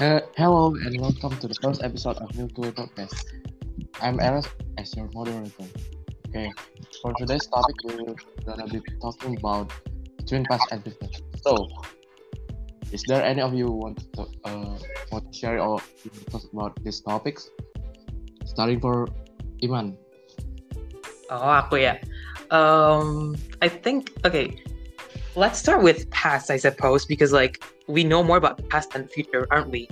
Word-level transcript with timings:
Uh, 0.00 0.18
hello 0.34 0.74
and 0.86 0.98
welcome 0.98 1.36
to 1.36 1.46
the 1.46 1.52
first 1.60 1.82
episode 1.84 2.16
of 2.24 2.34
New 2.34 2.48
Tour 2.56 2.72
Podcast. 2.72 3.36
I'm 4.00 4.18
Eris 4.18 4.48
as 4.78 4.96
your 4.96 5.10
moderator. 5.12 5.68
Okay, 6.26 6.50
for 7.02 7.12
today's 7.18 7.44
topic, 7.44 7.76
we're 7.84 8.16
gonna 8.46 8.64
be 8.64 8.80
talking 8.96 9.36
about 9.36 9.70
Twin 10.26 10.46
Pass 10.48 10.64
and 10.72 10.82
business. 10.82 11.20
So, 11.44 11.68
is 12.90 13.04
there 13.08 13.22
any 13.22 13.42
of 13.42 13.52
you 13.52 13.68
want 13.68 14.00
to 14.16 14.24
uh, 14.48 14.78
want 15.12 15.34
to 15.34 15.38
share 15.38 15.60
or 15.60 15.84
talk 16.32 16.48
about 16.50 16.82
these 16.82 17.04
topics? 17.04 17.50
Starting 18.46 18.80
for 18.80 19.04
Iman. 19.60 20.00
Oh, 21.28 21.60
aku 21.60 21.76
ya. 21.76 22.00
Um, 22.48 23.36
I 23.60 23.68
think 23.68 24.16
okay. 24.24 24.56
Let's 25.36 25.60
start 25.60 25.84
with 25.84 26.08
past, 26.08 26.48
I 26.48 26.56
suppose, 26.56 27.04
because 27.04 27.36
like 27.36 27.60
we 27.90 28.06
know 28.06 28.22
more 28.22 28.38
about 28.38 28.56
the 28.56 28.66
past 28.70 28.94
than 28.94 29.04
the 29.04 29.12
future, 29.12 29.50
aren't 29.50 29.74
we? 29.74 29.90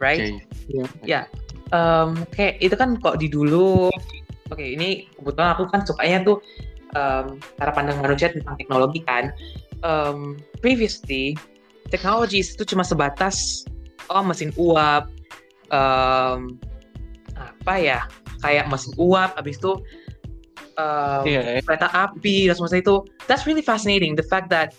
Right? 0.00 0.32
Okay. 0.32 0.40
Ya. 0.72 0.84
Yeah. 1.04 1.24
Um, 1.70 2.24
kayak 2.32 2.58
itu 2.64 2.74
kan 2.74 2.96
kok 2.98 3.20
di 3.20 3.28
dulu. 3.28 3.92
Oke, 4.50 4.58
okay, 4.58 4.68
ini 4.74 5.06
kebetulan 5.14 5.54
aku 5.54 5.70
kan 5.70 5.86
sukanya 5.86 6.26
tuh 6.26 6.42
um, 6.98 7.38
cara 7.60 7.70
pandang 7.70 8.02
manusia 8.02 8.32
tentang 8.32 8.58
teknologi 8.58 9.04
kan. 9.06 9.30
Um, 9.86 10.40
previously, 10.58 11.38
technologies 11.92 12.56
itu 12.58 12.66
cuma 12.74 12.82
sebatas 12.82 13.62
oh 14.10 14.24
mesin 14.26 14.50
uap, 14.58 15.06
um, 15.70 16.58
apa 17.38 17.74
ya 17.78 18.00
kayak 18.42 18.66
mesin 18.66 18.90
uap, 18.98 19.38
habis 19.38 19.60
itu 19.62 19.78
um, 20.80 21.22
yeah. 21.28 21.62
kereta 21.62 21.86
api 21.94 22.50
dan 22.50 22.54
semua 22.58 22.72
itu 22.74 23.04
that's 23.30 23.46
really 23.46 23.62
fascinating 23.62 24.18
the 24.18 24.26
fact 24.26 24.50
that 24.50 24.74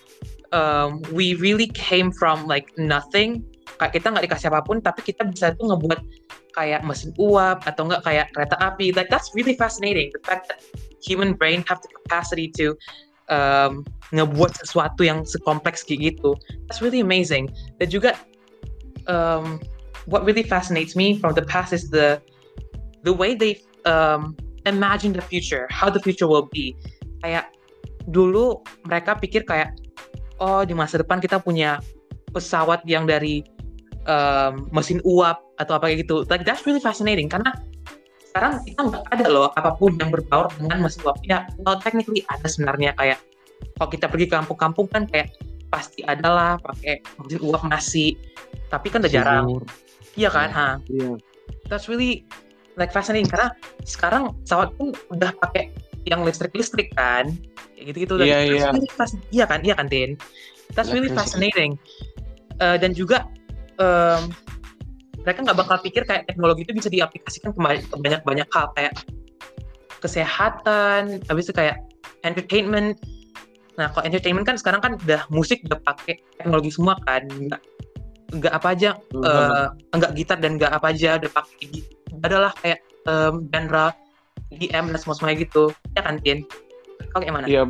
um, 0.52 1.02
we 1.12 1.36
really 1.36 1.68
came 1.72 2.12
from 2.12 2.48
like 2.48 2.70
nothing. 2.78 3.44
Kayak 3.80 3.98
kita 3.98 4.08
nggak 4.14 4.26
dikasih 4.30 4.48
apa 4.52 4.62
pun 4.62 4.78
tapi 4.84 5.02
kita 5.02 5.26
bisa 5.26 5.56
tuh 5.58 5.72
ngebuat 5.72 6.00
kayak 6.54 6.84
mesin 6.84 7.16
uap 7.16 7.64
atau 7.64 7.88
enggak 7.88 8.04
kayak 8.04 8.28
kereta 8.36 8.56
api. 8.60 8.92
Like 8.94 9.10
that's 9.10 9.32
really 9.34 9.56
fascinating 9.56 10.12
the 10.12 10.22
fact 10.28 10.52
that 10.52 10.60
human 11.02 11.34
brain 11.34 11.64
have 11.66 11.82
the 11.82 11.90
capacity 12.04 12.52
to 12.60 12.76
um, 13.32 13.88
ngebuat 14.12 14.54
sesuatu 14.60 15.02
yang 15.08 15.24
sekompleks 15.24 15.82
kayak 15.88 16.14
gitu. 16.14 16.36
That's 16.68 16.84
really 16.84 17.00
amazing. 17.00 17.50
Dan 17.80 17.88
juga 17.90 18.20
um, 19.08 19.58
what 20.06 20.28
really 20.28 20.44
fascinates 20.44 20.94
me 20.94 21.18
from 21.18 21.34
the 21.34 21.46
past 21.48 21.72
is 21.72 21.90
the 21.90 22.20
the 23.08 23.14
way 23.16 23.34
they 23.34 23.64
um, 23.88 24.36
imagine 24.68 25.16
the 25.16 25.24
future, 25.26 25.66
how 25.72 25.90
the 25.90 26.04
future 26.04 26.28
will 26.28 26.52
be. 26.52 26.76
Kayak 27.24 27.50
dulu 28.10 28.60
mereka 28.86 29.16
pikir 29.18 29.48
kayak 29.48 29.74
oh 30.42 30.66
di 30.66 30.74
masa 30.74 31.00
depan 31.00 31.22
kita 31.22 31.38
punya 31.38 31.78
pesawat 32.34 32.82
yang 32.90 33.06
dari 33.06 33.46
um, 34.10 34.68
mesin 34.74 34.98
uap 35.06 35.38
atau 35.62 35.78
apa 35.78 35.92
kayak 35.92 36.10
gitu. 36.10 36.26
Like 36.28 36.44
that's 36.44 36.66
really 36.66 36.82
fascinating 36.82 37.30
karena 37.30 37.54
sekarang 38.32 38.64
kita 38.64 38.82
nggak 38.88 39.04
ada 39.12 39.26
loh 39.28 39.48
apa 39.60 39.76
pun 39.76 39.94
yang 40.02 40.10
berbaur 40.10 40.50
dengan 40.58 40.82
mesin 40.82 41.06
uap. 41.06 41.22
Ya, 41.28 41.46
well, 41.62 41.78
technically 41.78 42.26
ada 42.32 42.48
sebenarnya 42.50 42.98
kayak 42.98 43.20
kalau 43.78 43.90
kita 43.94 44.10
pergi 44.10 44.26
ke 44.26 44.34
kampung-kampung 44.34 44.88
kan 44.90 45.06
kayak 45.06 45.36
pasti 45.70 46.02
ada 46.04 46.28
lah 46.28 46.52
pakai 46.58 47.06
mesin 47.22 47.40
uap 47.46 47.64
nasi. 47.70 48.18
Tapi 48.74 48.88
kan 48.90 49.04
udah 49.06 49.12
jarang. 49.12 49.46
Iya 50.16 50.32
kan, 50.32 50.50
ha? 50.52 50.70
Iya. 50.88 51.20
That's 51.68 51.88
really 51.92 52.24
like 52.80 52.96
fascinating 52.96 53.28
karena 53.28 53.52
sekarang 53.84 54.32
pesawat 54.48 54.72
pun 54.80 54.96
udah 55.12 55.36
pakai 55.44 55.76
yang 56.06 56.26
listrik-listrik 56.26 56.94
kan. 56.98 57.34
Kayak 57.78 57.86
gitu-gitu 57.94 58.14
iya 58.22 58.40
iya. 58.46 58.70
Iya 59.30 59.46
kan 59.46 59.60
iya 59.66 59.74
kan 59.78 59.88
Tin? 59.90 60.18
That's 60.74 60.90
really 60.94 61.12
fascinating. 61.12 61.78
Uh, 62.62 62.78
dan 62.78 62.94
juga 62.94 63.26
um, 63.82 64.32
mereka 65.22 65.40
nggak 65.46 65.58
bakal 65.58 65.78
pikir 65.82 66.04
kayak 66.06 66.26
teknologi 66.26 66.66
itu 66.66 66.74
bisa 66.74 66.90
diaplikasikan 66.90 67.54
ke 67.54 67.60
banyak-banyak 67.98 68.48
hal 68.50 68.74
kayak 68.74 68.94
kesehatan 70.02 71.22
habis 71.30 71.50
itu 71.50 71.54
kayak 71.54 71.78
entertainment. 72.26 72.98
Nah 73.78 73.94
kalau 73.94 74.04
entertainment 74.10 74.46
kan 74.46 74.58
sekarang 74.58 74.82
kan 74.82 74.98
udah 75.06 75.26
musik 75.30 75.62
udah 75.70 75.78
pakai 75.86 76.22
teknologi 76.42 76.74
semua 76.74 76.98
kan. 77.06 77.26
Nggak 77.30 77.62
nggak 78.32 78.54
apa 78.56 78.68
aja 78.72 78.90
uh, 79.14 79.68
uh, 79.92 79.98
nggak 79.98 80.12
gitar 80.16 80.38
dan 80.40 80.58
nggak 80.58 80.72
apa 80.74 80.86
aja 80.90 81.22
udah 81.22 81.32
pakai. 81.34 81.86
Adalah 82.26 82.52
kayak 82.62 82.80
um, 83.06 83.46
genre 83.50 83.94
DM 84.52 84.92
dan 84.92 85.00
semua 85.00 85.16
semua 85.16 85.32
gitu 85.36 85.72
ya 85.96 86.02
kan 86.04 86.20
Tin 86.20 86.44
Kau 87.12 87.20
kayak 87.20 87.34
mana? 87.34 87.48
Iya 87.50 87.64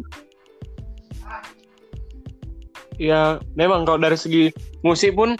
Ya 3.01 3.21
memang 3.57 3.87
kalau 3.87 3.97
dari 3.97 4.13
segi 4.13 4.53
musik 4.85 5.17
pun 5.17 5.33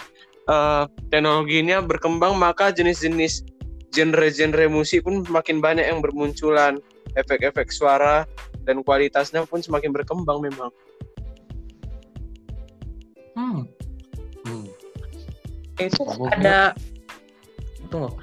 uh, 0.50 0.84
teknologinya 1.14 1.78
berkembang 1.78 2.34
maka 2.34 2.74
jenis-jenis 2.74 3.46
genre-genre 3.94 4.66
musik 4.66 5.06
pun 5.06 5.22
makin 5.30 5.62
banyak 5.62 5.86
yang 5.86 6.02
bermunculan 6.02 6.82
efek-efek 7.14 7.70
suara 7.70 8.26
dan 8.66 8.82
kualitasnya 8.82 9.44
pun 9.46 9.60
semakin 9.60 9.94
berkembang 9.94 10.42
memang. 10.42 10.70
Hmm. 13.36 13.62
hmm. 14.48 14.66
Itu 15.78 16.02
ada 16.34 16.74
tunggu 17.92 18.16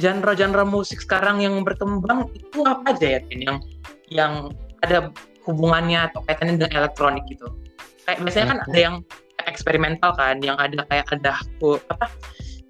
genre-genre 0.00 0.64
musik 0.64 1.04
sekarang 1.04 1.44
yang 1.44 1.60
berkembang 1.60 2.30
itu 2.32 2.64
apa 2.64 2.96
aja 2.96 3.18
ya 3.18 3.20
Tin 3.28 3.40
yang 3.44 3.58
yang 4.08 4.32
ada 4.80 5.12
hubungannya 5.44 6.08
atau 6.08 6.24
kaitannya 6.24 6.56
dengan 6.60 6.72
elektronik 6.72 7.24
gitu? 7.28 7.48
Kayak 8.08 8.18
biasanya 8.24 8.46
kan 8.46 8.58
ada 8.64 8.78
yang 8.78 8.96
eksperimental 9.44 10.10
kan 10.14 10.38
yang 10.40 10.56
ada 10.56 10.86
kayak 10.86 11.06
ada 11.12 11.36
apa 11.90 12.06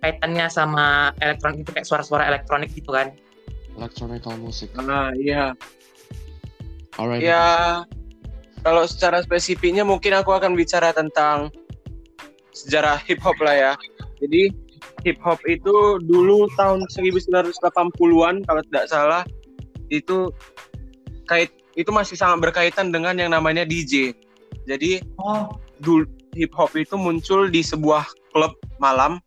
kaitannya 0.02 0.46
sama 0.50 1.14
elektronik 1.22 1.62
itu 1.62 1.70
kayak 1.70 1.86
suara-suara 1.86 2.26
elektronik 2.26 2.74
gitu 2.74 2.90
kan? 2.90 3.14
Electronical 3.78 4.34
music. 4.40 4.74
Nah 4.74 5.14
iya. 5.14 5.54
Alright. 7.00 7.24
ya 7.24 7.80
kalau 8.60 8.84
secara 8.84 9.24
spesifiknya 9.24 9.80
mungkin 9.80 10.12
aku 10.12 10.36
akan 10.36 10.52
bicara 10.52 10.92
tentang 10.92 11.48
sejarah 12.52 13.00
hip 13.08 13.18
hop 13.24 13.36
lah 13.40 13.56
ya. 13.56 13.72
Jadi 14.20 14.54
hip 15.02 15.18
hop 15.22 15.38
itu 15.50 15.98
dulu 16.06 16.46
tahun 16.54 16.86
1980-an 16.90 18.34
kalau 18.46 18.62
tidak 18.70 18.86
salah 18.86 19.22
itu 19.90 20.30
kait 21.26 21.50
itu 21.74 21.88
masih 21.90 22.16
sangat 22.16 22.38
berkaitan 22.50 22.92
dengan 22.92 23.16
yang 23.16 23.32
namanya 23.32 23.64
DJ. 23.64 24.12
Jadi 24.68 25.02
oh. 25.18 25.48
dulu 25.82 26.06
hip 26.36 26.52
hop 26.54 26.72
itu 26.78 26.94
muncul 26.96 27.48
di 27.48 27.64
sebuah 27.64 28.06
klub 28.32 28.54
malam. 28.78 29.18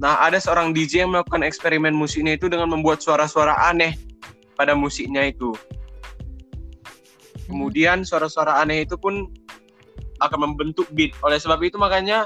Nah, 0.00 0.16
ada 0.24 0.40
seorang 0.40 0.72
DJ 0.72 1.04
yang 1.04 1.12
melakukan 1.12 1.44
eksperimen 1.44 1.92
musiknya 1.92 2.40
itu 2.40 2.48
dengan 2.48 2.72
membuat 2.72 3.04
suara-suara 3.04 3.68
aneh 3.68 4.00
pada 4.56 4.72
musiknya 4.72 5.28
itu. 5.28 5.52
Kemudian 7.44 8.06
suara-suara 8.06 8.64
aneh 8.64 8.88
itu 8.88 8.96
pun 8.96 9.28
akan 10.24 10.38
membentuk 10.52 10.88
beat. 10.96 11.12
Oleh 11.20 11.36
sebab 11.36 11.60
itu 11.60 11.76
makanya 11.76 12.24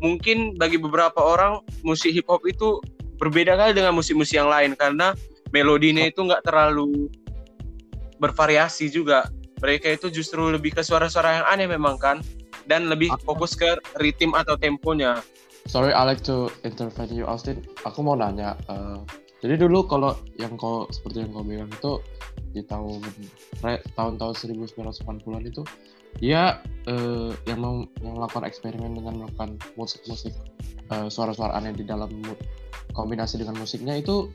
mungkin 0.00 0.56
bagi 0.56 0.76
beberapa 0.76 1.18
orang 1.18 1.64
musik 1.80 2.12
hip 2.12 2.28
hop 2.28 2.44
itu 2.44 2.80
berbeda 3.16 3.56
kali 3.56 3.72
dengan 3.72 3.96
musik-musik 3.96 4.36
yang 4.36 4.52
lain 4.52 4.76
karena 4.76 5.16
melodinya 5.50 6.04
itu 6.04 6.20
nggak 6.24 6.44
terlalu 6.44 7.08
bervariasi 8.20 8.92
juga. 8.92 9.28
Mereka 9.64 9.96
itu 9.96 10.12
justru 10.12 10.52
lebih 10.52 10.76
ke 10.76 10.84
suara-suara 10.84 11.40
yang 11.40 11.46
aneh 11.48 11.68
memang 11.68 11.96
kan 11.96 12.20
dan 12.68 12.92
lebih 12.92 13.08
fokus 13.24 13.56
ke 13.56 13.80
ritme 13.96 14.36
atau 14.36 14.58
temponya. 14.60 15.24
Sorry, 15.66 15.90
I 15.90 16.06
like 16.06 16.22
to 16.28 16.52
intervene 16.62 17.16
you 17.16 17.26
Austin. 17.26 17.64
Aku 17.82 18.04
mau 18.04 18.14
nanya, 18.14 18.54
uh, 18.70 19.02
jadi 19.42 19.58
dulu 19.58 19.88
kalau 19.90 20.14
yang 20.38 20.54
kau 20.54 20.86
seperti 20.94 21.26
yang 21.26 21.34
kau 21.34 21.42
bilang 21.42 21.72
itu 21.72 21.92
di 22.54 22.62
tahun 22.64 23.02
tahun-tahun 23.98 24.34
1980-an 24.34 25.42
itu 25.44 25.62
dia 26.16 26.64
uh, 26.88 27.32
yang, 27.44 27.60
mau, 27.60 27.84
yang 28.00 28.14
melakukan 28.16 28.44
eksperimen 28.48 28.96
dengan 28.96 29.24
melakukan 29.24 29.60
musik-musik 29.76 30.32
uh, 30.92 31.10
suara-suara 31.12 31.56
aneh 31.56 31.76
di 31.76 31.84
dalam 31.84 32.10
kombinasi 32.96 33.42
dengan 33.42 33.58
musiknya 33.60 34.00
itu 34.00 34.32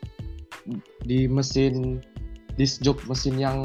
di 1.07 1.25
mesin 1.25 2.03
disc 2.59 2.83
jock 2.85 3.01
mesin 3.09 3.41
yang 3.41 3.57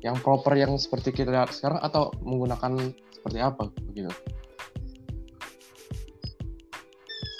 yang 0.00 0.16
proper 0.22 0.56
yang 0.56 0.78
seperti 0.80 1.12
kita 1.12 1.34
lihat 1.34 1.52
sekarang 1.52 1.80
atau 1.82 2.14
menggunakan 2.24 2.94
seperti 3.12 3.38
apa 3.42 3.68
begitu? 3.90 4.08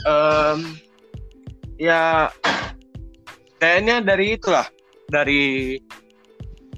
Um, 0.05 0.81
ya 1.77 2.33
kayaknya 3.61 4.01
dari 4.05 4.37
itulah 4.37 4.69
dari 5.09 5.77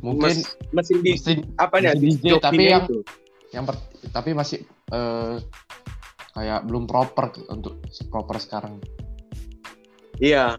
mungkin 0.03 0.43
mes, 0.43 0.59
mesin 0.75 0.99
di 1.03 1.15
mesin, 1.15 1.39
apa 1.59 1.79
nih 1.79 1.95
DJ 1.99 2.43
tapi 2.43 2.71
yang 2.71 2.87
itu 2.91 3.03
yang 3.53 3.69
per, 3.69 3.77
tapi 4.11 4.33
masih 4.33 4.65
uh, 4.93 5.37
kayak 6.33 6.65
belum 6.65 6.89
proper 6.89 7.33
untuk 7.53 7.85
proper 8.09 8.41
sekarang. 8.41 8.81
Iya. 10.21 10.57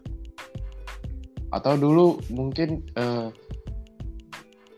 Atau 1.50 1.78
dulu 1.78 2.18
mungkin 2.30 2.82
uh, 2.98 3.30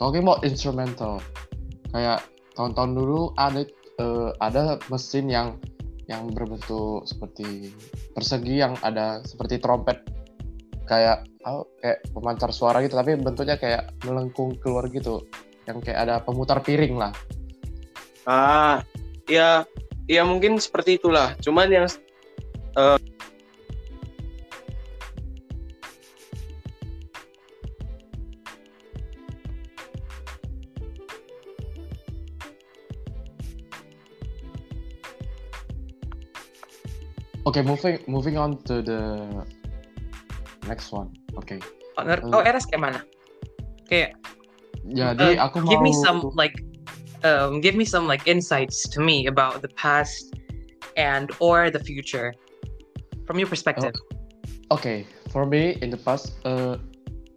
talking 0.00 0.24
about 0.24 0.44
instrumental 0.44 1.20
kayak 1.92 2.20
tahun-tahun 2.56 2.92
dulu 2.96 3.20
ada 3.36 3.64
uh, 4.00 4.30
ada 4.40 4.80
mesin 4.92 5.28
yang 5.28 5.56
yang 6.06 6.30
berbentuk 6.30 7.02
seperti 7.08 7.74
persegi 8.14 8.62
yang 8.62 8.78
ada 8.84 9.24
seperti 9.26 9.58
trompet 9.58 10.06
kayak 10.86 11.26
oh, 11.48 11.66
kayak 11.82 11.98
pemancar 12.14 12.54
suara 12.54 12.78
gitu 12.84 12.94
tapi 12.94 13.18
bentuknya 13.18 13.58
kayak 13.58 13.90
melengkung 14.06 14.54
keluar 14.62 14.86
gitu 14.86 15.26
yang 15.66 15.82
kayak 15.82 16.06
ada 16.06 16.22
pemutar 16.22 16.62
piring 16.62 16.94
lah 16.94 17.10
ah 18.26 18.82
ya 19.30 19.62
ya 20.10 20.22
mungkin 20.26 20.58
seperti 20.58 20.98
itulah 20.98 21.34
cuman 21.42 21.70
yang 21.70 21.86
uh, 22.74 22.98
Okay, 37.46 37.62
moving 37.62 38.02
moving 38.10 38.36
on 38.36 38.58
to 38.66 38.82
the 38.82 39.22
next 40.66 40.90
one. 40.90 41.14
Okay. 41.38 41.62
Oh, 41.94 42.04
oh 42.36 42.42
Eras 42.42 42.66
kayak 42.66 42.90
mana? 42.90 43.00
Kayak 43.86 44.18
jadi 44.86 45.38
uh, 45.38 45.50
aku 45.50 45.66
give 45.66 45.82
mau 45.82 45.86
me 45.88 45.92
some 45.94 46.30
like 46.38 46.54
um, 47.24 47.60
give 47.60 47.74
me 47.74 47.84
some 47.84 48.06
like 48.06 48.26
insights 48.26 48.88
to 48.90 49.00
me 49.00 49.26
about 49.26 49.62
the 49.62 49.68
past 49.68 50.34
and 50.96 51.30
or 51.40 51.70
the 51.70 51.80
future 51.80 52.34
from 53.26 53.38
your 53.38 53.48
perspective. 53.48 53.94
Uh, 54.70 54.74
okay, 54.74 55.06
for 55.30 55.46
me 55.46 55.78
in 55.82 55.90
the 55.90 55.96
past, 55.96 56.34
uh, 56.44 56.76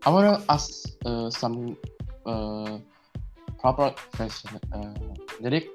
I 0.05 0.09
wanna 0.09 0.43
ask 0.49 0.89
uh, 1.05 1.29
some 1.29 1.77
uh, 2.25 2.79
proper 3.59 3.91
question. 4.15 4.59
Uh, 4.71 4.95
jadi 5.43 5.67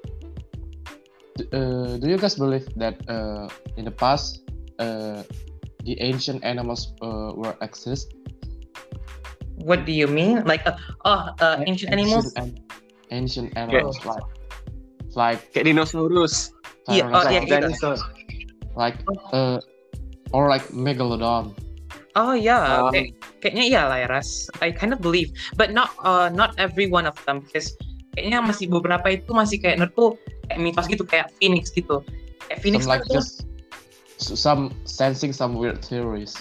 uh, 1.53 1.97
do 2.01 2.05
you 2.09 2.17
guys 2.17 2.35
believe 2.35 2.65
that 2.75 2.97
uh, 3.09 3.47
in 3.77 3.85
the 3.85 3.93
past 3.93 4.41
uh, 4.79 5.21
the 5.85 5.93
ancient 6.01 6.43
animals 6.43 6.93
uh, 7.01 7.31
were 7.35 7.55
exist? 7.61 8.13
What 9.61 9.85
do 9.85 9.93
you 9.93 10.07
mean? 10.07 10.43
Like 10.43 10.65
uh, 10.65 10.77
oh, 11.05 11.31
uh, 11.39 11.63
ancient, 11.65 11.93
ancient 11.93 11.93
animals? 11.93 12.33
An 12.35 12.57
ancient 13.11 13.53
animals 13.57 13.97
like 14.05 14.25
like 15.15 15.41
kayak 15.55 15.71
dinosaurus. 15.71 16.51
Iya, 16.91 17.09
oh 17.09 17.23
iya 17.31 17.41
dinosaur. 17.47 17.97
Like 18.75 18.99
uh, 19.31 19.57
or 20.35 20.51
like 20.51 20.67
megalodon. 20.75 21.55
Oh 22.15 22.31
yeah, 22.31 22.87
um, 22.87 22.95
kayak, 22.95 23.11
kayaknya 23.43 23.63
iya 23.67 23.81
lah 23.87 23.97
ya 23.99 24.07
Ras. 24.07 24.47
I 24.63 24.71
kind 24.71 24.95
of 24.95 25.03
believe, 25.03 25.35
but 25.59 25.75
not 25.75 25.91
uh, 26.03 26.31
not 26.31 26.55
every 26.55 26.87
one 26.87 27.03
of 27.03 27.15
them 27.27 27.43
because 27.43 27.75
kayaknya 28.15 28.39
masih 28.39 28.71
beberapa 28.71 29.19
itu 29.19 29.31
masih 29.35 29.59
kayak 29.59 29.83
menurutku 29.83 30.15
kayak 30.47 30.59
mitos 30.63 30.87
gitu 30.87 31.03
kayak 31.03 31.27
Phoenix 31.39 31.71
gitu. 31.75 31.99
Kayak 32.47 32.59
Phoenix 32.63 32.87
some 32.87 32.91
like 32.95 33.03
just 33.11 33.43
some 34.15 34.71
sensing 34.87 35.35
some 35.35 35.59
weird 35.59 35.83
theories. 35.83 36.35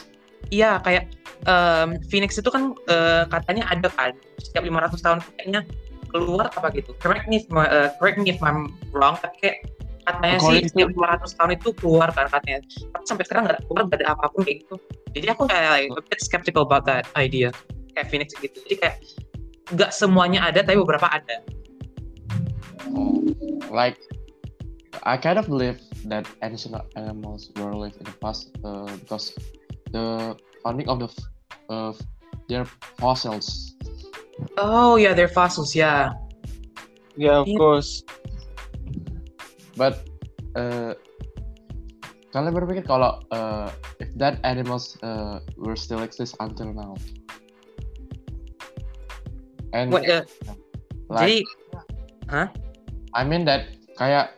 Iya 0.55 0.79
kayak 0.87 1.11
um, 1.51 1.99
Phoenix 2.07 2.39
itu 2.39 2.47
kan 2.47 2.79
uh, 2.87 3.27
katanya 3.27 3.67
ada 3.67 3.91
kan 3.91 4.15
setiap 4.39 4.63
500 4.63 5.03
tahun 5.03 5.19
kayaknya 5.25 5.61
keluar 6.15 6.47
apa 6.55 6.71
gitu. 6.71 6.95
Correct 7.03 7.27
me 7.27 7.43
if, 7.43 7.51
uh, 7.51 7.91
correct 7.99 8.23
me 8.23 8.31
if 8.31 8.39
I'm 8.39 8.71
wrong 8.95 9.19
tapi 9.19 9.35
kayak 9.43 9.59
katanya 10.05 10.37
According 10.37 10.69
sih 10.69 10.71
setiap 10.71 10.89
500 10.95 11.39
tahun 11.41 11.51
itu 11.59 11.69
keluar 11.83 12.09
kan 12.15 12.27
katanya. 12.31 12.59
Tapi 12.95 13.05
sampai 13.05 13.25
sekarang 13.27 13.43
nggak 13.51 13.61
keluar 13.67 13.83
nggak 13.91 13.99
ada 13.99 14.09
apa 14.15 14.25
pun 14.31 14.41
kayak 14.47 14.63
gitu. 14.63 14.75
Jadi 15.11 15.27
aku 15.27 15.43
kayak 15.51 15.71
like, 15.75 15.91
a 15.91 16.03
bit 16.07 16.21
skeptical 16.23 16.63
about 16.63 16.87
that 16.87 17.11
idea 17.19 17.51
kayak 17.99 18.07
Phoenix 18.07 18.31
gitu. 18.39 18.55
Jadi 18.71 18.77
kayak 18.79 18.97
nggak 19.75 19.91
semuanya 19.91 20.47
ada 20.47 20.63
tapi 20.63 20.79
beberapa 20.79 21.11
ada. 21.11 21.43
like 23.75 23.99
I 25.03 25.17
kind 25.17 25.39
of 25.39 25.51
believe 25.51 25.83
that 26.07 26.29
ancient 26.47 26.79
animals 26.95 27.51
were 27.57 27.75
lived 27.75 27.99
in 27.99 28.07
the 28.07 28.17
past 28.23 28.55
uh, 28.63 28.87
because 29.03 29.35
the 29.91 30.39
finding 30.63 30.87
of 30.87 31.03
the 31.03 31.09
uh, 31.69 31.93
their 32.49 32.65
fossils. 33.01 33.75
Oh 34.59 34.97
yeah, 34.97 35.15
their 35.15 35.29
fossils. 35.29 35.75
Yeah. 35.75 36.13
Yeah, 37.17 37.43
of 37.43 37.49
yeah. 37.49 37.59
course. 37.59 38.03
But 39.77 40.07
uh, 40.55 40.95
kalian 42.35 42.55
berpikir 42.55 42.87
kalau 42.87 43.23
uh, 43.31 43.71
if 44.03 44.11
that 44.19 44.43
animals 44.43 44.99
uh, 45.07 45.39
were 45.59 45.79
still 45.79 46.03
exist 46.03 46.35
until 46.43 46.75
now, 46.75 46.99
and 49.75 49.95
What, 49.95 50.07
uh, 50.07 50.27
like, 51.11 51.23
jadi, 51.27 51.39
huh? 52.31 52.49
I 53.15 53.23
mean 53.23 53.47
that 53.47 53.71
kayak 53.95 54.35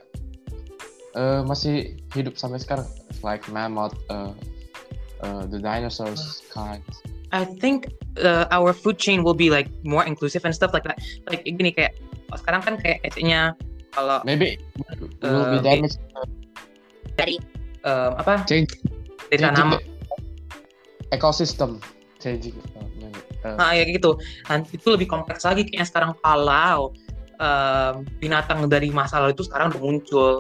uh, 1.17 1.41
masih 1.49 1.97
hidup 2.13 2.37
sampai 2.37 2.61
sekarang 2.61 2.89
like 3.25 3.49
mammoth 3.49 3.97
uh, 4.13 4.37
uh, 5.25 5.49
the 5.49 5.57
dinosaurs 5.57 6.45
kind 6.53 6.85
I 7.37 7.45
think 7.45 7.93
uh, 8.17 8.49
our 8.49 8.73
food 8.73 8.97
chain 8.97 9.21
will 9.21 9.37
be 9.37 9.53
like 9.53 9.69
more 9.85 10.09
inclusive 10.09 10.49
and 10.49 10.57
stuff 10.57 10.73
like 10.73 10.89
that. 10.89 10.97
Like 11.29 11.45
gini 11.45 11.77
kayak 11.77 11.93
oh, 12.33 12.41
sekarang 12.41 12.65
kan 12.65 12.75
kayak 12.81 13.05
nya 13.21 13.53
kalau 13.93 14.25
maybe 14.25 14.57
will 15.21 15.45
uh, 15.45 15.53
be 15.53 15.61
damaged. 15.61 16.01
Dari 17.21 17.37
uh, 17.85 18.17
apa? 18.17 18.49
Change 18.49 18.73
dari 19.29 19.43
tanam 19.45 19.77
ekosistem 21.11 21.83
changing 22.23 22.57
uh, 23.45 23.55
nah 23.61 23.77
ya 23.77 23.85
gitu. 23.85 24.17
Nanti 24.49 24.81
itu 24.81 24.89
lebih 24.97 25.07
kompleks 25.13 25.45
lagi. 25.45 25.69
Kayaknya 25.69 25.87
sekarang 25.87 26.13
kalau 26.25 26.97
uh, 27.37 28.01
binatang 28.17 28.65
dari 28.67 28.89
masa 28.89 29.21
lalu 29.21 29.37
itu 29.37 29.45
sekarang 29.45 29.77
udah 29.77 29.83
muncul. 29.85 30.33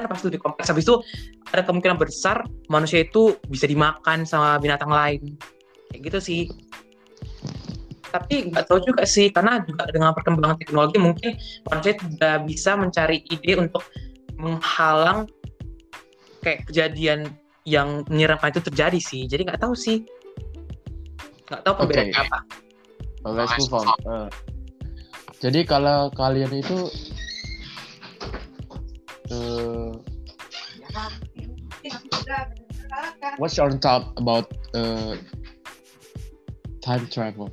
Kan 0.00 0.08
pasti 0.08 0.32
lebih 0.32 0.40
kompleks. 0.42 0.72
Habis 0.72 0.88
itu 0.88 0.96
ada 1.52 1.60
kemungkinan 1.60 2.00
besar 2.00 2.48
manusia 2.72 3.04
itu 3.04 3.36
bisa 3.52 3.68
dimakan 3.68 4.24
sama 4.24 4.56
binatang 4.58 4.88
lain 4.88 5.36
kayak 5.90 6.00
gitu 6.08 6.18
sih 6.20 6.42
tapi 8.08 8.48
nggak 8.48 8.64
tahu 8.64 8.80
juga 8.80 9.04
sih 9.04 9.28
karena 9.28 9.60
juga 9.68 9.84
dengan 9.92 10.16
perkembangan 10.16 10.56
teknologi 10.56 10.96
mungkin 10.96 11.32
manusia 11.68 11.92
juga 12.00 12.40
bisa 12.40 12.72
mencari 12.72 13.20
ide 13.28 13.52
untuk 13.60 13.84
menghalang 14.40 15.28
kayak 16.40 16.64
kejadian 16.72 17.28
yang 17.68 18.00
menyeramkan 18.08 18.48
itu 18.56 18.64
terjadi 18.64 19.00
sih 19.02 19.22
jadi 19.28 19.44
nggak 19.44 19.60
tahu 19.60 19.76
sih 19.76 20.08
nggak 21.48 21.62
tahu 21.64 21.74
perbedaannya 21.84 22.12
okay. 22.12 22.28
apa. 22.28 22.38
Well, 23.24 23.34
let's 23.34 23.56
move 23.56 23.74
on. 23.74 23.86
Uh, 24.04 24.28
jadi 25.40 25.64
kalau 25.64 26.12
kalian 26.12 26.52
itu 26.60 26.92
uh, 29.32 29.90
what's 33.40 33.56
your 33.56 33.72
thought 33.80 34.12
about 34.20 34.52
uh, 34.76 35.16
time 36.88 37.04
travel? 37.12 37.52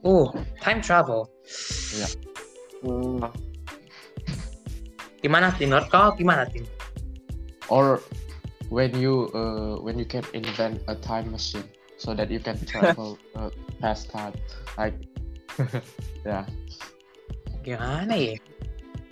Oh, 0.00 0.32
time 0.64 0.80
travel. 0.80 1.28
Ya. 1.92 2.08
Yeah. 2.08 2.12
Uh, 2.80 3.28
gimana 5.20 5.52
tim? 5.60 5.68
Menurut 5.68 5.92
kau 5.92 6.16
gimana 6.16 6.48
tim? 6.48 6.64
Or 7.68 8.00
when 8.72 8.96
you 8.96 9.28
uh, 9.36 9.76
when 9.84 10.00
you 10.00 10.08
can 10.08 10.24
invent 10.32 10.80
a 10.88 10.96
time 10.96 11.28
machine 11.28 11.68
so 12.00 12.16
that 12.16 12.32
you 12.32 12.40
can 12.40 12.56
travel 12.64 13.20
uh, 13.36 13.52
past 13.84 14.08
time, 14.08 14.32
like 14.80 14.96
ya 16.28 16.48
gimana 17.62 18.16
ya 18.16 18.34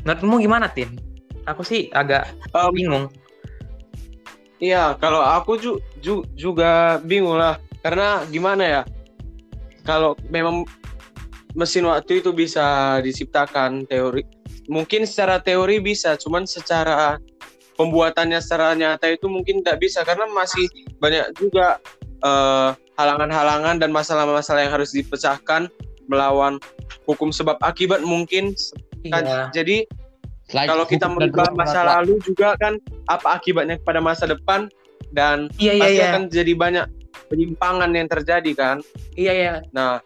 menurutmu 0.03 0.41
gimana 0.41 0.67
tin 0.73 0.97
aku 1.45 1.63
sih 1.63 1.93
agak 1.93 2.33
um, 2.57 2.73
bingung 2.73 3.07
iya 4.59 4.97
kalau 4.99 5.23
aku 5.23 5.61
ju, 5.61 5.73
ju, 6.03 6.25
juga 6.35 6.99
bingung 7.05 7.39
lah 7.39 7.61
karena 7.85 8.25
gimana 8.33 8.65
ya 8.65 8.81
kalau 9.91 10.15
memang 10.31 10.63
mesin 11.59 11.83
waktu 11.91 12.23
itu 12.23 12.31
bisa 12.31 12.99
diciptakan 13.03 13.83
teori 13.91 14.23
mungkin 14.71 15.03
secara 15.03 15.43
teori 15.43 15.83
bisa 15.83 16.15
cuman 16.15 16.47
secara 16.47 17.19
pembuatannya 17.75 18.39
secara 18.39 18.79
nyata 18.79 19.11
itu 19.11 19.27
mungkin 19.27 19.67
tidak 19.67 19.83
bisa 19.83 20.07
karena 20.07 20.31
masih 20.31 20.71
banyak 21.03 21.27
juga 21.35 21.83
eh, 22.23 22.71
halangan-halangan 22.95 23.83
dan 23.83 23.91
masalah-masalah 23.91 24.63
yang 24.63 24.75
harus 24.79 24.95
dipecahkan 24.95 25.67
melawan 26.07 26.63
hukum 27.11 27.35
sebab 27.35 27.59
akibat 27.67 28.07
mungkin 28.07 28.55
kan 29.11 29.25
iya. 29.27 29.43
jadi 29.51 29.89
like 30.55 30.69
kalau 30.69 30.85
kita 30.87 31.07
merubah 31.09 31.51
masa 31.57 31.83
lalu 31.99 32.21
juga 32.23 32.55
kan 32.61 32.79
apa 33.11 33.41
akibatnya 33.41 33.81
kepada 33.81 33.99
masa 33.99 34.29
depan 34.31 34.71
dan 35.11 35.51
iya, 35.59 35.75
iya, 35.75 35.83
pasti 35.83 35.99
iya. 35.99 36.07
akan 36.15 36.23
jadi 36.31 36.53
banyak 36.55 36.87
penyimpangan 37.29 37.91
yang 37.93 38.09
terjadi 38.09 38.51
kan? 38.57 38.77
Iya 39.19 39.33
iya. 39.33 39.55
Nah 39.75 40.01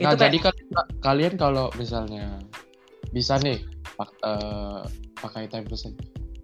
nah 0.00 0.16
jadi 0.16 0.40
kan 0.40 0.56
kalian 1.04 1.36
kalau 1.36 1.68
misalnya 1.76 2.40
bisa 3.12 3.36
nih 3.44 3.60
pak, 3.94 4.08
uh, 4.24 4.88
pakai 5.20 5.46
time 5.52 5.68
machine 5.68 5.94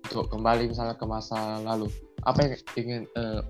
untuk 0.04 0.28
kembali 0.28 0.68
misalnya 0.68 0.94
ke 0.94 1.06
masa 1.08 1.58
lalu 1.64 1.88
apa 2.28 2.44
yang 2.44 2.52
ingin 2.76 3.02
uh, 3.16 3.40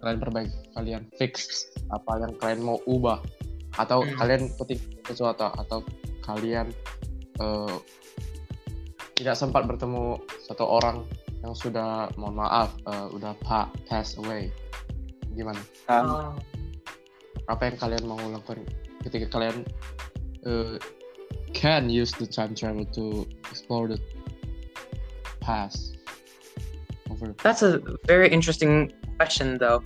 kalian 0.00 0.18
perbaiki? 0.18 0.58
Kalian 0.74 1.02
fix 1.20 1.66
apa 1.92 2.24
yang 2.24 2.32
kalian 2.40 2.60
mau 2.64 2.78
ubah? 2.88 3.20
Atau 3.76 4.02
hmm. 4.02 4.16
kalian 4.16 4.42
ketik 4.58 4.80
sesuatu 5.06 5.52
atau 5.54 5.84
kalian 6.24 6.72
uh, 7.38 7.78
tidak 9.18 9.34
sempat 9.34 9.66
bertemu 9.66 10.22
satu 10.46 10.64
orang 10.66 11.02
yang 11.42 11.54
sudah 11.54 12.10
mohon 12.18 12.38
maaf 12.38 12.74
uh, 12.86 13.10
udah 13.14 13.34
pa 13.42 13.70
pass 13.86 14.18
away 14.18 14.50
gimana 15.38 15.62
Oh. 15.86 16.34
apa 17.46 17.70
yang 17.70 17.76
kalian 17.78 18.04
mau 18.04 18.18
lakukan 18.18 18.66
ketika 19.06 19.30
kalian 19.30 19.62
uh, 20.44 20.76
can 21.54 21.86
use 21.88 22.12
the 22.18 22.26
time 22.26 22.52
travel 22.52 22.84
to 22.90 23.24
explore 23.48 23.88
the 23.88 23.96
past 25.40 25.96
over 27.08 27.32
That's 27.40 27.64
a 27.64 27.80
very 28.04 28.28
interesting 28.28 28.92
question 29.16 29.56
though. 29.56 29.80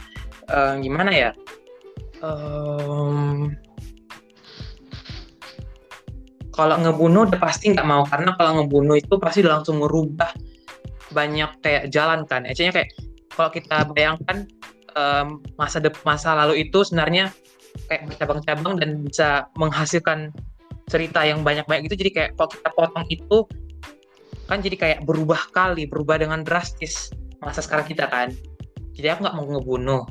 Eh, 0.50 0.74
gimana 0.82 1.10
ya? 1.14 1.30
Em, 2.18 3.54
kalau 6.50 6.76
ngebunuh 6.82 7.30
udah 7.30 7.38
pasti 7.38 7.70
nggak 7.70 7.86
mau 7.86 8.02
karena 8.10 8.34
kalau 8.34 8.58
ngebunuh 8.60 8.98
itu 8.98 9.14
pasti 9.22 9.46
udah 9.46 9.62
langsung 9.62 9.78
merubah 9.78 10.34
banyak 11.14 11.62
kayak 11.62 11.94
jalan 11.94 12.26
kan. 12.26 12.42
Ecanya 12.42 12.82
kayak 12.82 12.90
kalau 13.32 13.54
kita 13.54 13.86
bayangkan 13.94 14.50
em, 14.94 15.40
masa 15.56 15.78
dep 15.80 15.96
masa 16.04 16.32
lalu 16.36 16.64
itu 16.68 16.84
sebenarnya 16.84 17.32
kayak 17.88 18.12
bercabang-cabang 18.12 18.74
dan 18.80 18.90
bisa 19.02 19.48
menghasilkan 19.56 20.28
cerita 20.90 21.24
yang 21.24 21.40
banyak-banyak 21.40 21.88
gitu. 21.88 22.04
Jadi 22.04 22.10
kayak 22.12 22.30
kalau 22.36 22.50
kita 22.52 22.68
potong 22.76 23.06
itu 23.08 23.38
kan 24.46 24.58
jadi 24.60 24.76
kayak 24.76 24.98
berubah 25.08 25.48
kali, 25.50 25.88
berubah 25.88 26.20
dengan 26.20 26.44
drastis 26.44 27.08
masa 27.40 27.64
sekarang 27.64 27.88
kita 27.88 28.06
kan. 28.08 28.28
Jadi 28.92 29.08
aku 29.08 29.24
nggak 29.24 29.36
mau 29.36 29.46
ngebunuh. 29.48 30.04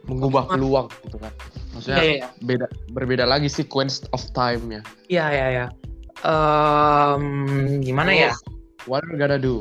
mengubah 0.00 0.48
peluang 0.48 0.88
gitu 1.04 1.20
kan 1.20 1.28
maksudnya 1.76 2.00
Iya, 2.00 2.04
iya, 2.08 2.16
iya. 2.24 2.28
beda 2.40 2.66
berbeda 2.96 3.24
lagi 3.28 3.52
sequence 3.52 4.00
of 4.16 4.24
time 4.32 4.64
ya 4.72 4.82
Iya, 5.12 5.26
iya, 5.28 5.46
iya. 5.52 5.66
Em, 6.24 7.24
gimana 7.84 8.08
ya? 8.10 8.32
what 8.88 9.04
are 9.04 9.12
you 9.12 9.20
gonna 9.20 9.36
do 9.36 9.60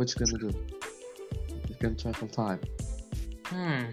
what 0.00 0.08
you 0.08 0.16
gonna 0.16 0.40
do 0.40 0.50
can 1.78 1.94
travel 1.94 2.28
time 2.28 2.60
Hmm. 3.48 3.88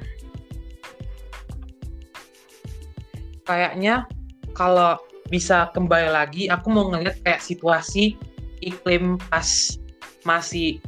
Kayaknya 3.48 4.10
kalau 4.52 5.00
bisa 5.32 5.72
kembali 5.72 6.10
lagi, 6.12 6.52
aku 6.52 6.68
mau 6.72 6.92
ngeliat 6.92 7.20
kayak 7.24 7.42
situasi 7.42 8.20
iklim 8.64 9.22
pas 9.30 9.78
masih 10.26 10.82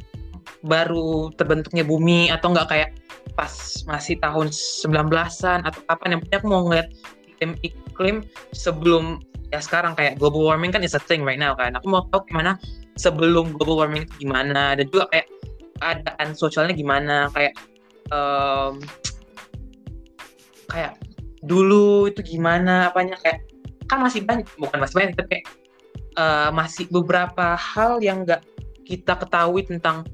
baru 0.66 1.30
terbentuknya 1.38 1.86
bumi 1.86 2.28
atau 2.34 2.50
enggak 2.50 2.68
kayak 2.68 2.90
pas 3.38 3.54
masih 3.86 4.18
tahun 4.18 4.50
19-an 4.50 5.62
atau 5.62 5.80
kapan 5.86 6.18
yang 6.18 6.20
penting 6.26 6.38
aku 6.42 6.48
mau 6.50 6.62
ngeliat 6.66 6.88
iklim-iklim 7.30 8.26
sebelum 8.50 9.22
ya 9.54 9.62
sekarang 9.62 9.94
kayak 9.94 10.18
global 10.18 10.50
warming 10.50 10.74
kan 10.74 10.82
is 10.82 10.98
a 10.98 11.02
thing 11.06 11.22
right 11.22 11.38
now 11.38 11.54
kan. 11.54 11.78
Aku 11.78 11.86
mau 11.86 12.02
tahu 12.10 12.26
gimana 12.26 12.58
sebelum 12.98 13.54
global 13.54 13.86
warming 13.86 14.10
gimana 14.18 14.74
dan 14.74 14.90
juga 14.90 15.06
kayak 15.14 15.30
keadaan 15.78 16.28
sosialnya 16.34 16.74
gimana? 16.74 17.30
Kayak 17.32 17.54
em, 18.12 18.74
kayak 20.68 20.92
dulu 21.42 22.10
itu 22.10 22.20
gimana? 22.22 22.90
Apanya? 22.92 23.16
Kayak 23.22 23.46
kan 23.88 24.04
masih 24.04 24.20
banyak 24.26 24.44
bukan 24.60 24.78
masih 24.84 24.94
banyak 25.00 25.12
tapi 25.16 25.36
eh, 26.18 26.50
masih 26.52 26.84
beberapa 26.92 27.56
hal 27.56 28.04
yang 28.04 28.28
nggak 28.28 28.44
kita 28.84 29.16
ketahui 29.16 29.64
tentang 29.64 30.04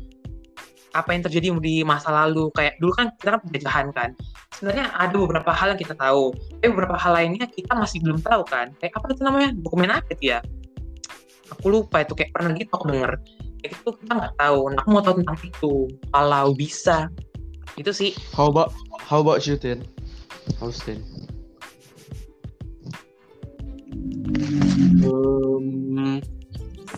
apa 0.95 1.11
yang 1.11 1.27
terjadi 1.27 1.51
di 1.59 1.83
masa 1.83 2.15
lalu. 2.15 2.55
Kayak 2.55 2.79
dulu 2.79 2.93
kan 2.95 3.07
kita 3.19 3.31
kan 3.35 3.41
penjajahan 3.43 3.87
kan. 3.91 4.11
Sebenarnya 4.55 4.95
ada 4.95 5.17
beberapa 5.19 5.51
hal 5.51 5.75
yang 5.75 5.81
kita 5.83 5.99
tahu 5.99 6.31
tapi 6.63 6.71
beberapa 6.71 6.95
hal 6.95 7.13
lainnya 7.19 7.51
kita 7.51 7.75
masih 7.75 7.99
belum 8.01 8.23
tahu 8.23 8.47
kan. 8.47 8.71
Kayak 8.79 9.03
apa 9.03 9.11
itu 9.11 9.23
namanya? 9.27 9.51
Dokumen 9.59 9.91
apa 9.91 10.15
ya? 10.23 10.39
Aku 11.59 11.67
lupa 11.69 12.07
itu 12.07 12.15
kayak 12.15 12.31
pernah 12.33 12.55
gitu 12.57 12.71
aku 12.73 12.89
denger 12.89 13.21
itu 13.73 13.89
kita 14.05 14.13
nggak 14.13 14.35
tahu. 14.37 14.59
Nah 14.73 14.79
aku 14.83 14.89
mau 14.93 15.03
tahu 15.03 15.15
tentang 15.23 15.39
itu. 15.41 15.73
Kalau 16.13 16.53
bisa. 16.53 17.09
Itu 17.75 17.91
sih. 17.91 18.13
How 18.37 18.53
about 18.53 18.71
how 19.01 19.25
about 19.25 19.45
you 19.49 19.57
Tin? 19.57 19.83
How's 20.61 20.79
Tin? 20.85 21.01
Hmm, 25.05 26.21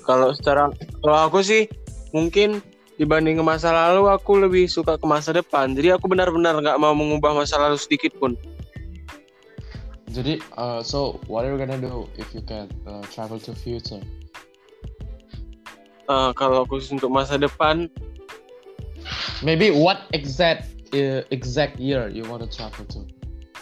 kalau 0.02 0.34
secara 0.34 0.72
kalau 1.00 1.18
aku 1.30 1.40
sih 1.40 1.70
mungkin 2.10 2.60
dibanding 2.96 3.36
ke 3.36 3.44
masa 3.44 3.70
lalu 3.70 4.08
aku 4.08 4.40
lebih 4.40 4.66
suka 4.66 4.98
ke 4.98 5.06
masa 5.06 5.32
depan. 5.32 5.72
Jadi 5.72 5.94
aku 5.94 6.10
benar-benar 6.10 6.58
nggak 6.58 6.80
mau 6.80 6.92
mengubah 6.92 7.32
masa 7.36 7.56
lalu 7.60 7.78
sedikit 7.78 8.12
pun. 8.18 8.34
jadi 10.16 10.40
uh, 10.56 10.80
so 10.80 11.20
what 11.28 11.44
are 11.44 11.52
you 11.52 11.60
gonna 11.60 11.76
do 11.76 12.08
if 12.16 12.32
you 12.32 12.40
can 12.40 12.64
uh, 12.88 13.04
travel 13.12 13.36
to 13.36 13.52
future 13.52 14.00
Eh, 16.06 16.30
kalau 16.38 16.62
khusus 16.70 16.94
untuk 16.94 17.10
masa 17.10 17.34
depan, 17.34 17.90
maybe 19.42 19.74
what 19.74 20.06
exact 20.14 20.70
uh, 20.94 21.26
exact 21.34 21.82
year 21.82 22.06
you 22.06 22.22
want 22.30 22.38
to 22.38 22.48
travel 22.50 22.86
to 22.86 23.02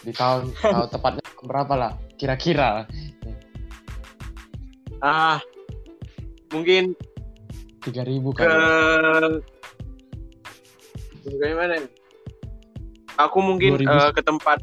di 0.04 0.12
tahun 0.12 0.52
tahun 0.60 0.92
tepatnya 0.92 1.24
berapa 1.44 1.74
lah 1.76 1.92
kira-kira 2.20 2.84
ah 5.00 5.40
mungkin 6.52 6.92
3000 7.84 7.92
ke 8.32 8.44
kali 8.44 8.56
bagaimana? 11.24 11.72
ya? 11.80 11.88
Aku 13.24 13.40
mungkin 13.40 13.80
2000. 13.80 13.88
eh, 13.88 14.10
ke 14.12 14.20
tempat 14.20 14.58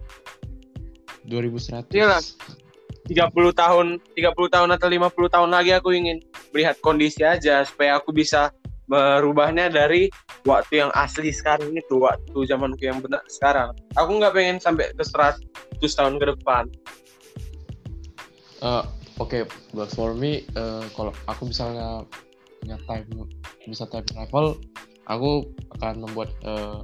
2100 1.25 1.97
Iyalah. 1.97 2.21
30 3.11 3.51
tahun, 3.51 3.87
30 4.15 4.55
tahun 4.55 4.69
atau 4.71 4.87
50 4.87 5.35
tahun 5.35 5.49
lagi 5.51 5.75
aku 5.75 5.91
ingin 5.91 6.23
melihat 6.55 6.79
kondisi 6.79 7.27
aja 7.27 7.67
supaya 7.67 7.99
aku 7.99 8.15
bisa 8.15 8.55
merubahnya 8.87 9.67
dari 9.67 10.07
waktu 10.47 10.83
yang 10.83 10.91
asli 10.95 11.31
sekarang 11.31 11.75
itu 11.75 11.99
waktu 11.99 12.39
zamanku 12.47 12.79
yang 12.79 13.03
benar 13.03 13.19
sekarang. 13.27 13.75
Aku 13.99 14.15
nggak 14.15 14.31
pengen 14.31 14.57
sampai 14.63 14.95
ke 14.95 15.03
100 15.03 15.43
tahun 15.83 16.15
ke 16.23 16.25
depan. 16.35 16.63
Uh, 18.63 18.87
Oke, 19.21 19.45
but 19.77 19.85
for 19.93 20.17
me, 20.17 20.49
uh, 20.57 20.81
kalau 20.97 21.13
aku 21.29 21.53
misalnya 21.53 22.01
punya 22.57 22.77
time 22.89 23.29
bisa 23.69 23.85
time 23.85 24.07
travel, 24.09 24.57
aku 25.05 25.45
akan 25.77 26.09
membuat 26.09 26.33
uh, 26.41 26.81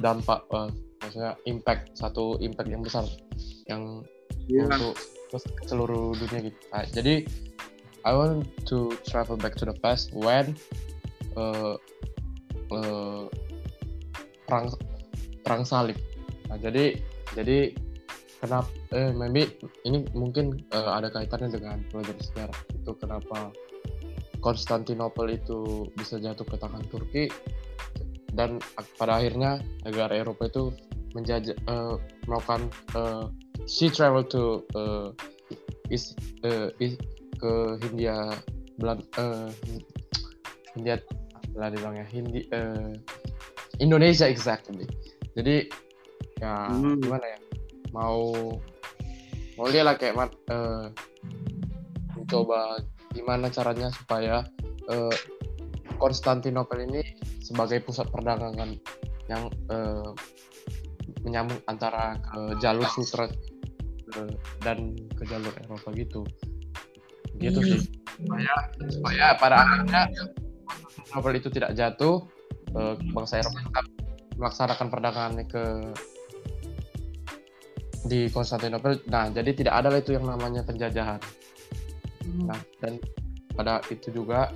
dampak, 0.00 0.40
uh, 0.48 0.72
maksudnya 1.04 1.36
impact 1.44 1.92
satu 1.92 2.40
impact 2.40 2.72
yang 2.72 2.80
besar 2.80 3.04
yang 3.68 4.00
untuk 4.48 4.96
ke 5.40 5.64
seluruh 5.64 6.12
dunia 6.18 6.52
gitu. 6.52 6.58
Nah, 6.68 6.84
jadi 6.92 7.14
I 8.02 8.12
want 8.12 8.50
to 8.68 8.92
travel 9.06 9.38
back 9.38 9.54
to 9.62 9.64
the 9.64 9.76
past 9.80 10.10
when 10.12 10.58
uh, 11.38 11.78
uh, 12.74 13.24
perang 14.44 14.74
perang 15.46 15.62
salib. 15.64 15.96
Nah, 16.50 16.58
jadi 16.60 17.00
jadi 17.32 17.72
kenapa 18.42 18.68
eh 18.92 19.14
maybe 19.14 19.48
ini 19.86 20.04
mungkin 20.12 20.60
eh, 20.74 20.90
ada 20.90 21.08
kaitannya 21.08 21.54
dengan 21.54 21.78
belajar 21.88 22.18
sejarah 22.18 22.60
itu 22.74 22.92
kenapa 22.98 23.54
Konstantinopel 24.42 25.38
itu 25.38 25.86
bisa 25.94 26.18
jatuh 26.18 26.42
ke 26.42 26.58
tangan 26.58 26.82
Turki 26.90 27.30
dan 28.34 28.58
pada 28.98 29.22
akhirnya 29.22 29.62
negara 29.86 30.18
Eropa 30.18 30.50
itu 30.50 30.74
menjajah 31.14 31.54
eh, 31.54 31.94
melakukan 32.26 32.66
eh, 32.98 33.24
sea 33.64 33.90
travel 33.90 34.24
to 34.26 34.62
eh, 34.74 35.08
is, 35.88 36.14
eh, 36.42 36.70
is- 36.78 37.00
ke 37.36 37.52
Hindia 37.82 38.30
Belan 38.78 39.02
eh, 39.18 39.50
Hindia 40.72 41.02
Belanda 41.50 41.74
bilangnya 41.74 42.06
Hindi 42.06 42.46
eh, 42.48 42.94
Indonesia 43.78 44.24
exactly 44.24 44.86
jadi 45.34 45.66
ya 46.38 46.70
Hmm. 46.70 46.98
gimana 47.02 47.26
ya 47.26 47.38
mau 47.90 48.30
mau 49.58 49.66
dia 49.68 49.82
lah 49.82 49.98
kayak 49.98 50.16
mat- 50.16 50.40
eh, 50.48 50.86
mencoba 52.14 52.78
gimana 53.12 53.50
caranya 53.50 53.90
supaya 53.90 54.46
eh, 54.88 55.16
Konstantinopel 55.98 56.82
ini 56.82 57.02
sebagai 57.42 57.82
pusat 57.82 58.10
perdagangan 58.10 58.74
yang 59.30 59.46
eh, 59.70 60.10
menyambung 61.22 61.58
antara 61.66 62.18
ke 62.18 62.58
jalur 62.58 62.86
sutra 62.88 63.30
dan 64.60 64.94
ke 65.16 65.22
jalur 65.26 65.52
Eropa 65.64 65.88
gitu 65.96 66.22
gitu 67.40 67.60
Hmm. 67.64 67.68
sih 67.68 67.80
supaya 68.20 68.52
supaya 68.92 69.26
pada 69.40 69.56
akhirnya 69.64 70.02
Konstantinopel 70.68 71.34
itu 71.40 71.48
tidak 71.48 71.70
jatuh 71.74 72.16
eh, 72.76 72.94
bangsa 73.12 73.40
Eropa 73.40 73.58
tetap 73.64 73.86
melaksanakan 74.36 74.86
perdagangannya 74.88 75.44
ke 75.48 75.64
di 78.02 78.26
Konstantinopel. 78.34 78.98
Nah, 79.06 79.30
jadi 79.30 79.50
tidak 79.54 79.74
ada 79.78 79.94
itu 79.94 80.18
yang 80.18 80.26
namanya 80.26 80.66
penjajahan. 80.66 81.22
Nah, 82.42 82.58
dan 82.82 82.98
pada 83.54 83.78
itu 83.94 84.10
juga 84.10 84.50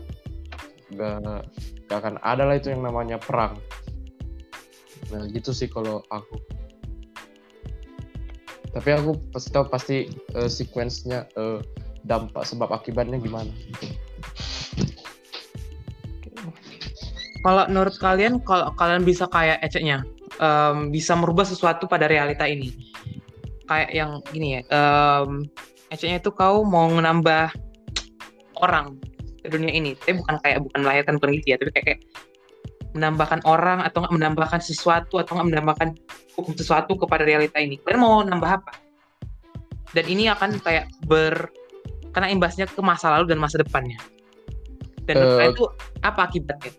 gak, 0.90 1.46
gak 1.86 1.98
akan 2.02 2.16
ada 2.26 2.42
lah 2.42 2.58
itu 2.58 2.74
yang 2.74 2.82
namanya 2.82 3.22
perang. 3.22 3.54
Nah, 5.14 5.30
gitu 5.30 5.54
sih 5.54 5.70
kalau 5.70 6.02
aku. 6.10 6.42
Tapi 8.76 8.88
aku 8.92 9.16
pasti 9.32 9.48
tahu 9.48 9.64
pasti 9.72 9.96
eh, 10.36 10.50
sequence-nya 10.52 11.24
eh, 11.32 11.64
dampak 12.04 12.44
sebab 12.44 12.68
akibatnya 12.76 13.16
gimana. 13.16 13.50
kalau 17.46 17.62
menurut 17.70 17.94
kalian 18.02 18.42
kalau 18.42 18.74
kalian 18.74 19.06
bisa 19.06 19.30
kayak 19.30 19.62
eceknya 19.62 20.02
um, 20.42 20.90
bisa 20.90 21.14
merubah 21.14 21.46
sesuatu 21.46 21.86
pada 21.86 22.10
realita 22.10 22.42
ini 22.42 22.74
kayak 23.70 23.94
yang 23.94 24.18
gini 24.34 24.58
ya 24.58 24.60
um, 24.74 25.46
eceknya 25.94 26.18
itu 26.18 26.34
kau 26.34 26.66
mau 26.66 26.90
menambah 26.90 27.54
orang 28.58 28.98
ke 29.46 29.46
dunia 29.46 29.70
ini 29.70 29.94
tapi 29.94 30.18
bukan 30.18 30.36
kayak 30.42 30.58
bukan 30.66 30.80
melahirkan 30.82 31.16
peneliti 31.22 31.54
ya 31.54 31.56
tapi 31.62 31.70
kayak, 31.70 31.86
kayak 31.86 32.00
menambahkan 32.96 33.44
orang 33.44 33.84
atau 33.84 34.02
nggak 34.02 34.14
menambahkan 34.16 34.60
sesuatu 34.64 35.20
atau 35.20 35.36
nggak 35.36 35.48
menambahkan 35.52 35.88
hukum 36.34 36.56
sesuatu 36.56 36.96
kepada 36.96 37.22
realita 37.28 37.60
ini. 37.60 37.76
Kalian 37.84 38.00
mau 38.00 38.24
nambah 38.24 38.50
apa? 38.50 38.72
Dan 39.92 40.04
ini 40.08 40.26
akan 40.32 40.60
kayak 40.60 40.88
ber 41.04 41.52
karena 42.16 42.32
imbasnya 42.32 42.64
ke 42.64 42.80
masa 42.80 43.12
lalu 43.12 43.32
dan 43.32 43.38
masa 43.40 43.60
depannya. 43.60 44.00
Dan 45.04 45.20
uh, 45.20 45.46
itu 45.46 45.68
apa 46.02 46.26
akibatnya? 46.26 46.72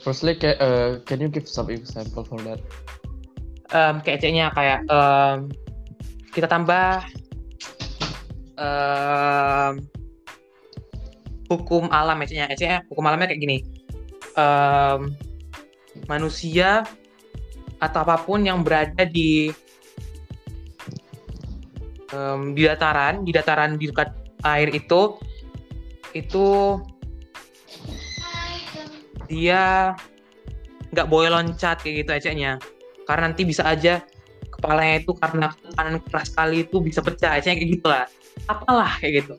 Firstly 0.00 0.38
can, 0.38 0.54
uh, 0.62 1.02
can 1.04 1.20
you 1.20 1.28
give 1.28 1.44
some 1.50 1.68
example 1.68 2.24
for 2.24 2.38
that? 2.46 2.62
Um, 3.74 4.00
kayaknya 4.00 4.48
kayak 4.56 4.86
um, 4.88 5.52
kita 6.32 6.48
tambah 6.48 7.04
um, 8.56 9.82
hukum 11.48 11.88
alam 11.88 12.20
ya 12.28 12.48
ya 12.52 12.84
hukum 12.92 13.04
alamnya 13.08 13.32
kayak 13.32 13.40
gini 13.40 13.58
um, 14.38 15.10
manusia 16.06 16.86
atau 17.82 18.06
apa 18.06 18.22
pun 18.22 18.46
yang 18.46 18.62
berada 18.62 19.02
di 19.06 19.50
um, 22.14 22.54
di 22.54 22.62
dataran 22.66 23.26
di 23.26 23.30
dataran 23.34 23.74
di 23.74 23.90
dekat 23.90 24.14
air 24.46 24.70
itu 24.70 25.18
itu 26.14 26.78
dia 29.28 29.92
nggak 30.88 31.08
boleh 31.10 31.28
loncat 31.28 31.84
kayak 31.84 32.06
gitu 32.06 32.10
aja 32.16 32.30
karena 33.04 33.22
nanti 33.28 33.44
bisa 33.44 33.62
aja 33.68 34.00
kepalanya 34.48 35.04
itu 35.04 35.12
karena 35.14 35.52
tekanan 35.52 36.00
keras 36.08 36.32
sekali 36.32 36.64
itu 36.64 36.76
bisa 36.80 37.04
pecah 37.04 37.36
aja 37.36 37.52
kayak 37.52 37.68
gitu 37.68 37.86
lah 37.86 38.08
apalah 38.48 38.96
kayak 38.98 39.22
gitu 39.22 39.34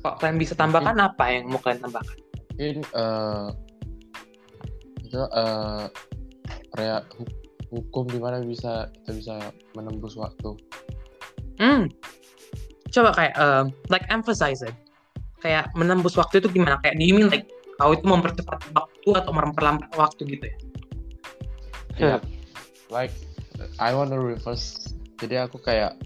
Kok 0.00 0.14
kalian 0.20 0.38
bisa 0.40 0.56
tambahkan 0.56 0.96
mungkin, 0.96 1.10
apa 1.12 1.24
yang 1.28 1.44
mau 1.52 1.60
kalian 1.60 1.80
tambahkan? 1.84 2.16
Mungkin 2.56 2.76
uh, 2.96 3.48
itu 5.04 5.20
uh, 5.20 5.84
rea 6.80 7.04
hukum 7.70 8.04
di 8.10 8.18
mana 8.18 8.42
bisa 8.42 8.88
kita 9.02 9.12
bisa 9.12 9.34
menembus 9.76 10.16
waktu. 10.16 10.56
Hmm. 11.60 11.92
Coba 12.90 13.14
kayak 13.14 13.34
uh, 13.36 13.68
like 13.92 14.08
emphasize 14.08 14.64
it. 14.64 14.74
Kayak 15.40 15.72
menembus 15.76 16.16
waktu 16.16 16.40
itu 16.40 16.48
gimana? 16.52 16.80
Kayak 16.80 16.96
do 17.00 17.04
you 17.04 17.16
mean 17.16 17.28
like 17.28 17.48
kau 17.80 17.96
itu 17.96 18.04
mempercepat 18.04 18.60
waktu 18.76 19.10
atau 19.16 19.32
memperlambat 19.32 19.90
waktu 19.96 20.24
gitu 20.28 20.44
ya? 20.44 20.56
Yeah. 22.00 22.20
like 22.88 23.12
I 23.76 23.92
wanna 23.92 24.16
reverse. 24.16 24.96
Jadi 25.20 25.36
aku 25.36 25.60
kayak 25.60 26.00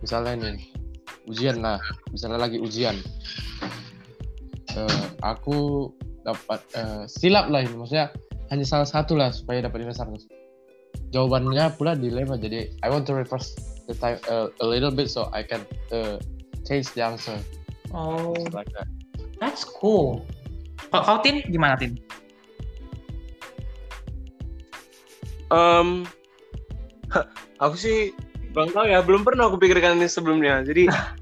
misalnya 0.00 0.54
nih 0.54 0.75
ujian 1.26 1.62
lah. 1.62 1.78
Misalnya 2.10 2.38
lagi 2.40 2.58
ujian. 2.58 2.96
Uh, 4.76 5.06
aku 5.22 5.90
dapat 6.22 6.60
uh, 6.78 7.04
silap 7.06 7.50
lah 7.50 7.62
ini. 7.62 7.74
Maksudnya 7.74 8.10
hanya 8.50 8.64
salah 8.66 8.88
satu 8.88 9.18
lah 9.18 9.34
supaya 9.34 9.62
dapat 9.66 9.82
nilai 9.82 9.94
100 9.94 10.26
jawabannya 11.14 11.74
pula 11.78 11.94
dilema. 11.94 12.38
Jadi 12.38 12.78
I 12.82 12.88
want 12.90 13.06
to 13.10 13.14
reverse 13.14 13.54
the 13.86 13.94
time 13.94 14.18
uh, 14.30 14.50
a 14.62 14.66
little 14.66 14.90
bit 14.90 15.10
so 15.10 15.30
I 15.30 15.42
can 15.46 15.62
uh, 15.94 16.18
change 16.66 16.90
the 16.94 17.02
answer. 17.02 17.38
Oh. 17.94 18.34
Like 18.50 18.70
that. 18.74 18.88
That's 19.38 19.62
cool. 19.62 20.24
Kalau 20.90 21.02
kau 21.02 21.18
tin 21.22 21.42
gimana 21.50 21.76
tin? 21.78 21.98
Um 25.50 26.06
aku 27.62 27.76
sih 27.78 27.98
Bang 28.56 28.72
tahu 28.72 28.88
ya, 28.88 29.04
belum 29.04 29.20
pernah 29.20 29.52
aku 29.52 29.60
pikirkan 29.60 30.00
ini 30.00 30.08
sebelumnya. 30.08 30.64
Jadi 30.64 30.88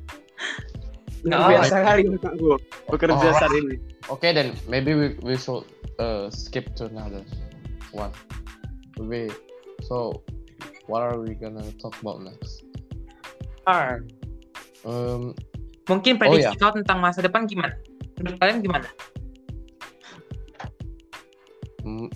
nggak 1.24 1.40
oh, 1.40 1.48
biasa 1.48 1.74
kali 1.80 2.02
aku 2.20 2.46
bekerja 2.92 3.16
oh, 3.16 3.32
saat 3.32 3.52
ini. 3.56 3.80
Oke 4.12 4.28
okay, 4.28 4.30
then 4.36 4.52
maybe 4.68 4.92
we 4.92 5.06
we 5.24 5.34
should 5.40 5.64
uh, 5.96 6.28
skip 6.28 6.76
to 6.76 6.84
another 6.84 7.24
one. 7.96 8.12
Maybe 9.00 9.32
so 9.88 10.20
what 10.84 11.00
are 11.00 11.16
we 11.16 11.32
gonna 11.32 11.64
talk 11.80 11.96
about 12.04 12.20
next? 12.20 12.68
R. 13.64 14.04
Um, 14.84 15.32
Mungkin 15.88 16.20
prediksi 16.20 16.48
oh, 16.48 16.52
yeah. 16.52 16.60
kau 16.60 16.72
tentang 16.76 17.00
masa 17.00 17.24
depan 17.24 17.48
gimana? 17.48 17.76
Menurut 18.20 18.36
kalian 18.40 18.60
gimana? 18.60 18.88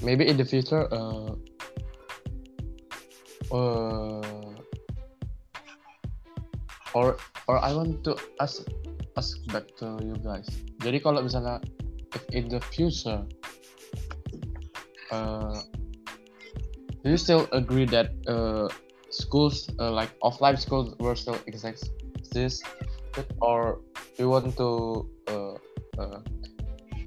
Maybe 0.00 0.24
in 0.24 0.40
the 0.40 0.48
future, 0.48 0.88
uh, 0.88 1.36
uh, 3.52 4.56
or 6.96 7.20
or 7.44 7.56
I 7.60 7.76
want 7.76 8.00
to 8.08 8.16
ask 8.40 8.64
ask 9.18 9.42
back 9.50 9.66
to 9.82 9.98
you 9.98 10.14
guys. 10.22 10.46
Jadi 10.78 11.02
kalau 11.02 11.26
misalnya 11.26 11.58
if 12.14 12.22
in 12.30 12.46
the 12.46 12.62
future, 12.70 13.26
uh, 15.10 15.58
do 17.02 17.06
you 17.10 17.18
still 17.18 17.50
agree 17.50 17.84
that 17.90 18.14
uh, 18.30 18.70
schools 19.10 19.66
uh, 19.82 19.90
like 19.90 20.14
offline 20.22 20.54
schools 20.54 20.94
will 21.02 21.18
still 21.18 21.36
exist, 21.50 21.90
or 23.42 23.82
do 24.14 24.18
you 24.22 24.30
want 24.30 24.54
to 24.54 25.02
uh, 25.26 25.58
uh, 25.98 26.22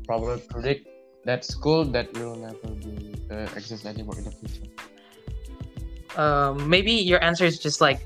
probably 0.03 0.43
predict 0.51 0.91
that 1.23 1.47
school 1.47 1.87
that 1.87 2.11
will 2.19 2.35
never 2.35 2.75
be 2.83 3.15
uh, 3.31 3.47
exist 3.55 3.87
anymore 3.87 4.19
in 4.19 4.27
the 4.27 4.35
future? 4.35 4.67
Um, 6.19 6.67
maybe 6.67 6.91
your 6.91 7.23
answer 7.23 7.47
is 7.47 7.55
just 7.55 7.79
like, 7.79 8.03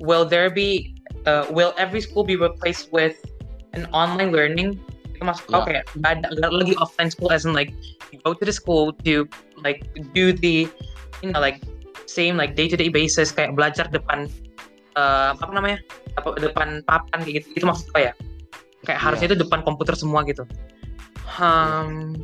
will 0.00 0.24
there 0.24 0.48
be 0.48 0.96
uh, 1.26 1.46
will 1.50 1.74
every 1.76 2.00
school 2.00 2.24
be 2.24 2.34
replaced 2.34 2.90
with 2.92 3.20
an 3.72 3.88
online 3.92 4.32
learning? 4.32 4.80
Maksud 5.22 5.54
yeah. 5.54 5.62
okay, 5.62 5.78
ada 6.02 6.50
lagi 6.50 6.74
offline 6.82 7.06
school 7.06 7.30
as 7.30 7.46
in 7.46 7.54
like 7.54 7.70
you 8.10 8.18
go 8.26 8.34
to 8.34 8.42
the 8.42 8.50
school 8.50 8.90
to 9.06 9.22
like 9.62 9.86
do 10.10 10.34
the 10.34 10.66
you 11.22 11.30
know 11.30 11.38
like 11.38 11.62
same 12.10 12.34
like 12.34 12.58
day 12.58 12.66
to 12.66 12.74
day 12.74 12.90
basis 12.90 13.30
kayak 13.30 13.54
belajar 13.54 13.86
depan 13.86 14.26
uh, 14.98 15.38
apa 15.38 15.52
namanya 15.54 15.78
apa 16.18 16.34
depan 16.42 16.82
papan 16.84 17.22
kayak 17.22 17.46
gitu 17.46 17.62
itu 17.62 17.64
maksud 17.64 17.86
ya 17.94 18.10
kayak 18.82 18.98
yeah. 18.98 18.98
harusnya 18.98 19.26
itu 19.30 19.38
depan 19.46 19.62
komputer 19.62 19.94
semua 19.94 20.26
gitu 20.26 20.42
um, 21.38 22.18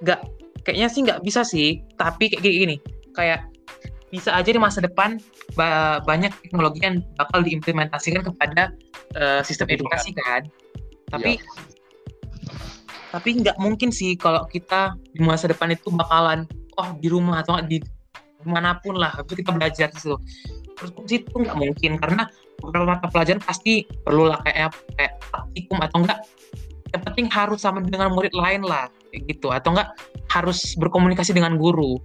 nggak 0.00 0.24
kayaknya 0.64 0.88
sih 0.88 1.00
nggak 1.04 1.20
bisa 1.20 1.44
sih 1.44 1.84
tapi 2.00 2.32
kayak 2.32 2.42
gini 2.42 2.76
kayak 3.12 3.44
bisa 4.08 4.32
aja 4.32 4.48
di 4.48 4.56
masa 4.56 4.80
depan 4.80 5.20
ba 5.52 6.00
banyak 6.00 6.32
teknologi 6.40 6.80
yang 6.80 7.04
bakal 7.20 7.44
diimplementasikan 7.44 8.24
kepada 8.24 8.72
uh, 9.20 9.44
sistem 9.44 9.68
edukasi 9.68 10.16
kan. 10.16 10.48
Tapi 11.08 11.40
ya. 11.40 11.44
tapi 13.08 13.40
nggak 13.40 13.56
mungkin 13.56 13.88
sih 13.88 14.14
kalau 14.20 14.44
kita 14.48 14.92
di 15.16 15.24
masa 15.24 15.48
depan 15.48 15.72
itu 15.72 15.88
bakalan 15.88 16.44
oh 16.76 16.92
di 17.00 17.08
rumah 17.08 17.40
atau 17.40 17.56
di 17.64 17.80
di 18.38 18.46
mana 18.46 18.76
pun 18.78 18.94
lah 19.00 19.16
itu 19.18 19.32
kita 19.34 19.50
belajar 19.50 19.88
gitu. 19.92 20.20
Terus 20.78 20.92
itu 21.10 21.34
nggak 21.34 21.56
mungkin 21.56 21.96
karena 21.98 22.28
beberapa 22.60 22.86
mata 22.98 23.06
pelajaran 23.08 23.42
pasti 23.42 23.86
perlu 24.04 24.30
lah 24.30 24.38
kayak 24.44 24.74
kayak 24.98 25.12
praktikum 25.30 25.78
atau 25.80 25.98
enggak 26.04 26.20
yang 26.88 27.02
penting 27.04 27.26
harus 27.28 27.60
sama 27.60 27.84
dengan 27.84 28.12
murid 28.12 28.32
lain 28.32 28.64
lah 28.64 28.88
kayak 29.12 29.28
gitu 29.28 29.52
atau 29.52 29.76
enggak 29.76 29.88
harus 30.32 30.74
berkomunikasi 30.76 31.36
dengan 31.36 31.56
guru 31.60 32.00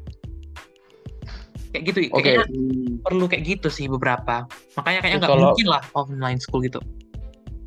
kayak 1.74 1.84
gitu 1.90 2.00
okay. 2.14 2.38
kayaknya 2.38 2.46
perlu 3.02 3.26
kayak 3.26 3.44
gitu 3.50 3.68
sih 3.74 3.90
beberapa 3.90 4.46
makanya 4.78 5.00
kayaknya 5.02 5.20
nggak 5.26 5.32
kalau... 5.34 5.44
mungkin 5.50 5.68
lah 5.68 5.82
online 5.98 6.40
school 6.40 6.62
gitu 6.62 6.80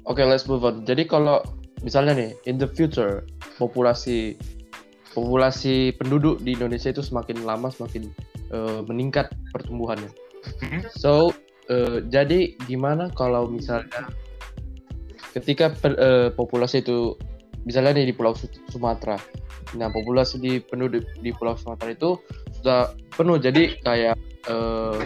oke 0.07 0.23
okay, 0.23 0.25
let's 0.25 0.47
move 0.47 0.63
on. 0.63 0.87
Jadi 0.87 1.05
kalau 1.07 1.43
misalnya 1.85 2.17
nih 2.17 2.31
in 2.49 2.57
the 2.57 2.67
future 2.67 3.27
populasi 3.61 4.39
populasi 5.13 5.93
penduduk 5.97 6.41
di 6.41 6.57
Indonesia 6.57 6.93
itu 6.93 7.05
semakin 7.05 7.45
lama 7.45 7.69
semakin 7.69 8.09
uh, 8.55 8.81
meningkat 8.87 9.33
pertumbuhannya. 9.53 10.09
Mm-hmm. 10.47 10.95
so 10.95 11.35
uh, 11.75 11.99
jadi 12.07 12.55
gimana 12.71 13.11
kalau 13.19 13.51
misalnya 13.51 14.07
ketika 15.35 15.75
per, 15.75 15.99
uh, 15.99 16.31
populasi 16.31 16.87
itu 16.87 17.19
misalnya 17.67 17.99
nih 17.99 18.09
di 18.09 18.15
Pulau 18.15 18.33
Sumatera. 18.71 19.19
Nah 19.75 19.91
populasi 19.91 20.39
di 20.39 20.63
penduduk 20.63 21.03
di 21.19 21.35
Pulau 21.35 21.59
Sumatera 21.59 21.93
itu 21.93 22.17
sudah 22.63 22.95
penuh. 23.19 23.37
Jadi 23.43 23.83
kayak 23.83 24.15
uh, 24.47 25.03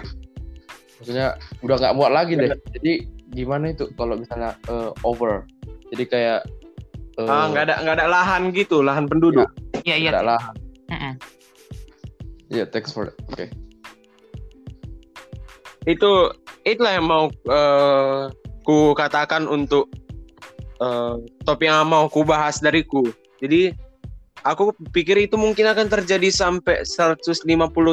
maksudnya 1.00 1.40
udah 1.64 1.76
nggak 1.80 1.96
muat 1.96 2.12
lagi 2.12 2.36
deh. 2.36 2.52
Jadi 2.76 2.92
gimana 3.30 3.72
itu 3.72 3.90
kalau 3.94 4.18
misalnya 4.18 4.58
uh, 4.66 4.90
over 5.06 5.46
jadi 5.94 6.04
kayak 6.06 6.40
uh, 7.18 7.30
ah 7.30 7.44
nggak 7.50 7.64
ada 7.70 7.74
nggak 7.82 7.96
ada 8.02 8.06
lahan 8.10 8.42
gitu 8.54 8.82
lahan 8.82 9.06
penduduk 9.06 9.46
iya 9.86 9.96
iya 9.96 10.10
ada 10.14 10.36
lahan 10.36 10.54
ya 10.90 10.96
yeah, 10.98 11.14
yeah, 12.50 12.66
thanks 12.66 12.90
for 12.90 13.06
that 13.06 13.16
oke 13.30 13.38
okay. 13.38 13.48
itu 15.86 16.10
itulah 16.66 16.92
yang 16.92 17.06
mau 17.08 17.30
uh, 17.48 18.28
ku 18.64 18.92
katakan 18.92 19.48
untuk 19.48 19.88
uh, 20.80 21.20
topik 21.44 21.68
yang 21.68 21.88
mau 21.88 22.08
ku 22.08 22.24
bahas 22.24 22.58
dariku. 22.58 23.04
Jadi 23.40 23.72
aku 24.44 24.72
pikir 24.92 25.16
itu 25.28 25.36
mungkin 25.36 25.68
akan 25.68 25.88
terjadi 25.88 26.28
sampai 26.32 26.84
150 26.84 27.44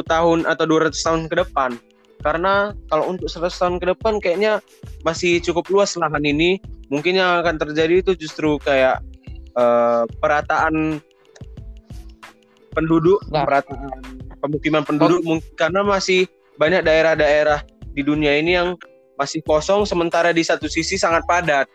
tahun 0.04 0.38
atau 0.48 0.64
200 0.64 0.92
tahun 0.92 1.22
ke 1.28 1.34
depan. 1.46 1.70
Karena 2.18 2.74
kalau 2.90 3.14
untuk 3.14 3.30
100 3.30 3.50
tahun 3.54 3.76
ke 3.78 3.86
depan 3.94 4.18
kayaknya 4.18 4.58
masih 5.06 5.38
cukup 5.42 5.70
luas 5.70 5.94
lahan 5.94 6.22
ini. 6.22 6.58
Mungkin 6.88 7.20
yang 7.20 7.44
akan 7.44 7.60
terjadi 7.60 8.00
itu 8.00 8.16
justru 8.16 8.56
kayak 8.64 9.04
uh, 9.54 10.08
perataan 10.18 11.04
penduduk, 12.72 13.20
nah. 13.28 13.44
perataan 13.44 13.92
pemukiman 14.40 14.82
penduduk 14.86 15.20
oh. 15.26 15.42
karena 15.58 15.84
masih 15.84 16.30
banyak 16.56 16.82
daerah-daerah 16.86 17.62
di 17.92 18.02
dunia 18.06 18.38
ini 18.38 18.56
yang 18.56 18.78
masih 19.18 19.42
kosong 19.42 19.82
sementara 19.82 20.30
di 20.30 20.46
satu 20.46 20.70
sisi 20.70 20.94
sangat 20.94 21.26
padat. 21.26 21.66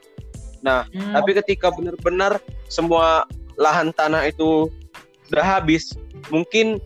Nah, 0.63 0.87
hmm. 0.95 1.11
tapi 1.11 1.35
ketika 1.43 1.67
benar-benar 1.75 2.39
semua 2.71 3.27
lahan 3.59 3.91
tanah 3.91 4.31
itu 4.31 4.71
sudah 5.27 5.43
habis, 5.43 5.91
mungkin 6.31 6.79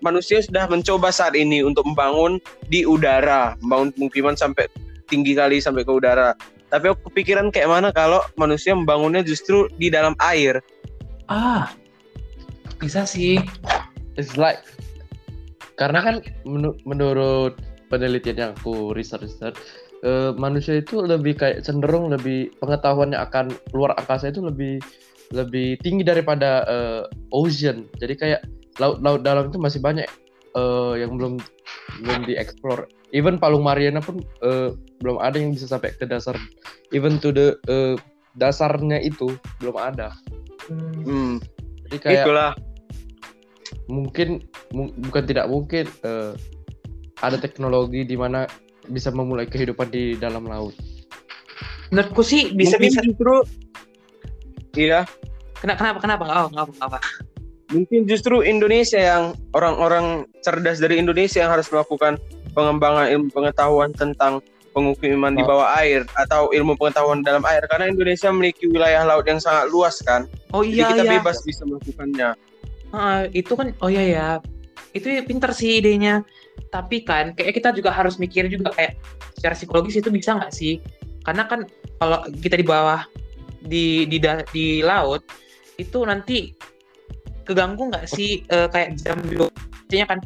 manusia 0.00 0.40
sudah 0.40 0.66
mencoba 0.66 1.12
saat 1.12 1.36
ini 1.36 1.64
untuk 1.64 1.86
membangun 1.86 2.40
di 2.68 2.84
udara, 2.84 3.56
membangun 3.64 3.92
pemukiman 3.96 4.34
sampai 4.36 4.66
tinggi 5.08 5.36
kali 5.36 5.60
sampai 5.60 5.84
ke 5.84 5.92
udara. 5.92 6.34
Tapi 6.70 6.92
aku 6.92 7.10
kepikiran 7.10 7.50
kayak 7.50 7.70
mana 7.70 7.88
kalau 7.90 8.22
manusia 8.38 8.72
membangunnya 8.72 9.26
justru 9.26 9.66
di 9.76 9.90
dalam 9.90 10.14
air. 10.22 10.62
Ah, 11.26 11.74
bisa 12.78 13.02
sih. 13.06 13.42
It's 14.14 14.38
like 14.38 14.62
karena 15.80 16.04
kan 16.04 16.16
menurut 16.84 17.56
penelitian 17.88 18.36
yang 18.36 18.52
aku 18.54 18.92
research, 18.94 19.26
research 19.26 19.58
uh, 20.04 20.32
manusia 20.36 20.80
itu 20.80 21.00
lebih 21.00 21.36
kayak 21.40 21.64
cenderung 21.64 22.12
lebih 22.12 22.52
pengetahuannya 22.60 23.18
akan 23.18 23.52
luar 23.72 23.96
angkasa 23.96 24.32
itu 24.32 24.44
lebih 24.44 24.80
lebih 25.30 25.78
tinggi 25.80 26.02
daripada 26.02 26.66
uh, 26.66 27.02
ocean. 27.30 27.86
Jadi 28.02 28.14
kayak 28.18 28.40
laut-laut 28.80 29.20
dalam 29.22 29.52
itu 29.52 29.60
masih 29.60 29.78
banyak 29.84 30.08
uh, 30.56 30.96
yang 30.96 31.14
belum 31.20 31.36
belum 32.02 32.20
dieksplor. 32.26 32.88
Even 33.12 33.36
Palung 33.36 33.66
Mariana 33.66 34.00
pun 34.00 34.22
uh, 34.40 34.72
belum 35.02 35.18
ada 35.20 35.36
yang 35.36 35.52
bisa 35.52 35.68
sampai 35.68 35.92
ke 35.94 36.06
dasar. 36.08 36.34
Even 36.94 37.20
to 37.20 37.30
the 37.30 37.58
uh, 37.68 37.94
dasarnya 38.38 39.02
itu 39.02 39.36
belum 39.60 39.76
ada. 39.76 40.14
Hmm. 41.04 41.42
Jadi 41.86 41.96
kayak 41.98 42.24
Itulah. 42.26 42.52
mungkin 43.90 44.46
bukan 45.02 45.24
tidak 45.26 45.50
mungkin 45.50 45.90
uh, 46.06 46.38
ada 47.26 47.36
teknologi 47.36 48.06
di 48.06 48.14
mana 48.14 48.46
bisa 48.86 49.10
memulai 49.10 49.50
kehidupan 49.50 49.90
di 49.90 50.14
dalam 50.14 50.46
laut. 50.46 50.74
Menurutku 51.90 52.22
sih 52.22 52.54
bisa-bisa 52.54 53.02
justru 53.02 53.42
iya. 54.78 55.02
Kenapa 55.58 55.82
kenapa 55.82 55.98
kenapa? 56.00 56.24
Oh, 56.30 56.48
kenapa 56.48 56.70
kenapa? 56.72 56.98
Mungkin 57.70 58.06
justru 58.10 58.42
Indonesia 58.42 58.98
yang 58.98 59.38
orang-orang 59.54 60.26
cerdas 60.42 60.82
dari 60.82 60.98
Indonesia 60.98 61.42
yang 61.42 61.54
harus 61.54 61.70
melakukan 61.70 62.18
pengembangan 62.50 63.06
ilmu 63.14 63.28
pengetahuan 63.30 63.94
tentang 63.94 64.42
pengukiman 64.74 65.34
oh. 65.34 65.38
di 65.38 65.42
bawah 65.42 65.68
air 65.82 66.06
atau 66.18 66.50
ilmu 66.50 66.78
pengetahuan 66.78 67.22
dalam 67.22 67.42
air 67.46 67.62
karena 67.70 67.90
Indonesia 67.90 68.30
memiliki 68.30 68.70
wilayah 68.70 69.06
laut 69.06 69.26
yang 69.26 69.38
sangat 69.38 69.70
luas 69.70 69.98
kan. 70.02 70.26
Oh 70.50 70.66
iya 70.66 70.90
Jadi 70.90 70.92
kita 70.98 71.04
iya. 71.06 71.12
bebas 71.18 71.36
bisa 71.46 71.62
melakukannya. 71.66 72.30
Uh, 72.90 73.22
itu 73.30 73.52
kan 73.54 73.70
oh 73.82 73.90
iya 73.90 74.04
ya. 74.06 74.28
Itu 74.90 75.06
pinter 75.26 75.54
sih 75.54 75.78
idenya 75.78 76.26
tapi 76.68 77.02
kan 77.02 77.32
kayak 77.32 77.56
kita 77.56 77.72
juga 77.72 77.90
harus 77.90 78.20
mikir 78.20 78.46
juga 78.52 78.70
kayak 78.76 79.00
secara 79.40 79.54
psikologis 79.56 79.96
itu 79.96 80.12
bisa 80.12 80.36
nggak 80.36 80.52
sih 80.52 80.78
karena 81.24 81.48
kan 81.48 81.64
kalau 81.96 82.20
kita 82.44 82.60
di 82.60 82.66
bawah 82.66 83.08
di 83.64 84.04
di 84.04 84.20
di 84.52 84.66
laut 84.84 85.24
itu 85.80 86.04
nanti 86.04 86.52
keganggu 87.50 87.90
nggak 87.90 88.06
sih 88.06 88.46
uh, 88.54 88.70
kayak 88.70 89.02
jam 89.02 89.18
biologisnya 89.26 90.06
kan 90.06 90.18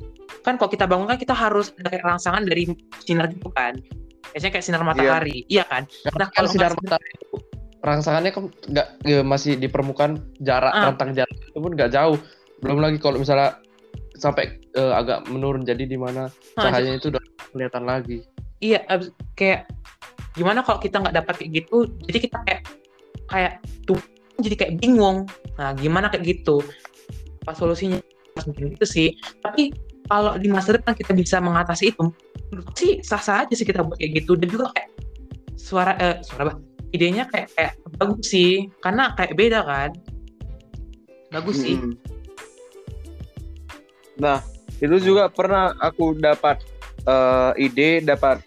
kan 0.45 0.55
kalau 0.61 0.69
kita 0.69 0.85
bangun 0.85 1.09
kan 1.09 1.17
kita 1.17 1.33
harus 1.33 1.73
ada 1.81 1.89
kayak 1.89 2.05
rangsangan 2.05 2.45
dari 2.45 2.69
sinar 3.01 3.33
itu 3.33 3.49
kan 3.57 3.81
biasanya 4.37 4.53
kayak 4.53 4.65
sinar 4.69 4.83
matahari 4.85 5.49
iya, 5.49 5.63
iya 5.63 5.65
kan 5.65 5.83
nah 6.21 6.29
kalau 6.29 6.49
sinar 6.53 6.77
matahari 6.77 7.13
rangsangannya 7.85 8.33
kan 8.33 8.45
nggak 8.49 8.89
ya, 9.05 9.21
masih 9.25 9.57
di 9.57 9.69
permukaan 9.69 10.21
jarak 10.45 10.73
ah. 10.73 10.93
rentang 10.93 11.17
jarak 11.17 11.37
itu 11.41 11.59
pun 11.59 11.73
nggak 11.73 11.93
jauh 11.93 12.21
belum 12.61 12.81
lagi 12.81 12.97
kalau 13.01 13.21
misalnya 13.21 13.61
sampai 14.17 14.63
uh, 14.79 14.95
agak 14.95 15.27
menurun 15.27 15.67
jadi 15.67 15.85
di 15.85 15.99
mana 15.99 16.31
cahayanya 16.55 17.03
itu 17.03 17.11
udah 17.11 17.23
kelihatan 17.51 17.85
lagi. 17.85 18.19
Iya, 18.63 18.81
kayak 19.35 19.69
gimana 20.35 20.63
kalau 20.63 20.79
kita 20.81 21.03
nggak 21.03 21.17
dapat 21.21 21.35
kayak 21.43 21.51
gitu, 21.63 21.91
jadi 22.09 22.19
kita 22.25 22.39
kayak 22.47 22.63
kayak 23.29 23.53
tuh 23.85 23.99
jadi 24.41 24.55
kayak 24.57 24.75
bingung. 24.81 25.27
Nah, 25.59 25.75
gimana 25.77 26.11
kayak 26.11 26.25
gitu? 26.25 26.63
Apa 27.45 27.53
solusinya? 27.53 28.01
Mungkin 28.49 28.75
itu 28.75 28.87
sih. 28.89 29.09
Tapi 29.45 29.71
kalau 30.09 30.35
di 30.41 30.49
masa 30.51 30.75
depan 30.75 30.97
kita 30.97 31.15
bisa 31.15 31.39
mengatasi 31.39 31.95
itu, 31.95 32.11
sih 32.75 32.99
sah-sah 33.05 33.47
aja 33.47 33.55
sih 33.55 33.69
kita 33.69 33.85
buat 33.85 34.01
kayak 34.01 34.25
gitu. 34.25 34.35
Dan 34.35 34.49
juga 34.51 34.73
kayak 34.75 34.91
suara 35.55 35.93
eh, 36.01 36.19
suara 36.25 36.51
apa? 36.51 36.55
Idenya 36.95 37.27
kayak 37.27 37.51
kayak 37.59 37.73
bagus 37.99 38.31
sih, 38.31 38.71
karena 38.83 39.15
kayak 39.19 39.35
beda 39.35 39.61
kan. 39.67 39.91
Bagus 41.35 41.63
sih. 41.63 41.77
Hmm 41.79 42.15
Nah, 44.19 44.43
itu 44.79 44.97
juga 45.03 45.27
pernah 45.31 45.75
aku 45.83 46.15
dapat 46.19 46.63
uh, 47.07 47.51
ide, 47.59 48.03
dapat 48.03 48.43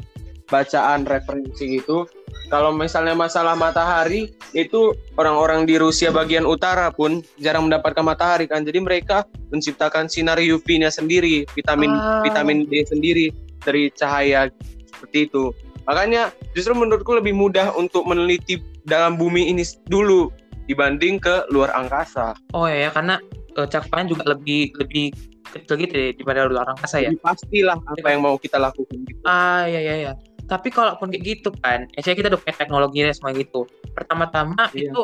bacaan 0.47 1.03
referensi 1.07 1.79
itu. 1.79 2.07
Kalau 2.47 2.71
misalnya 2.71 3.11
masalah 3.11 3.59
matahari, 3.59 4.31
itu 4.55 4.95
orang-orang 5.19 5.67
di 5.67 5.75
Rusia 5.75 6.15
bagian 6.15 6.47
utara 6.47 6.87
pun 6.95 7.19
jarang 7.43 7.67
mendapatkan 7.67 7.99
matahari 8.07 8.47
kan. 8.47 8.63
Jadi 8.63 8.79
mereka 8.79 9.27
menciptakan 9.51 10.07
sinar 10.07 10.39
UV-nya 10.39 10.87
sendiri, 10.87 11.43
vitamin 11.51 11.91
wow. 11.91 12.23
vitamin 12.23 12.63
D 12.63 12.87
sendiri 12.87 13.35
dari 13.67 13.91
cahaya 13.91 14.47
seperti 14.87 15.27
itu. 15.27 15.51
Makanya 15.91 16.31
justru 16.55 16.71
menurutku 16.71 17.19
lebih 17.19 17.35
mudah 17.35 17.75
untuk 17.75 18.07
meneliti 18.07 18.63
dalam 18.87 19.19
bumi 19.19 19.51
ini 19.51 19.67
dulu 19.91 20.31
dibanding 20.71 21.19
ke 21.19 21.47
luar 21.51 21.75
angkasa. 21.75 22.31
Oh 22.55 22.67
ya, 22.67 22.87
karena 22.95 23.19
uh, 23.59 23.67
cakupannya 23.67 24.15
juga 24.15 24.23
lebih 24.35 24.71
lebih 24.79 25.11
kecil 25.47 25.79
gitu 25.79 25.95
ya 25.95 26.07
daripada 26.15 26.47
luar 26.47 26.67
angkasa 26.75 27.03
ya. 27.03 27.11
Pastilah 27.23 27.79
apa 27.79 28.07
yang 28.07 28.23
mau 28.23 28.35
kita 28.35 28.59
lakukan 28.59 28.99
gitu. 29.07 29.19
Ah 29.23 29.67
iya 29.67 29.79
iya 29.79 29.95
iya. 30.07 30.13
Tapi 30.47 30.71
kalaupun 30.71 31.11
kayak 31.11 31.23
gitu 31.23 31.49
kan, 31.59 31.85
ya 31.91 32.01
kita 32.01 32.31
udah 32.31 32.39
punya 32.39 32.55
teknologi 32.55 33.03
semua 33.11 33.35
gitu. 33.35 33.67
Pertama-tama 33.91 34.71
iya. 34.71 34.89
itu 34.89 35.01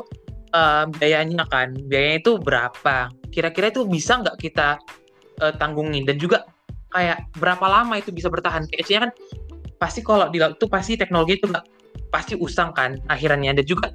uh, 0.56 0.88
biayanya 0.88 1.46
kan, 1.52 1.76
biayanya 1.76 2.18
itu 2.24 2.32
berapa? 2.40 3.12
Kira-kira 3.28 3.70
itu 3.70 3.84
bisa 3.84 4.24
nggak 4.24 4.40
kita 4.40 4.80
uh, 5.44 5.54
tanggungin 5.60 6.08
dan 6.08 6.16
juga 6.16 6.48
kayak 6.96 7.28
berapa 7.36 7.66
lama 7.68 8.00
itu 8.00 8.16
bisa 8.16 8.32
bertahan? 8.32 8.64
Kayaknya 8.72 9.10
kan 9.10 9.12
pasti 9.84 10.00
kalau 10.00 10.32
di 10.32 10.40
laut 10.40 10.56
itu 10.56 10.68
pasti 10.72 10.96
teknologi 10.96 11.36
itu 11.36 11.52
nggak 11.52 11.66
pasti 12.08 12.40
usang 12.40 12.72
kan 12.72 12.96
akhirnya 13.12 13.52
dan 13.52 13.66
juga 13.68 13.92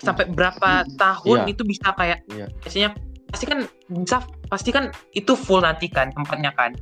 sampai 0.00 0.26
berapa 0.32 0.82
hmm. 0.82 0.96
tahun 0.96 1.38
iya. 1.46 1.52
itu 1.52 1.62
bisa 1.62 1.88
kayak 1.94 2.18
iya. 2.32 2.46
biasanya 2.64 2.90
pasti 3.30 3.44
kan 3.46 3.58
bisa 3.86 4.16
pasti 4.50 4.70
kan 4.74 4.90
itu 5.14 5.38
full 5.38 5.62
nanti 5.62 5.86
kan 5.86 6.10
tempatnya 6.10 6.50
kan 6.56 6.74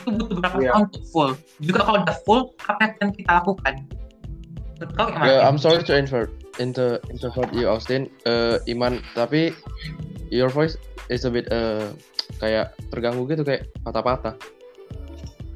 itu 0.00 0.10
butuh 0.16 0.36
berapa 0.40 0.56
yeah. 0.60 0.72
tahun 0.72 0.84
untuk 0.88 1.04
full. 1.12 1.30
Juga 1.60 1.80
kalau 1.84 1.98
udah 2.02 2.16
full 2.24 2.40
apa 2.64 2.80
yang 2.80 2.92
akan 2.96 3.08
kita 3.12 3.30
lakukan? 3.44 3.74
Kau 4.96 5.06
yeah, 5.28 5.44
I'm 5.44 5.60
sorry 5.60 5.84
to 5.84 5.92
invert 5.92 6.32
into 6.56 6.96
interrupt 7.12 7.52
you 7.52 7.68
Austin. 7.68 8.08
Uh, 8.24 8.56
Iman 8.64 9.04
tapi 9.12 9.52
your 10.32 10.48
voice 10.48 10.80
is 11.12 11.28
a 11.28 11.30
bit 11.30 11.46
uh, 11.52 11.92
kayak 12.40 12.72
terganggu 12.88 13.28
gitu 13.28 13.44
kayak 13.44 13.68
patah-patah. 13.84 14.40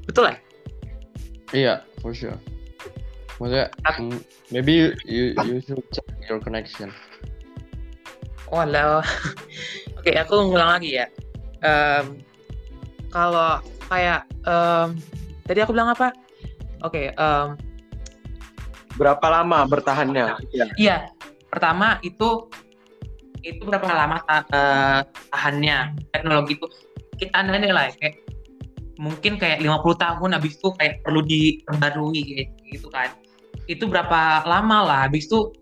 Betul 0.05 0.29
ya 0.29 0.37
iya 1.55 1.79
yeah, 1.79 1.79
for 2.03 2.11
sure. 2.13 2.37
Maksudnya 3.39 3.71
um, 3.87 4.11
maybe 4.51 4.73
you, 4.75 4.87
you 5.07 5.25
you 5.47 5.57
should 5.63 5.83
check 5.95 6.07
your 6.27 6.43
connection. 6.43 6.91
Walau, 8.51 9.03
oke 9.99 10.13
aku 10.15 10.35
ngulang 10.51 10.79
lagi 10.79 11.03
ya. 11.03 11.07
Um, 11.65 12.23
kalau 13.11 13.59
kayak 13.95 14.21
um, 14.43 14.99
tadi 15.47 15.59
aku 15.63 15.71
bilang 15.71 15.95
apa? 15.95 16.11
Oke, 16.83 17.15
okay, 17.15 17.17
um, 17.17 17.55
berapa 18.99 19.23
lama 19.31 19.65
bertahannya? 19.71 20.35
Iya. 20.51 20.65
Iya, 20.75 20.97
pertama 21.49 22.03
itu 22.03 22.51
itu 23.45 23.61
berapa 23.63 23.87
lama 23.87 24.19
ta 24.25 24.43
uh, 24.51 25.01
tahannya 25.31 25.95
teknologi 26.11 26.57
itu 26.57 26.67
kita 27.21 27.45
lah 27.45 27.93
kayak 28.01 28.25
mungkin 28.97 29.37
kayak 29.37 29.61
50 29.61 30.01
tahun 30.01 30.31
habis 30.33 30.57
itu 30.57 30.69
kayak 30.81 31.05
perlu 31.05 31.21
diperbarui 31.23 32.49
gitu 32.73 32.89
kan 32.89 33.13
itu 33.69 33.85
berapa 33.85 34.49
lama 34.49 34.79
lah 34.89 34.99
habis 35.07 35.29
itu 35.29 35.53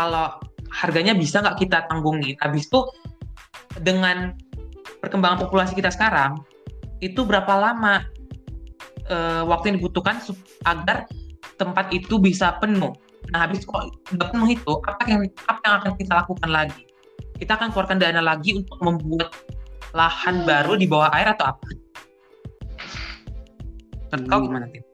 kalau 0.00 0.32
harganya 0.72 1.12
bisa 1.12 1.44
nggak 1.44 1.60
kita 1.60 1.84
tanggungin 1.92 2.40
habis 2.40 2.66
itu 2.66 2.80
dengan 3.84 4.32
perkembangan 5.04 5.44
populasi 5.44 5.76
kita 5.76 5.92
sekarang 5.92 6.40
itu 7.04 7.20
berapa 7.24 7.52
lama 7.52 8.04
uh, 9.10 9.42
waktu 9.46 9.72
yang 9.72 9.76
dibutuhkan 9.82 10.20
agar 10.64 11.04
tempat 11.56 11.92
itu 11.92 12.20
bisa 12.20 12.56
penuh. 12.60 12.92
Nah, 13.34 13.48
habis 13.48 13.66
kok 13.66 13.90
udah 14.14 14.28
penuh 14.30 14.48
itu, 14.54 14.72
apa 14.86 15.02
yang 15.10 15.26
apa 15.50 15.60
yang 15.66 15.74
akan 15.82 15.92
kita 15.98 16.12
lakukan 16.22 16.50
lagi? 16.50 16.82
Kita 17.36 17.58
akan 17.58 17.68
keluarkan 17.74 17.98
dana 17.98 18.22
lagi 18.22 18.54
untuk 18.54 18.78
membuat 18.80 19.34
lahan 19.92 20.46
baru 20.46 20.78
di 20.78 20.86
bawah 20.86 21.10
air 21.12 21.34
atau 21.34 21.52
apa? 21.52 21.66
Menurut 24.14 24.30
kau 24.30 24.40
gimana, 24.46 24.66
Tim? 24.70 24.84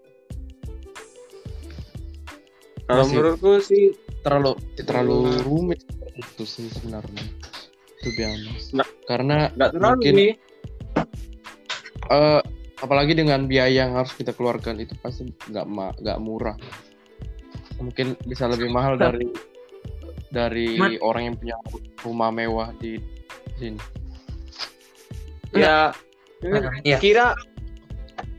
Kalau 2.89 3.05
menurutku 3.09 3.51
sih 3.63 3.95
terlalu 4.27 4.59
terlalu 4.81 5.19
rumit 5.45 5.81
itu 6.19 6.43
sih 6.45 6.67
sebenarnya. 6.73 7.25
Itu 8.01 8.09
biasa. 8.17 8.75
Nah, 8.75 8.89
Karena 9.07 9.37
nggak 9.55 9.71
terlalu 9.77 9.93
mungkin, 10.01 10.15
nih. 10.17 10.33
Uh, 12.13 12.45
apalagi 12.85 13.17
dengan 13.17 13.49
biaya 13.49 13.89
yang 13.89 13.97
harus 13.97 14.13
kita 14.13 14.37
keluarkan 14.37 14.77
itu 14.85 14.93
pasti 15.01 15.33
nggak 15.49 15.65
ma 15.65 15.97
nggak 15.97 16.19
murah. 16.21 16.59
Mungkin 17.81 18.21
bisa 18.29 18.53
lebih 18.53 18.69
mahal 18.69 19.01
dari 19.01 19.33
dari 20.29 20.77
Man. 20.77 21.01
orang 21.01 21.23
yang 21.33 21.37
punya 21.41 21.57
rumah 22.05 22.29
mewah 22.29 22.69
di 22.77 23.01
sini. 23.57 23.81
Ya, 25.53 25.93
ya. 26.85 26.97
kira 26.97 27.37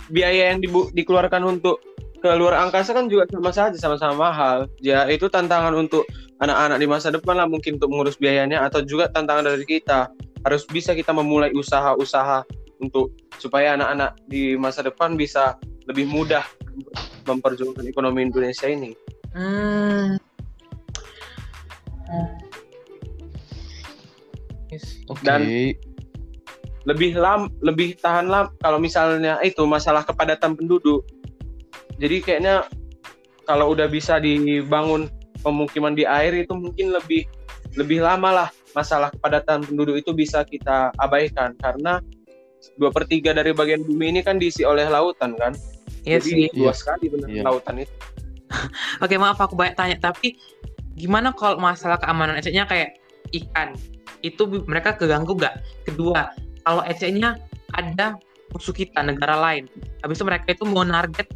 biaya 0.10 0.54
yang 0.54 0.60
dibu 0.60 0.90
dikeluarkan 0.92 1.46
untuk 1.46 1.80
ke 2.18 2.30
luar 2.34 2.58
angkasa 2.58 2.96
kan 2.96 3.06
juga 3.08 3.30
sama 3.30 3.52
saja 3.54 3.78
sama-sama 3.78 4.16
mahal. 4.18 4.58
Ya 4.82 5.06
itu 5.08 5.30
tantangan 5.30 5.78
untuk 5.78 6.10
anak-anak 6.42 6.78
di 6.82 6.88
masa 6.90 7.08
depan 7.14 7.38
lah 7.40 7.48
mungkin 7.48 7.78
untuk 7.78 7.90
mengurus 7.94 8.18
biayanya 8.18 8.66
atau 8.66 8.82
juga 8.82 9.08
tantangan 9.14 9.54
dari 9.54 9.66
kita. 9.66 10.10
Harus 10.44 10.68
bisa 10.68 10.92
kita 10.92 11.16
memulai 11.16 11.56
usaha-usaha 11.56 12.44
untuk 12.84 13.16
supaya 13.44 13.76
anak-anak 13.76 14.16
di 14.32 14.56
masa 14.56 14.88
depan 14.88 15.20
bisa 15.20 15.60
lebih 15.92 16.08
mudah 16.08 16.48
memperjuangkan 17.28 17.84
ekonomi 17.84 18.32
Indonesia 18.32 18.72
ini. 18.72 18.96
Hmm. 19.36 20.16
Okay. 24.72 25.22
Dan 25.28 25.42
lebih 26.88 27.20
lam, 27.20 27.52
lebih 27.60 28.00
tahan 28.00 28.32
lam 28.32 28.48
kalau 28.64 28.80
misalnya 28.80 29.44
itu 29.44 29.68
masalah 29.68 30.08
kepadatan 30.08 30.56
penduduk. 30.56 31.04
Jadi 32.00 32.24
kayaknya 32.24 32.64
kalau 33.44 33.76
udah 33.76 33.92
bisa 33.92 34.24
dibangun 34.24 35.12
pemukiman 35.44 35.92
di 35.92 36.08
air 36.08 36.32
itu 36.32 36.56
mungkin 36.56 36.96
lebih 36.96 37.28
lebih 37.76 38.00
lama 38.00 38.30
lah 38.32 38.50
masalah 38.74 39.12
kepadatan 39.14 39.68
penduduk 39.68 40.00
itu 40.00 40.12
bisa 40.16 40.42
kita 40.48 40.90
abaikan 40.98 41.54
karena 41.60 42.00
dua 42.80 42.90
per 42.94 43.10
tiga 43.10 43.36
dari 43.36 43.52
bagian 43.52 43.84
bumi 43.84 44.18
ini 44.18 44.22
kan 44.24 44.40
diisi 44.40 44.64
oleh 44.64 44.88
lautan 44.88 45.36
kan? 45.36 45.54
Iya 46.04 46.20
Jadi 46.20 46.52
sih. 46.52 46.60
luas 46.60 46.84
sekali 46.84 47.12
benar 47.12 47.28
iya. 47.32 47.44
lautan 47.44 47.84
itu. 47.84 47.94
Oke 49.04 49.16
maaf 49.18 49.40
aku 49.40 49.58
banyak 49.58 49.76
tanya 49.76 49.98
tapi 50.00 50.38
gimana 50.94 51.34
kalau 51.34 51.58
masalah 51.58 51.98
keamanan 52.00 52.38
eceknya 52.40 52.68
kayak 52.68 53.00
ikan? 53.34 53.76
Itu 54.24 54.48
mereka 54.68 54.96
keganggu 54.96 55.36
gak 55.36 55.60
kedua 55.84 56.32
kalau 56.64 56.84
eceknya 56.88 57.40
ada 57.76 58.16
musuh 58.54 58.72
kita 58.72 59.02
negara 59.02 59.36
lain. 59.36 59.68
Habis 60.06 60.22
itu 60.22 60.26
mereka 60.28 60.46
itu 60.54 60.64
mau 60.64 60.86
target 60.86 61.28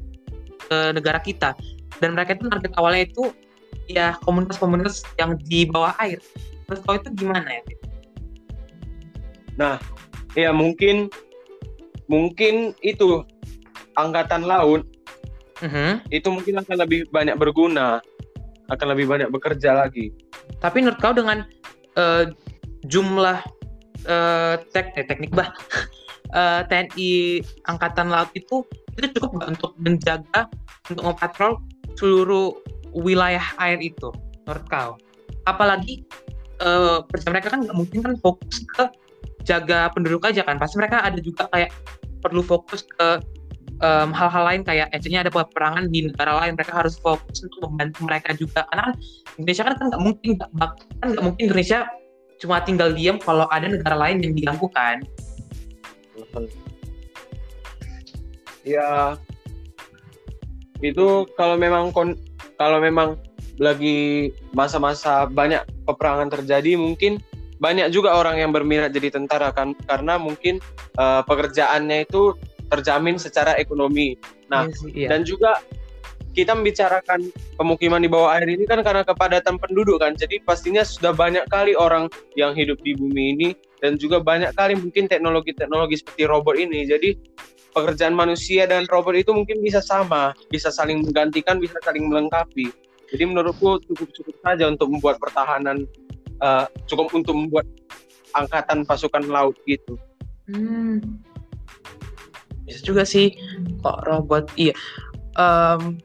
ke 0.68 0.78
negara 0.94 1.20
kita. 1.20 1.58
Dan 1.98 2.14
mereka 2.14 2.38
itu 2.38 2.46
target 2.48 2.72
awalnya 2.78 3.10
itu 3.10 3.34
ya 3.90 4.14
komunitas-komunitas 4.22 5.02
yang 5.18 5.36
di 5.50 5.66
bawah 5.66 5.98
air. 5.98 6.22
Terus 6.70 6.80
kalau 6.86 6.98
itu 7.02 7.10
gimana 7.26 7.48
ya? 7.50 7.64
Nah 9.58 9.76
ya 10.38 10.54
mungkin 10.54 11.10
mungkin 12.06 12.78
itu 12.86 13.26
angkatan 13.98 14.46
laut 14.46 14.86
uh-huh. 15.66 15.98
itu 16.14 16.30
mungkin 16.30 16.62
akan 16.62 16.86
lebih 16.86 17.10
banyak 17.10 17.34
berguna 17.36 17.98
akan 18.70 18.88
lebih 18.94 19.10
banyak 19.10 19.34
bekerja 19.34 19.74
lagi 19.74 20.14
tapi 20.62 20.86
menurut 20.86 21.02
kau 21.02 21.12
dengan 21.18 21.42
uh, 21.98 22.30
jumlah 22.86 23.42
uh, 24.06 24.56
tek 24.70 24.94
eh, 24.94 25.10
teknik 25.10 25.34
bah 25.34 25.50
uh, 26.38 26.62
TNI 26.70 27.42
angkatan 27.66 28.14
laut 28.14 28.30
itu 28.38 28.62
itu 28.94 29.08
cukup 29.18 29.42
nggak 29.42 29.50
untuk 29.58 29.72
menjaga 29.82 30.42
untuk 30.94 31.04
mempatrol 31.04 31.58
seluruh 31.98 32.54
wilayah 32.94 33.44
air 33.58 33.82
itu 33.82 34.14
menurut 34.46 34.66
kau 34.70 34.92
apalagi 35.50 36.06
uh, 36.62 37.02
mereka 37.26 37.58
kan 37.58 37.66
nggak 37.66 37.78
mungkin 37.78 38.00
kan 38.06 38.14
fokus 38.22 38.62
ke 38.78 38.86
jaga 39.48 39.88
penduduk 39.96 40.28
aja 40.28 40.44
kan. 40.44 40.60
Pasti 40.60 40.76
mereka 40.76 41.00
ada 41.00 41.18
juga 41.24 41.48
kayak 41.48 41.72
perlu 42.20 42.44
fokus 42.44 42.84
ke 42.84 43.24
hal 43.78 44.10
hal-hal 44.10 44.44
lain 44.50 44.62
kayak 44.66 44.90
actually 44.90 45.22
ada 45.22 45.32
peperangan 45.32 45.88
di 45.88 46.12
negara 46.12 46.44
lain. 46.44 46.60
Mereka 46.60 46.74
harus 46.76 47.00
fokus 47.00 47.48
untuk 47.48 47.72
membantu 47.72 48.04
mereka 48.04 48.36
juga. 48.36 48.68
Karena 48.68 48.92
kan 48.92 48.94
Indonesia 49.40 49.64
kan 49.64 49.74
kan 49.80 49.86
nggak 49.94 50.04
mungkin 50.04 50.30
gak, 50.36 50.50
kan 51.00 51.08
nggak 51.14 51.24
mungkin 51.24 51.44
Indonesia 51.48 51.80
cuma 52.38 52.62
tinggal 52.62 52.94
diam 52.94 53.18
kalau 53.18 53.50
ada 53.50 53.66
negara 53.66 53.96
lain 53.98 54.22
yang 54.22 54.34
diganggu 54.36 54.68
kan. 54.76 55.00
Ya. 58.68 59.16
Itu 60.84 61.26
kalau 61.40 61.58
memang 61.58 61.90
kon 61.96 62.18
kalau 62.58 62.82
memang 62.82 63.18
lagi 63.58 64.30
masa-masa 64.54 65.26
banyak 65.26 65.66
peperangan 65.90 66.30
terjadi 66.30 66.78
mungkin 66.78 67.18
banyak 67.58 67.90
juga 67.90 68.14
orang 68.14 68.38
yang 68.42 68.52
berminat 68.54 68.94
jadi 68.94 69.14
tentara 69.14 69.50
kan 69.50 69.74
karena 69.90 70.22
mungkin 70.22 70.62
uh, 70.98 71.26
pekerjaannya 71.26 72.06
itu 72.06 72.38
terjamin 72.68 73.18
secara 73.18 73.56
ekonomi. 73.58 74.20
Nah, 74.52 74.68
yes, 74.68 74.84
iya. 74.92 75.08
dan 75.10 75.24
juga 75.24 75.58
kita 76.38 76.54
membicarakan 76.54 77.34
pemukiman 77.58 77.98
di 77.98 78.06
bawah 78.06 78.38
air 78.38 78.46
ini 78.46 78.70
kan 78.70 78.86
karena 78.86 79.02
kepadatan 79.02 79.58
penduduk 79.58 80.06
kan. 80.06 80.14
Jadi 80.14 80.38
pastinya 80.46 80.86
sudah 80.86 81.10
banyak 81.10 81.50
kali 81.50 81.74
orang 81.74 82.14
yang 82.38 82.54
hidup 82.54 82.78
di 82.86 82.94
bumi 82.94 83.34
ini 83.34 83.50
dan 83.82 83.98
juga 83.98 84.22
banyak 84.22 84.54
kali 84.54 84.78
mungkin 84.78 85.10
teknologi-teknologi 85.10 85.98
seperti 85.98 86.30
robot 86.30 86.62
ini. 86.62 86.86
Jadi 86.86 87.18
pekerjaan 87.74 88.14
manusia 88.14 88.70
dan 88.70 88.86
robot 88.86 89.18
itu 89.18 89.34
mungkin 89.34 89.66
bisa 89.66 89.82
sama, 89.82 90.38
bisa 90.54 90.70
saling 90.70 91.02
menggantikan, 91.02 91.58
bisa 91.58 91.82
saling 91.82 92.06
melengkapi. 92.06 92.70
Jadi 93.10 93.24
menurutku 93.26 93.82
cukup-cukup 93.90 94.36
saja 94.46 94.70
untuk 94.70 94.94
membuat 94.94 95.18
pertahanan 95.18 95.90
uh, 96.42 96.66
cukup 96.90 97.12
untuk 97.14 97.34
membuat 97.36 97.66
angkatan 98.36 98.84
pasukan 98.86 99.26
laut 99.28 99.58
gitu. 99.66 99.98
Hmm. 100.48 101.02
Bisa 102.68 102.84
juga 102.84 103.08
sih 103.08 103.36
kok 103.82 104.04
robot 104.06 104.52
iya. 104.60 104.76
Um, 105.38 106.02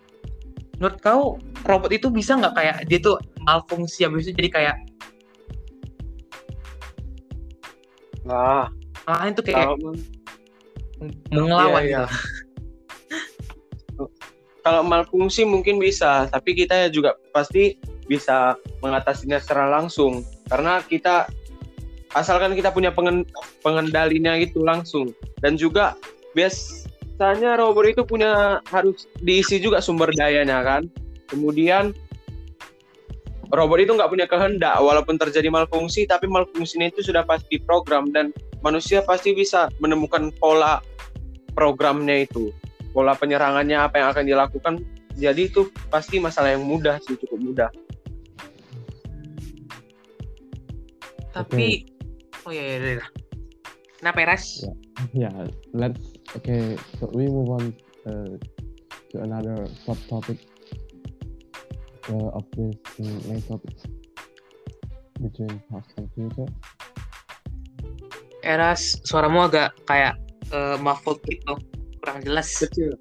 menurut 0.79 0.99
kau 1.03 1.23
robot 1.67 1.91
itu 1.95 2.11
bisa 2.11 2.37
nggak 2.37 2.55
kayak 2.55 2.77
dia 2.91 2.99
tuh 3.01 3.17
malfungsi 3.47 4.07
habis 4.07 4.29
itu 4.29 4.37
jadi 4.39 4.51
kayak 4.51 4.77
Nah, 8.23 8.71
ah 9.11 9.27
itu 9.27 9.43
kayak 9.43 9.67
kalau, 9.67 9.99
mengelawan 11.35 11.83
iya, 11.83 12.07
iya. 12.07 12.07
Kalau 14.63 14.87
malfungsi 14.87 15.43
mungkin 15.43 15.83
bisa, 15.83 16.31
tapi 16.31 16.55
kita 16.55 16.87
juga 16.95 17.19
pasti 17.35 17.75
bisa 18.07 18.59
mengatasinya 18.83 19.39
secara 19.39 19.71
langsung. 19.71 20.27
Karena 20.51 20.83
kita 20.83 21.31
asalkan 22.13 22.53
kita 22.53 22.73
punya 22.73 22.93
pengen, 22.93 23.25
pengendalinya 23.65 24.37
itu 24.37 24.63
langsung. 24.63 25.13
Dan 25.41 25.57
juga 25.57 25.97
biasanya 26.37 27.59
robot 27.59 27.93
itu 27.93 28.03
punya 28.05 28.63
harus 28.69 29.09
diisi 29.21 29.59
juga 29.59 29.81
sumber 29.81 30.13
dayanya 30.13 30.63
kan. 30.65 30.83
Kemudian 31.29 31.97
robot 33.53 33.79
itu 33.81 33.93
nggak 33.97 34.11
punya 34.13 34.27
kehendak. 34.29 34.77
Walaupun 34.79 35.17
terjadi 35.17 35.49
malfungsi 35.49 36.05
tapi 36.05 36.29
malfungsinya 36.29 36.93
itu 36.93 37.01
sudah 37.05 37.25
pasti 37.25 37.61
program 37.63 38.13
dan 38.13 38.31
manusia 38.61 39.01
pasti 39.03 39.33
bisa 39.33 39.73
menemukan 39.81 40.31
pola 40.37 40.85
programnya 41.57 42.29
itu. 42.29 42.53
Pola 42.93 43.17
penyerangannya 43.17 43.79
apa 43.81 44.05
yang 44.05 44.09
akan 44.13 44.25
dilakukan. 44.29 44.75
Jadi 45.13 45.49
itu 45.49 45.69
pasti 45.93 46.17
masalah 46.21 46.57
yang 46.57 46.65
mudah 46.65 46.97
sih 47.05 47.17
cukup 47.21 47.41
mudah 47.41 47.71
Tapi 51.33 51.89
okay. 51.89 52.45
oh 52.45 52.53
ya 52.53 52.65
ya, 52.65 53.01
ya. 53.01 53.07
Kenapa 54.03 54.35
Ras? 54.35 54.61
Ya, 55.15 55.31
yeah. 55.31 55.35
let's 55.73 56.03
okay. 56.35 56.75
So 56.99 57.09
we 57.15 57.31
move 57.31 57.49
on 57.55 57.65
uh, 58.05 58.35
to 59.13 59.17
another 59.23 59.65
subtopic 59.87 60.43
uh, 62.11 62.37
of 62.37 62.45
this 62.59 62.77
main 63.31 63.41
topic 63.47 63.79
between 65.23 65.55
past 65.71 65.89
and 65.97 66.11
future. 66.19 66.51
Eras, 68.43 68.99
suaramu 69.07 69.47
agak 69.47 69.71
kayak 69.87 70.19
uh, 70.51 70.75
muffled 70.83 71.23
gitu, 71.31 71.55
kurang 72.03 72.19
jelas. 72.27 72.51
Kecil. 72.59 72.99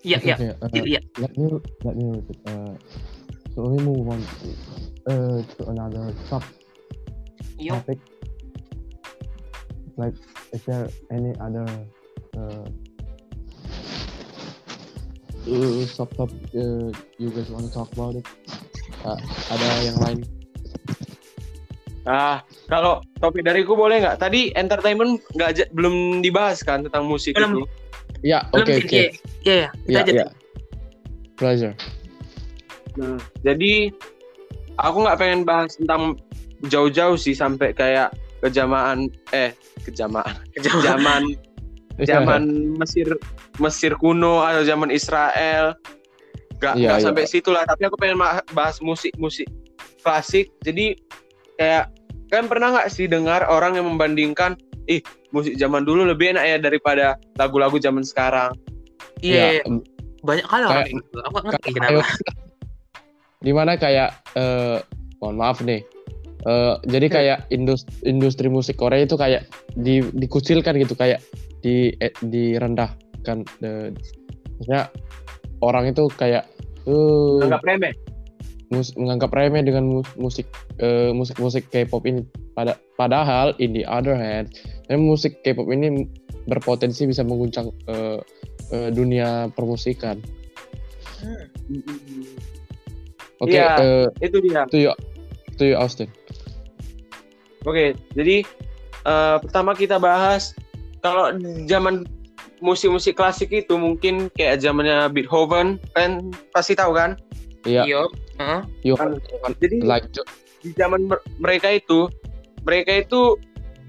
Iya, 0.00 0.18
iya. 0.24 0.36
Uh, 0.64 0.72
iya. 0.72 1.00
Let 1.20 1.36
me 1.36 1.60
let 1.84 1.94
me 2.00 2.06
repeat. 2.16 2.38
Uh, 2.48 2.72
so 3.52 3.68
we 3.68 3.76
move 3.84 4.08
on 4.08 4.20
uh, 5.12 5.44
to 5.44 5.60
another 5.68 6.08
sub 6.32 6.40
Yep. 7.58 7.74
topic 7.82 7.98
like 9.98 10.14
is 10.54 10.62
there 10.64 10.86
any 11.10 11.34
other 11.42 11.66
uh, 12.38 12.66
uh, 15.48 15.82
subtopic 15.90 16.38
uh, 16.54 16.88
you 17.18 17.28
guys 17.34 17.50
want 17.50 17.66
to 17.66 17.72
talk 17.72 17.90
about 17.92 18.14
it? 18.14 18.26
Uh, 19.04 19.18
ada 19.50 19.68
yang 19.82 19.98
lain? 20.02 20.18
Ah, 22.08 22.40
kalau 22.72 23.04
topik 23.20 23.44
dariku 23.44 23.76
boleh 23.76 24.00
nggak? 24.00 24.16
Tadi 24.16 24.48
entertainment 24.56 25.20
nggak 25.36 25.68
belum 25.76 26.24
dibahas 26.24 26.64
kan 26.64 26.86
tentang 26.88 27.04
musik 27.04 27.36
Belum. 27.36 27.60
itu. 27.60 27.62
Ya, 28.24 28.48
oke 28.56 28.64
oke. 28.64 28.88
iya, 28.88 29.12
iya, 29.44 29.68
iya. 29.68 29.68
Kita 29.84 29.92
Ya, 29.92 30.00
aja. 30.00 30.12
ya. 30.24 30.28
Pleasure. 31.36 31.74
Nah, 32.96 33.20
jadi 33.44 33.92
aku 34.80 34.96
nggak 35.04 35.18
pengen 35.20 35.42
bahas 35.44 35.76
tentang 35.76 36.16
jauh-jauh 36.62 37.14
sih 37.14 37.32
sampai 37.32 37.70
kayak 37.70 38.10
kejamaan 38.38 39.06
eh 39.30 39.54
kejamaan 39.82 40.34
Kejauhan. 40.54 40.82
zaman 40.82 41.22
zaman 42.10 42.42
Mesir 42.74 43.08
Mesir 43.56 43.92
kuno 43.94 44.40
atau 44.40 44.62
zaman 44.62 44.88
Israel 44.88 45.74
nggak 46.56 46.74
Iya, 46.74 46.84
nggak 46.84 46.98
iya. 46.98 47.06
sampai 47.06 47.24
situ 47.24 47.48
lah 47.48 47.62
tapi 47.62 47.86
aku 47.86 47.94
pengen 47.94 48.18
bahas 48.50 48.78
musik 48.78 49.14
musik 49.16 49.46
klasik 50.00 50.50
jadi 50.60 50.98
kayak 51.54 51.90
kan 52.28 52.44
pernah 52.44 52.70
nggak 52.72 52.88
sih 52.88 53.06
dengar 53.06 53.42
orang 53.44 53.74
yang 53.74 53.86
membandingkan 53.86 54.58
ih 54.84 54.98
musik 55.28 55.54
zaman 55.54 55.82
dulu 55.82 56.02
lebih 56.04 56.32
enak 56.32 56.44
ya 56.44 56.56
daripada 56.56 57.06
lagu-lagu 57.34 57.76
zaman 57.76 58.02
sekarang 58.02 58.54
Iya, 59.18 59.58
iya. 59.58 59.62
em, 59.64 59.82
banyak 60.20 60.46
kali 60.46 60.62
orang 60.62 60.78
Kayak- 60.80 60.90
gitu. 60.94 61.16
Aku 61.20 61.30
nggak 61.32 61.44
ngerti 61.48 61.70
kenapa. 61.74 62.02
di 63.38 63.52
mana 63.52 63.72
kayak 63.82 64.08
eh 64.34 64.78
mohon 65.18 65.36
maaf 65.36 65.58
nih 65.60 65.82
eh 66.46 66.74
jadi 66.86 67.06
Hmm. 67.10 67.14
kayak 67.18 67.38
industri, 67.50 67.94
industri 68.06 68.46
musik 68.46 68.78
Korea 68.78 69.02
itu 69.02 69.18
kayak 69.18 69.48
di 69.74 70.04
dikucilkan 70.14 70.78
gitu 70.78 70.94
kayak 70.94 71.18
di 71.64 71.90
eh, 71.98 72.14
direndahkan. 72.22 73.42
De, 73.58 73.90
maksudnya 74.58 74.86
orang 75.58 75.90
itu 75.90 76.06
kayak 76.14 76.46
eh 76.86 77.42
nggak 77.42 77.62
remeh. 77.66 77.92
mus- 78.70 78.94
menganggap 78.94 79.34
remeh 79.34 79.66
dengan 79.66 79.88
mus- 79.88 80.14
musik 80.14 80.46
eh, 80.78 81.10
musik-musik 81.10 81.66
K-pop 81.74 82.06
ini. 82.06 82.22
Pada 82.54 82.74
padahal 82.94 83.54
in 83.58 83.70
the 83.74 83.86
other 83.86 84.14
hand 84.14 84.50
musik 84.90 85.42
K-pop 85.42 85.66
ini 85.70 86.06
berpotensi 86.46 87.06
bisa 87.06 87.26
mengguncang 87.26 87.70
eh, 87.90 88.18
eh, 88.70 88.90
dunia 88.94 89.50
permusikan. 89.52 90.22
Oke 93.38 93.54
Iya. 93.54 93.74
eh, 93.78 94.06
itu 94.22 94.38
dia. 94.42 94.62
to 94.66 94.78
you 94.78 94.92
to 95.58 95.66
you 95.66 95.74
Austin 95.78 96.06
Oke, 97.66 97.98
jadi 98.14 98.46
eh, 99.04 99.36
pertama 99.42 99.74
kita 99.74 99.98
bahas 99.98 100.54
kalau 101.02 101.34
zaman 101.66 102.06
musik-musik 102.58 103.14
klasik 103.14 103.54
itu 103.54 103.78
mungkin 103.78 104.30
kayak 104.34 104.58
zamannya 104.62 105.06
Beethoven, 105.10 105.78
kan 105.94 106.30
pasti 106.50 106.74
tahu 106.74 106.94
kan? 106.94 107.14
iya 107.66 107.86
Iya. 107.86 108.02
Heeh. 108.38 108.60
Johann 108.94 109.18
Jadi 109.58 109.82
like 109.82 110.06
di 110.62 110.70
zaman 110.74 111.06
mer- 111.06 111.22
mereka 111.38 111.70
itu, 111.74 112.10
mereka 112.66 113.02
itu 113.02 113.38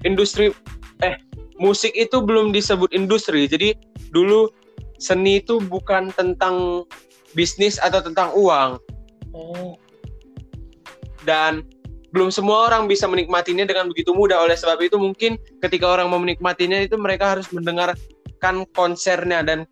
industri 0.02 0.54
eh 1.02 1.18
musik 1.58 1.94
itu 1.94 2.22
belum 2.22 2.50
disebut 2.54 2.90
industri. 2.94 3.46
Jadi 3.46 3.74
dulu 4.10 4.50
seni 4.98 5.38
itu 5.42 5.58
bukan 5.62 6.10
tentang 6.14 6.86
bisnis 7.34 7.78
atau 7.78 8.02
tentang 8.02 8.34
uang 8.34 8.78
Oh. 9.30 9.78
dan 11.22 11.62
belum 12.10 12.34
semua 12.34 12.66
orang 12.66 12.90
bisa 12.90 13.06
menikmatinya 13.06 13.62
dengan 13.62 13.86
begitu 13.86 14.10
mudah. 14.10 14.42
Oleh 14.42 14.58
sebab 14.58 14.82
itu 14.82 14.98
mungkin 14.98 15.38
ketika 15.62 15.86
orang 15.86 16.10
mau 16.10 16.18
menikmatinya 16.18 16.82
itu 16.82 16.98
mereka 16.98 17.38
harus 17.38 17.46
mendengarkan 17.54 18.66
konsernya 18.74 19.46
dan 19.46 19.66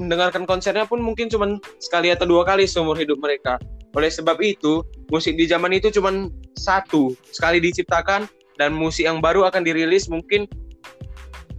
mendengarkan 0.00 0.48
konsernya 0.48 0.88
pun 0.88 0.98
mungkin 0.98 1.30
cuma 1.30 1.60
sekali 1.78 2.10
atau 2.10 2.26
dua 2.26 2.42
kali 2.42 2.64
seumur 2.64 2.96
hidup 2.96 3.20
mereka. 3.20 3.60
Oleh 3.94 4.10
sebab 4.10 4.42
itu, 4.42 4.82
musik 5.06 5.38
di 5.38 5.46
zaman 5.46 5.70
itu 5.70 5.86
cuma 5.94 6.10
satu 6.58 7.14
sekali 7.30 7.62
diciptakan 7.62 8.26
dan 8.58 8.74
musik 8.74 9.06
yang 9.06 9.22
baru 9.22 9.46
akan 9.46 9.62
dirilis 9.62 10.10
mungkin 10.10 10.50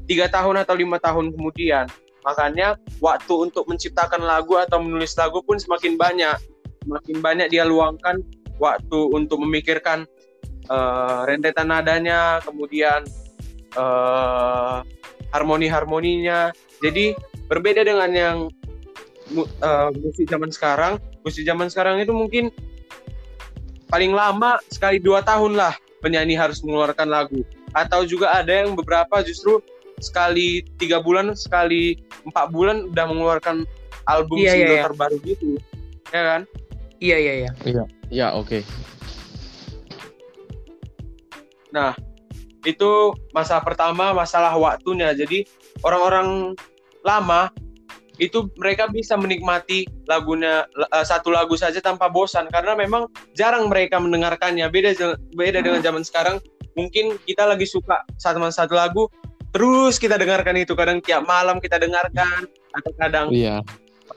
tiga 0.09 0.27
tahun 0.27 0.59
atau 0.67 0.75
lima 0.75 0.99
tahun 0.99 1.31
kemudian. 1.31 1.87
Makanya 2.25 2.75
waktu 2.99 3.33
untuk 3.37 3.69
menciptakan 3.69 4.25
lagu 4.25 4.57
atau 4.57 4.81
menulis 4.81 5.15
lagu 5.15 5.39
pun 5.45 5.61
semakin 5.61 5.95
banyak. 5.95 6.35
Semakin 6.83 7.17
banyak 7.23 7.47
dia 7.53 7.63
luangkan 7.63 8.19
waktu 8.61 8.99
untuk 9.13 9.41
memikirkan 9.43 10.07
eh, 10.69 11.21
rentetan 11.27 11.69
nadanya, 11.69 12.39
kemudian 12.43 13.03
eh, 13.75 14.77
harmoni-harmoninya. 15.33 16.51
Jadi 16.79 17.15
berbeda 17.47 17.83
dengan 17.83 18.11
yang 18.11 18.37
eh, 19.35 19.89
musik 19.99 20.25
zaman 20.29 20.51
sekarang. 20.51 21.01
Musik 21.25 21.43
zaman 21.43 21.67
sekarang 21.67 21.99
itu 22.01 22.13
mungkin 22.13 22.53
paling 23.89 24.13
lama 24.13 24.57
sekali 24.69 24.97
dua 25.01 25.21
tahun 25.21 25.57
lah 25.57 25.73
penyanyi 26.05 26.37
harus 26.37 26.61
mengeluarkan 26.61 27.09
lagu. 27.09 27.41
Atau 27.73 28.07
juga 28.07 28.37
ada 28.37 28.63
yang 28.63 28.77
beberapa 28.77 29.19
justru 29.25 29.59
sekali 29.99 30.63
tiga 30.77 30.99
bulan, 30.99 31.33
sekali 31.35 31.99
empat 32.27 32.51
bulan 32.51 32.91
udah 32.91 33.05
mengeluarkan 33.07 33.63
album 34.05 34.37
Iya, 34.39 34.43
iya, 34.43 34.53
single 34.53 34.75
iya. 34.77 34.85
terbaru 34.85 35.17
gitu, 35.25 35.47
ya 36.13 36.21
kan? 36.23 36.41
Iya, 36.99 37.17
iya, 37.19 37.33
iya. 37.43 37.51
Ya 38.09 38.33
oke. 38.35 38.65
Itu 42.65 43.13
masalah 43.35 43.61
pertama 43.61 44.15
masalah 44.15 44.55
waktunya. 44.57 45.13
Jadi 45.13 45.45
orang-orang 45.85 46.57
lama 47.05 47.53
itu 48.15 48.47
mereka 48.55 48.87
bisa 48.87 49.19
menikmati 49.19 49.83
lagunya 50.07 50.63
eh, 50.71 51.05
satu 51.05 51.29
lagu 51.29 51.53
saja 51.59 51.77
tanpa 51.83 52.09
bosan. 52.09 52.49
Karena 52.49 52.73
memang 52.73 53.11
jarang 53.37 53.69
mereka 53.69 54.01
mendengarkannya. 54.01 54.65
Beda 54.71 54.95
beda 55.35 55.61
dengan 55.61 55.83
zaman 55.83 56.01
sekarang. 56.01 56.41
Mungkin 56.75 57.21
kita 57.23 57.47
lagi 57.47 57.69
suka 57.69 58.03
satu 58.19 58.41
satu 58.51 58.75
lagu 58.75 59.07
terus 59.53 60.01
kita 60.01 60.17
dengarkan 60.17 60.57
itu. 60.57 60.73
Kadang 60.73 60.99
tiap 61.05 61.23
malam 61.29 61.61
kita 61.61 61.77
dengarkan 61.77 62.49
atau 62.75 62.91
kadang 62.99 63.27
iya. 63.31 63.61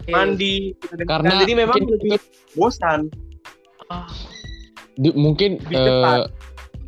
mandi 0.09 0.73
kita 0.83 1.05
dengarkan. 1.05 1.23
Karena 1.27 1.43
jadi 1.45 1.53
memang 1.55 1.79
lebih 1.85 2.19
bosan 2.57 3.13
Di- 4.99 5.15
mungkin 5.15 5.63
cepat. 5.63 6.27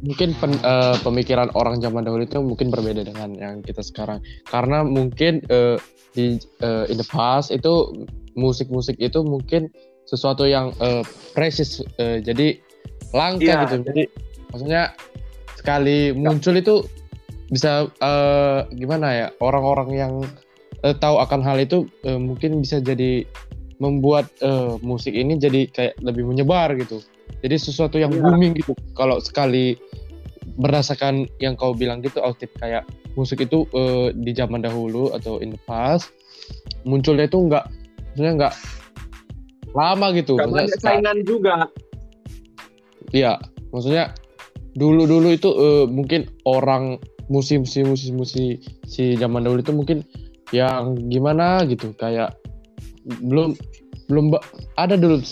mungkin 0.00 0.28
pen- 0.36 0.64
eh, 0.64 0.96
pemikiran 1.04 1.52
orang 1.52 1.78
zaman 1.78 2.02
dahulu 2.02 2.24
itu 2.24 2.40
mungkin 2.40 2.72
berbeda 2.72 3.04
dengan 3.04 3.36
yang 3.36 3.60
kita 3.60 3.84
sekarang 3.84 4.18
karena 4.48 4.80
mungkin 4.82 5.44
eh, 5.46 5.76
di 6.16 6.40
eh, 6.60 6.84
in 6.88 6.96
the 6.96 7.06
past 7.06 7.52
itu 7.52 7.92
musik-musik 8.35 8.96
itu 8.98 9.20
mungkin 9.20 9.68
sesuatu 10.08 10.48
yang 10.48 10.72
eh, 10.81 11.04
precious 11.37 11.85
eh, 12.00 12.18
jadi 12.25 12.56
langka 13.12 13.44
Iya. 13.44 13.56
gitu 13.68 13.77
jadi 13.87 14.02
maksudnya 14.50 14.83
sekali 15.54 16.16
muncul 16.16 16.56
itu 16.56 16.75
bisa 17.52 17.87
eh, 18.00 18.60
gimana 18.75 19.08
ya 19.12 19.27
orang-orang 19.38 19.88
yang 19.92 20.12
eh, 20.81 20.96
tahu 20.96 21.20
akan 21.20 21.44
hal 21.44 21.60
itu 21.60 21.85
eh, 22.02 22.16
mungkin 22.16 22.58
bisa 22.58 22.81
jadi 22.81 23.22
membuat 23.81 24.28
eh, 24.38 24.76
musik 24.81 25.10
ini 25.10 25.35
jadi 25.35 25.66
kayak 25.66 25.94
lebih 26.00 26.22
menyebar 26.22 26.76
gitu. 26.76 27.00
Jadi 27.40 27.56
sesuatu 27.56 27.96
yang 27.96 28.12
Iya. 28.12 28.20
booming 28.22 28.52
gitu. 28.54 28.76
Kalau 28.92 29.16
sekali 29.18 29.74
berdasarkan 30.54 31.24
yang 31.38 31.56
kau 31.56 31.72
bilang 31.72 32.00
gitu 32.00 32.20
Altif 32.20 32.52
kayak 32.56 32.85
musik 33.16 33.40
itu 33.40 33.64
eh, 33.72 34.12
di 34.12 34.31
zaman 34.31 34.60
dahulu 34.60 35.10
atau 35.10 35.40
in 35.40 35.50
the 35.50 35.60
past 35.64 36.12
munculnya 36.85 37.24
itu 37.24 37.40
enggak 37.40 37.64
maksudnya 38.12 38.33
enggak 38.37 38.54
lama 39.70 40.06
gitu. 40.12 40.35
Gak 40.37 40.44
Maksudnya 40.44 40.60
banyak 40.60 40.76
seka- 40.76 40.85
saingan 40.85 41.18
juga. 41.24 41.54
Iya, 43.10 43.33
maksudnya 43.70 44.04
dulu-dulu 44.74 45.28
itu 45.31 45.50
eh, 45.50 45.85
mungkin 45.87 46.28
orang 46.44 46.98
musisi 47.31 47.83
musisi 47.87 48.58
si 48.85 49.14
zaman 49.14 49.46
dahulu 49.46 49.62
itu 49.62 49.72
mungkin 49.72 49.98
yang 50.50 50.98
gimana 51.06 51.62
gitu 51.64 51.94
kayak 51.94 52.35
belum 53.22 53.54
belum 54.11 54.35
ada 54.75 54.98
dulu 54.98 55.23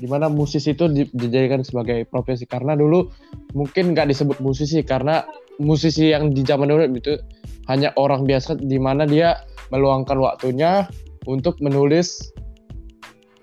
gimana 0.00 0.32
musisi 0.32 0.72
itu 0.72 0.88
di- 0.88 1.12
dijadikan 1.12 1.60
sebagai 1.60 2.08
profesi. 2.08 2.48
Karena 2.48 2.72
dulu 2.72 3.12
mungkin 3.52 3.92
nggak 3.92 4.08
disebut 4.08 4.40
musisi 4.40 4.80
karena 4.80 5.28
musisi 5.60 6.10
yang 6.16 6.32
di 6.32 6.40
zaman 6.40 6.72
dulu 6.72 6.88
itu 6.88 7.20
hanya 7.68 7.92
orang 8.00 8.24
biasa 8.24 8.56
di 8.56 8.80
mana 8.80 9.04
dia 9.04 9.44
meluangkan 9.68 10.16
waktunya 10.16 10.88
untuk 11.28 11.60
menulis. 11.60 12.32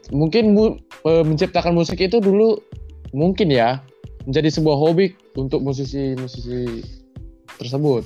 Mungkin 0.10 0.58
mu- 0.58 0.82
eh, 1.06 1.24
menciptakan 1.24 1.78
musik 1.78 2.02
itu 2.02 2.18
dulu 2.18 2.58
mungkin 3.14 3.54
ya 3.54 3.86
menjadi 4.26 4.50
sebuah 4.50 4.78
hobi 4.78 5.14
untuk 5.38 5.62
musisi-musisi 5.62 6.82
tersebut. 7.62 8.02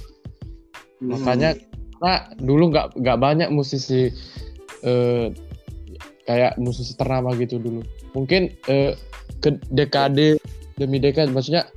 Makanya 0.99 1.55
nah 2.03 2.27
dulu 2.35 2.75
nggak 2.75 2.99
nggak 2.99 3.17
banyak 3.17 3.49
musisi 3.55 4.11
eh, 4.83 5.31
kayak 6.25 6.57
musisi 6.57 6.93
ternama 6.97 7.33
gitu 7.37 7.61
dulu. 7.61 7.81
Mungkin 8.13 8.53
eh, 8.69 8.93
ke 9.39 9.57
dekade 9.71 10.41
demi 10.75 10.99
dekade 10.99 11.31
maksudnya 11.31 11.69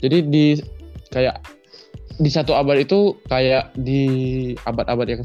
jadi 0.00 0.24
di 0.24 0.58
kayak 1.12 1.42
di 2.18 2.30
satu 2.30 2.56
abad 2.56 2.82
itu 2.82 3.16
kayak 3.28 3.72
di 3.78 4.02
abad-abad 4.64 5.06
yang 5.08 5.22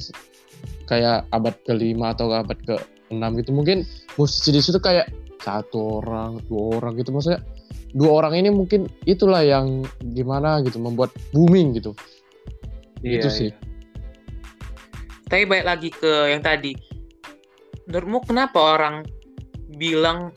kayak 0.88 1.28
abad 1.32 1.56
kelima 1.68 2.16
atau 2.16 2.32
abad 2.32 2.58
ke 2.64 2.76
enam 3.12 3.36
gitu 3.40 3.52
mungkin 3.56 3.84
musisi 4.16 4.52
di 4.52 4.60
situ 4.64 4.80
kayak 4.80 5.08
satu 5.44 6.04
orang 6.04 6.44
dua 6.48 6.80
orang 6.80 7.00
gitu 7.00 7.12
maksudnya 7.16 7.40
dua 7.96 8.24
orang 8.24 8.40
ini 8.40 8.50
mungkin 8.52 8.88
itulah 9.08 9.44
yang 9.44 9.84
gimana 10.12 10.60
gitu 10.64 10.80
membuat 10.80 11.12
booming 11.32 11.76
gitu 11.76 11.96
Iya, 13.06 13.22
itu 13.22 13.30
sih 13.30 13.50
iya. 13.54 13.58
Tapi 15.28 15.44
balik 15.44 15.68
lagi 15.68 15.90
ke 15.92 16.32
yang 16.32 16.40
tadi. 16.40 16.72
Menurutmu 17.88 18.20
kenapa 18.28 18.60
orang 18.78 19.08
bilang 19.80 20.36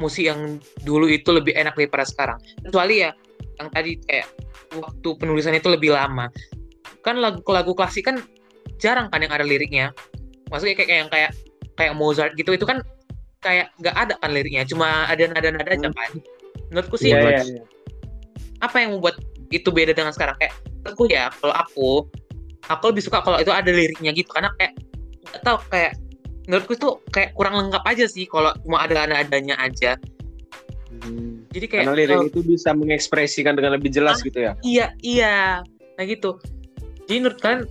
musik 0.00 0.28
yang 0.28 0.60
dulu 0.84 1.08
itu 1.08 1.28
lebih 1.32 1.52
enak 1.56 1.76
daripada 1.76 2.04
sekarang? 2.08 2.38
Kecuali 2.64 3.04
ya 3.04 3.10
yang 3.60 3.68
tadi 3.72 4.00
kayak 4.04 4.28
waktu 4.76 5.08
penulisan 5.16 5.56
itu 5.56 5.68
lebih 5.68 5.92
lama. 5.92 6.28
Kan 7.04 7.20
lagu-lagu 7.20 7.72
klasik 7.76 8.08
kan 8.08 8.20
jarang 8.80 9.08
kan 9.12 9.20
yang 9.20 9.32
ada 9.32 9.44
liriknya. 9.44 9.92
Maksudnya 10.48 10.76
kayak 10.76 10.90
yang 10.90 11.10
kayak 11.12 11.30
kayak 11.76 11.92
Mozart 11.96 12.32
gitu 12.40 12.56
itu 12.56 12.64
kan 12.64 12.80
kayak 13.44 13.70
nggak 13.78 13.94
ada 13.94 14.14
kan 14.18 14.30
liriknya, 14.32 14.64
cuma 14.66 15.06
ada 15.06 15.28
nada-nada 15.28 15.68
aja 15.70 15.88
kan. 15.92 16.10
Menurutku 16.72 16.96
sih 16.98 17.12
Iya, 17.14 17.20
Iya, 17.20 17.30
iya, 17.30 17.42
iya. 17.46 17.62
apa 18.64 18.76
yang 18.80 18.96
membuat 18.96 19.20
itu 19.52 19.68
beda 19.70 19.92
dengan 19.92 20.10
sekarang 20.10 20.34
kayak 20.40 20.56
aku 20.88 21.06
ya 21.06 21.28
kalau 21.38 21.54
aku 21.54 21.88
aku 22.66 22.84
lebih 22.90 23.04
suka 23.04 23.22
kalau 23.22 23.38
itu 23.38 23.52
ada 23.52 23.68
liriknya 23.70 24.10
gitu 24.16 24.26
karena 24.32 24.50
kayak 24.58 24.72
nggak 25.30 25.42
tahu 25.44 25.58
kayak 25.70 25.92
menurutku 26.46 26.72
itu 26.72 26.88
kayak 27.08 27.30
kurang 27.32 27.54
lengkap 27.56 27.82
aja 27.82 28.06
sih 28.06 28.24
kalau 28.24 28.54
cuma 28.60 28.80
ada 28.80 29.04
adanya 29.12 29.58
aja 29.58 29.98
Hmm. 30.96 31.44
jadi 31.52 31.66
kayak 31.68 31.84
Karena 31.84 31.98
lirik 31.98 32.32
itu 32.32 32.40
bisa 32.42 32.72
mengekspresikan 32.72 33.52
dengan 33.52 33.76
lebih 33.76 33.92
jelas 33.92 34.24
gitu 34.24 34.40
ya. 34.40 34.56
iya 34.64 34.96
iya 34.98 35.60
nah 35.92 36.02
gitu 36.02 36.40
jadi 37.04 37.20
menurut 37.20 37.38
kalian 37.38 37.62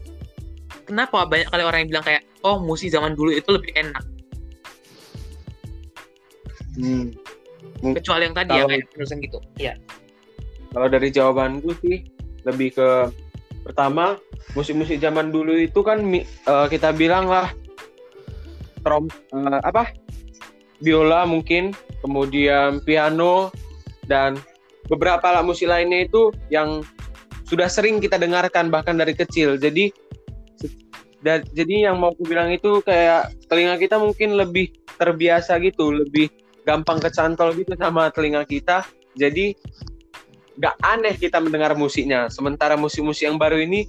kenapa 0.85 1.25
banyak 1.25 1.49
kali 1.49 1.63
orang 1.65 1.79
yang 1.81 1.89
bilang 1.89 2.05
kayak 2.05 2.21
oh 2.41 2.61
musik 2.61 2.87
zaman 2.87 3.11
dulu 3.11 3.33
itu 3.33 3.49
lebih 3.49 3.73
enak 3.73 4.03
Hmm. 6.75 7.07
kecuali 7.93 8.27
yang 8.27 8.35
tadi 8.35 8.51
ya 8.51 8.55
Kalau- 8.57 8.69
kayak 8.69 8.85
penulisan 8.91 9.17
gitu 9.19 9.39
iya 9.57 9.73
Kalau 10.69 10.87
dari 10.87 11.07
jawabanku 11.09 11.69
sih 11.79 12.03
lebih 12.43 12.75
ke 12.75 12.89
pertama 13.63 14.19
musik-musik 14.53 14.99
zaman 14.99 15.31
dulu 15.31 15.55
itu 15.55 15.79
kan 15.81 16.03
eh, 16.13 16.67
kita 16.67 16.91
bilang 16.91 17.25
lah 17.25 17.49
trom 18.85 19.09
eh, 19.09 19.61
apa? 19.65 19.89
Biola 20.77 21.25
mungkin 21.25 21.73
kemudian 22.05 22.85
piano 22.85 23.49
dan 24.05 24.37
beberapa 24.85 25.33
alat 25.33 25.41
musik 25.41 25.65
lainnya 25.65 26.05
itu 26.05 26.29
yang 26.53 26.85
sudah 27.49 27.65
sering 27.65 27.97
kita 27.97 28.21
dengarkan 28.21 28.69
bahkan 28.69 28.93
dari 28.93 29.17
kecil. 29.17 29.57
Jadi 29.57 29.89
se- 30.61 30.77
da- 31.25 31.41
jadi 31.41 31.89
yang 31.89 31.97
mau 31.97 32.13
aku 32.13 32.29
bilang 32.29 32.53
itu 32.53 32.85
kayak 32.85 33.33
telinga 33.49 33.81
kita 33.81 33.97
mungkin 33.97 34.37
lebih 34.37 34.77
terbiasa 35.01 35.57
gitu 35.59 35.91
lebih 35.91 36.29
gampang 36.65 37.01
kecantol 37.01 37.53
gitu 37.57 37.73
sama 37.77 38.13
telinga 38.13 38.45
kita. 38.45 38.85
Jadi 39.17 39.57
nggak 40.55 40.75
aneh 40.85 41.15
kita 41.17 41.41
mendengar 41.41 41.73
musiknya. 41.73 42.27
Sementara 42.31 42.75
musik-musik 42.79 43.27
yang 43.27 43.39
baru 43.39 43.59
ini 43.59 43.87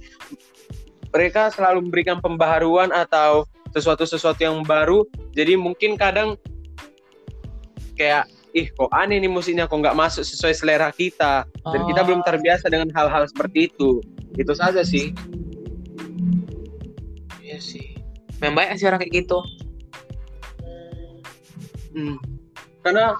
mereka 1.11 1.49
selalu 1.49 1.87
memberikan 1.87 2.19
pembaharuan 2.19 2.91
atau 2.91 3.47
sesuatu-sesuatu 3.77 4.41
yang 4.41 4.65
baru. 4.65 5.05
Jadi 5.37 5.53
mungkin 5.53 5.95
kadang 5.95 6.35
kayak 7.93 8.25
ih 8.57 8.73
kok 8.73 8.89
aneh 8.89 9.21
nih 9.21 9.29
musiknya 9.29 9.69
kok 9.69 9.77
nggak 9.77 9.93
masuk 9.93 10.25
sesuai 10.25 10.53
selera 10.57 10.89
kita 10.89 11.45
dan 11.45 11.81
kita 11.85 12.01
belum 12.01 12.25
terbiasa 12.25 12.73
dengan 12.73 12.89
hal-hal 12.97 13.29
seperti 13.29 13.69
itu. 13.69 14.01
Itu 14.33 14.53
saja 14.57 14.81
sih. 14.81 15.13
iya 17.47 17.63
sih 17.63 17.95
memang 18.43 18.59
banyak 18.59 18.75
sih 18.75 18.91
orang 18.91 18.99
kayak 18.99 19.23
gitu 19.23 19.39
Hmm. 21.97 22.21
Karena 22.85 23.17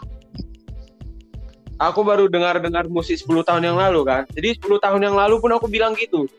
aku 1.82 2.06
baru 2.06 2.30
dengar-dengar 2.30 2.86
musik 2.86 3.18
10 3.18 3.42
tahun 3.42 3.74
yang 3.74 3.78
lalu 3.82 4.06
kan. 4.06 4.24
Jadi 4.38 4.62
10 4.62 4.78
tahun 4.78 5.02
yang 5.02 5.18
lalu 5.18 5.42
pun 5.42 5.50
aku 5.58 5.66
bilang 5.66 5.98
gitu. 5.98 6.30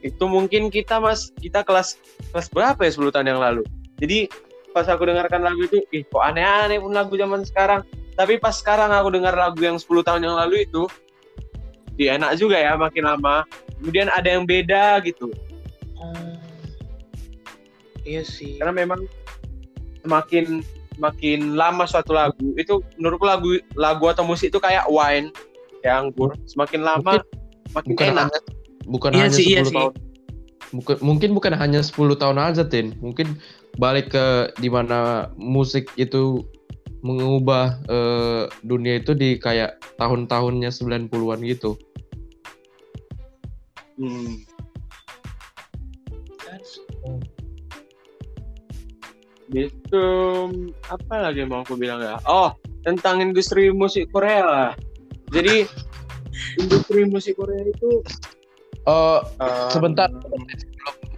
Itu 0.00 0.24
mungkin 0.26 0.72
kita 0.72 0.98
Mas, 0.98 1.32
kita 1.36 1.64
kelas 1.64 2.00
kelas 2.32 2.48
berapa 2.48 2.80
ya 2.80 2.90
10 2.92 3.14
tahun 3.14 3.26
yang 3.36 3.40
lalu. 3.40 3.62
Jadi 4.00 4.32
pas 4.72 4.86
aku 4.88 5.08
dengarkan 5.08 5.44
lagu 5.44 5.66
itu, 5.66 5.82
ih 5.92 6.06
kok 6.06 6.22
aneh-aneh 6.22 6.80
pun 6.80 6.94
lagu 6.94 7.14
zaman 7.18 7.44
sekarang. 7.44 7.84
Tapi 8.16 8.40
pas 8.40 8.56
sekarang 8.56 8.92
aku 8.92 9.12
dengar 9.12 9.36
lagu 9.36 9.60
yang 9.60 9.76
10 9.76 10.06
tahun 10.06 10.22
yang 10.24 10.36
lalu 10.36 10.64
itu, 10.64 10.88
ya 12.00 12.16
enak 12.16 12.40
juga 12.40 12.56
ya 12.56 12.76
makin 12.76 13.04
lama. 13.04 13.44
Kemudian 13.80 14.08
ada 14.08 14.28
yang 14.28 14.44
beda 14.44 15.00
gitu. 15.04 15.32
iya 18.00 18.24
sih 18.24 18.56
karena 18.56 18.72
memang 18.72 19.04
semakin 20.00 20.64
semakin 20.96 21.56
lama 21.56 21.84
suatu 21.88 22.12
lagu 22.12 22.52
itu 22.56 22.84
menurutku 23.00 23.24
lagu 23.24 23.50
lagu 23.76 24.04
atau 24.08 24.24
musik 24.24 24.52
itu 24.52 24.60
kayak 24.60 24.84
wine 24.88 25.32
ya 25.80 26.00
anggur 26.00 26.36
semakin 26.44 26.84
lama 26.84 27.24
makin 27.72 27.90
bukan 27.96 28.06
enak 28.16 28.28
bukan 28.86 29.12
Iya 29.16 29.28
hanya 29.28 29.36
sih, 29.36 29.44
iya 29.48 29.60
10 29.64 29.68
sih. 29.68 29.76
tahun. 29.76 29.92
Mungkin, 30.70 30.96
mungkin 31.02 31.30
bukan 31.34 31.52
hanya 31.58 31.80
10 31.82 32.14
tahun 32.14 32.38
aja 32.38 32.62
Tin. 32.68 32.94
Mungkin 33.02 33.40
balik 33.76 34.14
ke 34.14 34.54
di 34.62 34.70
mana 34.70 35.30
musik 35.34 35.90
itu 35.98 36.46
mengubah 37.00 37.80
eh, 37.88 38.44
dunia 38.62 39.00
itu 39.00 39.16
di 39.16 39.40
kayak 39.40 39.80
tahun-tahunnya 39.96 40.70
90-an 40.70 41.40
gitu. 41.48 41.74
Hmm. 44.00 44.40
Gitu. 49.50 50.06
Apa 50.86 51.14
lagi 51.26 51.42
yang 51.42 51.50
mau 51.50 51.66
aku 51.66 51.74
bilang 51.74 51.98
ya? 51.98 52.16
Oh 52.28 52.54
tentang 52.86 53.20
industri 53.20 53.74
musik 53.74 54.08
Korea. 54.14 54.44
Lah 54.46 54.72
jadi 55.34 55.66
industri 56.62 57.06
musik 57.06 57.36
Korea 57.38 57.64
itu 57.66 58.04
Eh, 58.88 59.20
eh, 59.44 59.68
sebentar 59.68 60.08
sebelum 60.08 60.42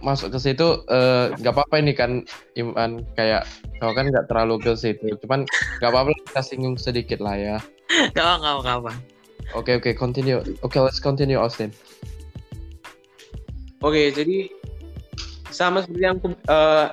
masuk 0.03 0.35
ke 0.35 0.39
situ 0.39 0.83
eh, 0.91 1.31
nggak 1.39 1.53
apa-apa 1.55 1.79
ini 1.79 1.95
kan 1.95 2.27
Iman 2.59 3.07
kayak 3.15 3.47
kau 3.79 3.95
kan 3.95 4.11
nggak 4.11 4.27
terlalu 4.27 4.59
ke 4.59 4.75
situ 4.75 5.15
cuman 5.23 5.47
nggak 5.79 5.91
apa-apa 5.91 6.11
kita 6.27 6.41
singgung 6.43 6.75
sedikit 6.75 7.23
lah 7.23 7.35
ya. 7.39 7.57
Gak 8.17 8.25
apa, 8.25 8.65
gak 8.65 8.77
apa, 8.81 8.91
oke 9.53 9.69
oke 9.77 9.93
continue. 9.93 10.41
Oke 10.65 10.81
let's 10.81 10.97
continue 10.97 11.37
Austin. 11.37 11.69
Oke, 13.85 14.09
jadi 14.15 14.49
sama 15.53 15.83
seperti 15.83 16.01
yang 16.07 16.17
eh, 16.25 16.85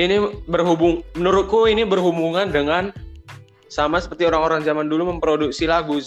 ini 0.00 0.16
berhubung 0.48 1.06
menurutku 1.14 1.70
ini 1.70 1.86
berhubungan 1.86 2.50
dengan 2.50 2.90
sama 3.70 4.02
seperti 4.02 4.26
orang-orang 4.26 4.66
zaman 4.66 4.90
dulu 4.90 5.14
memproduksi 5.14 5.70
lagu. 5.70 6.02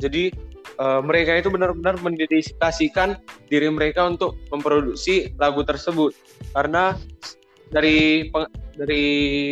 Jadi 0.00 0.32
eh, 0.78 1.00
mereka 1.04 1.36
itu 1.36 1.48
benar-benar 1.52 1.98
mendedikasikan 2.00 3.18
diri 3.48 3.68
mereka 3.68 4.06
untuk 4.08 4.38
memproduksi 4.48 5.32
lagu 5.36 5.64
tersebut. 5.66 6.16
Karena 6.52 6.96
dari 7.72 8.28
peng- 8.28 8.52
dari 8.76 9.04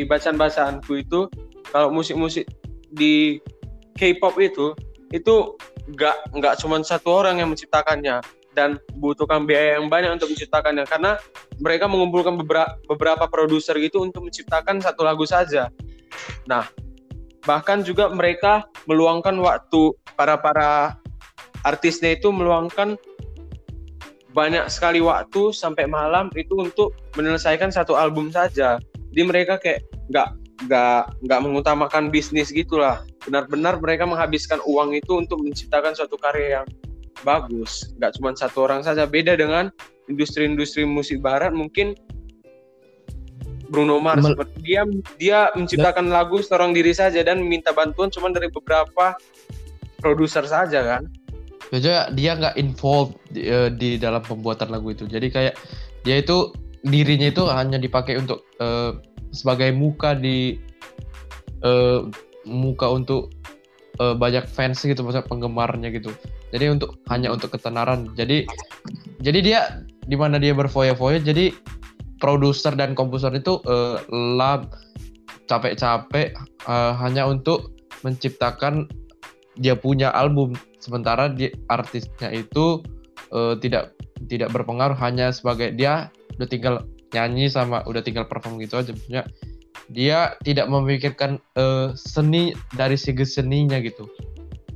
bacaan-bacaanku 0.04 0.92
itu 0.96 1.28
kalau 1.72 1.92
musik-musik 1.92 2.48
di 2.92 3.40
K-pop 3.96 4.36
itu 4.40 4.72
itu 5.10 5.56
nggak 5.90 6.38
nggak 6.38 6.54
cuma 6.62 6.78
satu 6.86 7.24
orang 7.24 7.42
yang 7.42 7.50
menciptakannya 7.50 8.22
dan 8.54 8.78
butuhkan 8.98 9.46
biaya 9.46 9.78
yang 9.78 9.86
banyak 9.86 10.10
untuk 10.20 10.30
menciptakannya 10.30 10.84
karena 10.86 11.18
mereka 11.62 11.86
mengumpulkan 11.86 12.34
beberapa 12.38 12.76
beberapa 12.86 13.24
produser 13.30 13.78
gitu 13.78 14.02
untuk 14.02 14.26
menciptakan 14.26 14.82
satu 14.82 15.06
lagu 15.06 15.22
saja. 15.24 15.70
Nah, 16.50 16.66
bahkan 17.46 17.80
juga 17.86 18.10
mereka 18.10 18.66
meluangkan 18.90 19.34
waktu 19.38 19.94
para 20.18 20.36
para 20.36 20.99
artisnya 21.66 22.16
itu 22.16 22.30
meluangkan 22.30 22.96
banyak 24.30 24.70
sekali 24.70 25.02
waktu 25.02 25.50
sampai 25.50 25.90
malam 25.90 26.30
itu 26.38 26.54
untuk 26.54 26.94
menyelesaikan 27.18 27.74
satu 27.74 27.98
album 27.98 28.30
saja. 28.30 28.78
Jadi 29.10 29.22
mereka 29.26 29.58
kayak 29.58 29.82
nggak 30.06 30.28
nggak 30.70 31.02
nggak 31.26 31.40
mengutamakan 31.42 32.14
bisnis 32.14 32.54
gitulah. 32.54 33.02
Benar-benar 33.26 33.82
mereka 33.82 34.06
menghabiskan 34.06 34.62
uang 34.62 34.94
itu 34.94 35.18
untuk 35.18 35.42
menciptakan 35.42 35.98
suatu 35.98 36.14
karya 36.14 36.62
yang 36.62 36.66
bagus 37.22 37.92
nggak 38.00 38.16
cuma 38.16 38.32
satu 38.32 38.64
orang 38.64 38.80
saja 38.80 39.04
beda 39.04 39.36
dengan 39.36 39.68
industri-industri 40.08 40.88
musik 40.88 41.20
barat 41.20 41.52
mungkin 41.52 41.94
Bruno 43.70 44.02
Mars 44.02 44.24
Mel- 44.24 44.34
seperti 44.34 44.56
dia 44.66 44.82
dia 45.20 45.40
menciptakan 45.54 46.10
lagu 46.10 46.42
seorang 46.42 46.74
diri 46.74 46.90
saja 46.90 47.22
dan 47.22 47.38
meminta 47.38 47.70
bantuan 47.70 48.10
cuma 48.10 48.32
dari 48.34 48.50
beberapa 48.50 49.14
produser 50.02 50.42
saja 50.48 50.80
kan 50.82 51.02
Jadi 51.70 52.18
dia 52.18 52.34
nggak 52.34 52.58
involved 52.58 53.14
di, 53.30 53.46
eh, 53.46 53.70
di 53.70 53.94
dalam 53.96 54.22
pembuatan 54.22 54.74
lagu 54.74 54.90
itu. 54.90 55.06
Jadi 55.06 55.30
kayak 55.30 55.54
dia 56.02 56.16
itu 56.18 56.50
dirinya 56.82 57.30
itu 57.30 57.46
hanya 57.46 57.78
dipakai 57.78 58.18
untuk 58.18 58.42
eh, 58.58 58.98
sebagai 59.30 59.70
muka 59.70 60.18
di 60.18 60.58
eh, 61.62 62.00
muka 62.46 62.86
untuk 62.90 63.30
eh, 64.02 64.14
banyak 64.18 64.50
fans 64.50 64.82
gitu, 64.82 65.00
maksudnya 65.06 65.30
penggemarnya 65.30 65.94
gitu. 65.94 66.10
Jadi 66.50 66.66
untuk 66.74 66.98
hanya 67.06 67.30
untuk 67.30 67.54
ketenaran. 67.54 68.10
Jadi 68.18 68.50
jadi 69.22 69.38
dia 69.38 69.60
di 70.10 70.18
mana 70.18 70.42
dia 70.42 70.50
berfoya-foya. 70.50 71.22
Jadi 71.22 71.54
produser 72.20 72.76
dan 72.76 72.92
komposer 72.92 73.32
itu 73.32 73.58
uh, 73.64 73.96
lab 74.12 74.76
capek-capek 75.48 76.36
uh, 76.68 76.92
hanya 77.00 77.26
untuk 77.26 77.74
menciptakan 78.04 78.86
dia 79.60 79.76
punya 79.76 80.08
album. 80.10 80.56
Sementara 80.80 81.28
di 81.28 81.52
artisnya 81.68 82.32
itu 82.32 82.80
uh, 83.30 83.54
tidak 83.60 83.92
tidak 84.26 84.48
berpengaruh 84.50 84.96
hanya 84.96 85.28
sebagai 85.30 85.76
dia 85.76 86.08
udah 86.40 86.48
tinggal 86.48 86.74
nyanyi 87.12 87.52
sama 87.52 87.84
udah 87.84 88.00
tinggal 88.00 88.24
perform 88.24 88.56
gitu 88.58 88.80
aja. 88.80 88.96
Maksudnya 88.96 89.28
dia 89.92 90.34
tidak 90.42 90.66
memikirkan 90.72 91.36
uh, 91.60 91.92
seni 91.92 92.56
dari 92.72 92.96
segi 92.96 93.28
seninya 93.28 93.76
gitu. 93.84 94.08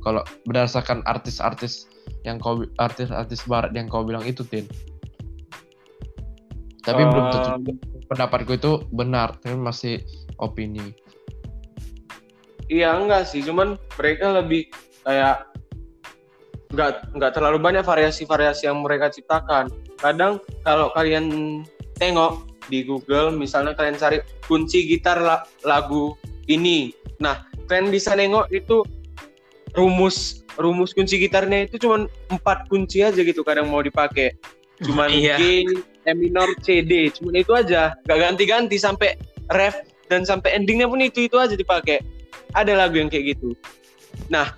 Kalau 0.05 0.21
berdasarkan 0.45 1.01
artis-artis 1.09 1.89
yang 2.21 2.37
kau 2.37 2.61
artis-artis 2.77 3.41
barat 3.49 3.73
yang 3.73 3.89
kau 3.89 4.05
bilang 4.05 4.21
itu 4.21 4.45
tin. 4.45 4.69
Tapi 6.85 7.01
uh, 7.01 7.09
belum 7.09 7.25
tentu 7.33 7.49
pendapatku 8.05 8.53
itu 8.53 8.71
benar 8.93 9.41
tapi 9.41 9.57
masih 9.57 10.05
opini 10.37 10.93
iya 12.71 12.95
enggak 12.95 13.29
sih. 13.29 13.41
Cuman 13.45 13.77
mereka 13.97 14.31
lebih 14.35 14.69
kayak 15.05 15.49
nggak 16.73 17.15
nggak 17.15 17.31
terlalu 17.37 17.57
banyak 17.61 17.85
variasi-variasi 17.85 18.67
yang 18.67 18.81
mereka 18.81 19.13
ciptakan. 19.13 19.69
Kadang 20.01 20.41
kalau 20.65 20.91
kalian 20.91 21.61
tengok 21.95 22.43
di 22.67 22.81
Google 22.81 23.31
misalnya 23.31 23.77
kalian 23.77 23.95
cari 23.95 24.19
kunci 24.49 24.89
gitar 24.89 25.21
lagu 25.63 26.17
ini. 26.49 26.91
Nah 27.21 27.45
kalian 27.69 27.93
bisa 27.93 28.17
nengok 28.17 28.49
itu 28.51 28.81
rumus 29.77 30.43
rumus 30.55 30.95
kunci 30.95 31.19
gitarnya 31.19 31.67
itu 31.67 31.75
cuma 31.79 32.07
empat 32.31 32.67
kunci 32.71 33.03
aja 33.03 33.19
gitu 33.19 33.45
kadang 33.45 33.69
mau 33.69 33.83
dipakai. 33.83 34.35
Cuman 34.83 35.07
iya. 35.13 35.39
G 35.39 35.63
E 36.05 36.11
minor 36.11 36.51
C 36.59 36.83
D. 36.83 37.07
Cuma 37.13 37.31
itu 37.37 37.55
aja. 37.55 37.95
Gak 38.03 38.19
ganti-ganti 38.19 38.75
sampai 38.75 39.15
ref 39.53 39.77
dan 40.11 40.27
sampai 40.27 40.53
endingnya 40.53 40.85
pun 40.89 41.01
itu 41.01 41.25
itu 41.25 41.37
aja 41.39 41.57
dipakai 41.57 42.01
ada 42.55 42.73
lagu 42.73 42.97
yang 42.97 43.11
kayak 43.11 43.35
gitu. 43.35 43.53
Nah 44.31 44.55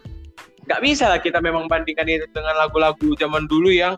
nggak 0.68 0.82
bisa 0.84 1.10
lah 1.10 1.20
kita 1.20 1.42
memang 1.42 1.66
bandingkan 1.66 2.06
itu 2.06 2.28
dengan 2.32 2.54
lagu-lagu 2.60 3.16
zaman 3.18 3.50
dulu 3.50 3.72
yang 3.74 3.96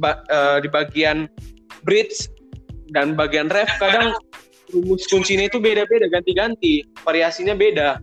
ba 0.00 0.24
uh, 0.32 0.58
di 0.62 0.72
bagian 0.72 1.28
bridge 1.84 2.32
dan 2.94 3.12
bagian 3.12 3.52
ref 3.52 3.68
kadang 3.76 4.16
rumus 4.72 5.04
kuncinya 5.10 5.44
itu 5.44 5.60
beda-beda 5.60 6.08
ganti-ganti. 6.08 6.82
Variasinya 7.04 7.52
beda. 7.52 8.00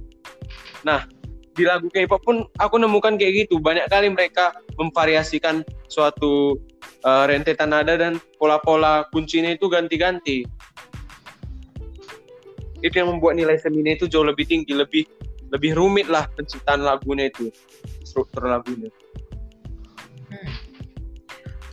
Nah 0.85 1.09
di 1.57 1.67
lagu 1.67 1.91
K-pop 1.91 2.21
pun 2.23 2.45
aku 2.61 2.77
nemukan 2.77 3.17
kayak 3.19 3.47
gitu. 3.47 3.59
Banyak 3.59 3.89
kali 3.89 4.13
mereka 4.13 4.53
memvariasikan 4.77 5.65
suatu 5.89 6.55
uh, 7.03 7.25
rentetan 7.25 7.73
nada 7.73 7.97
dan 7.97 8.21
pola-pola 8.37 9.09
kuncinya 9.11 9.49
itu 9.51 9.67
ganti-ganti 9.67 10.45
itu 12.79 12.95
yang 12.95 13.09
membuat 13.11 13.35
nilai 13.35 13.59
seminya 13.59 13.95
itu 13.95 14.07
jauh 14.07 14.23
lebih 14.23 14.47
tinggi 14.47 14.71
lebih 14.71 15.03
lebih 15.49 15.73
rumit 15.73 16.07
lah 16.07 16.29
penciptaan 16.37 16.85
lagunya 16.85 17.27
itu 17.27 17.49
struktur 18.05 18.45
lagunya. 18.45 18.89
Hmm. 20.29 20.53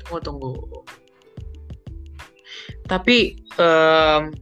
tunggu 0.06 0.20
tunggu. 0.22 0.52
Tapi 2.86 3.36
um, 3.58 4.32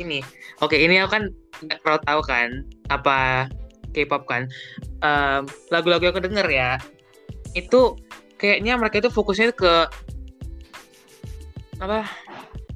ini 0.00 0.22
oke 0.62 0.74
ini 0.78 1.02
aku 1.02 1.10
kan 1.12 1.24
nggak 1.64 1.78
terlalu 1.82 2.00
tahu 2.06 2.20
kan 2.24 2.48
apa 2.88 3.18
K-pop 3.92 4.24
kan. 4.26 4.48
Um, 5.04 5.44
lagu-lagu 5.68 6.08
yang 6.08 6.16
aku 6.16 6.24
denger 6.24 6.48
ya 6.48 6.80
itu 7.54 7.94
kayaknya 8.40 8.74
mereka 8.80 9.04
itu 9.04 9.10
fokusnya 9.12 9.52
ke 9.52 9.86
apa 11.78 12.08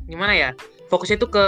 gimana 0.05 0.35
ya? 0.37 0.51
Fokusnya 0.93 1.17
itu 1.17 1.29
ke 1.31 1.47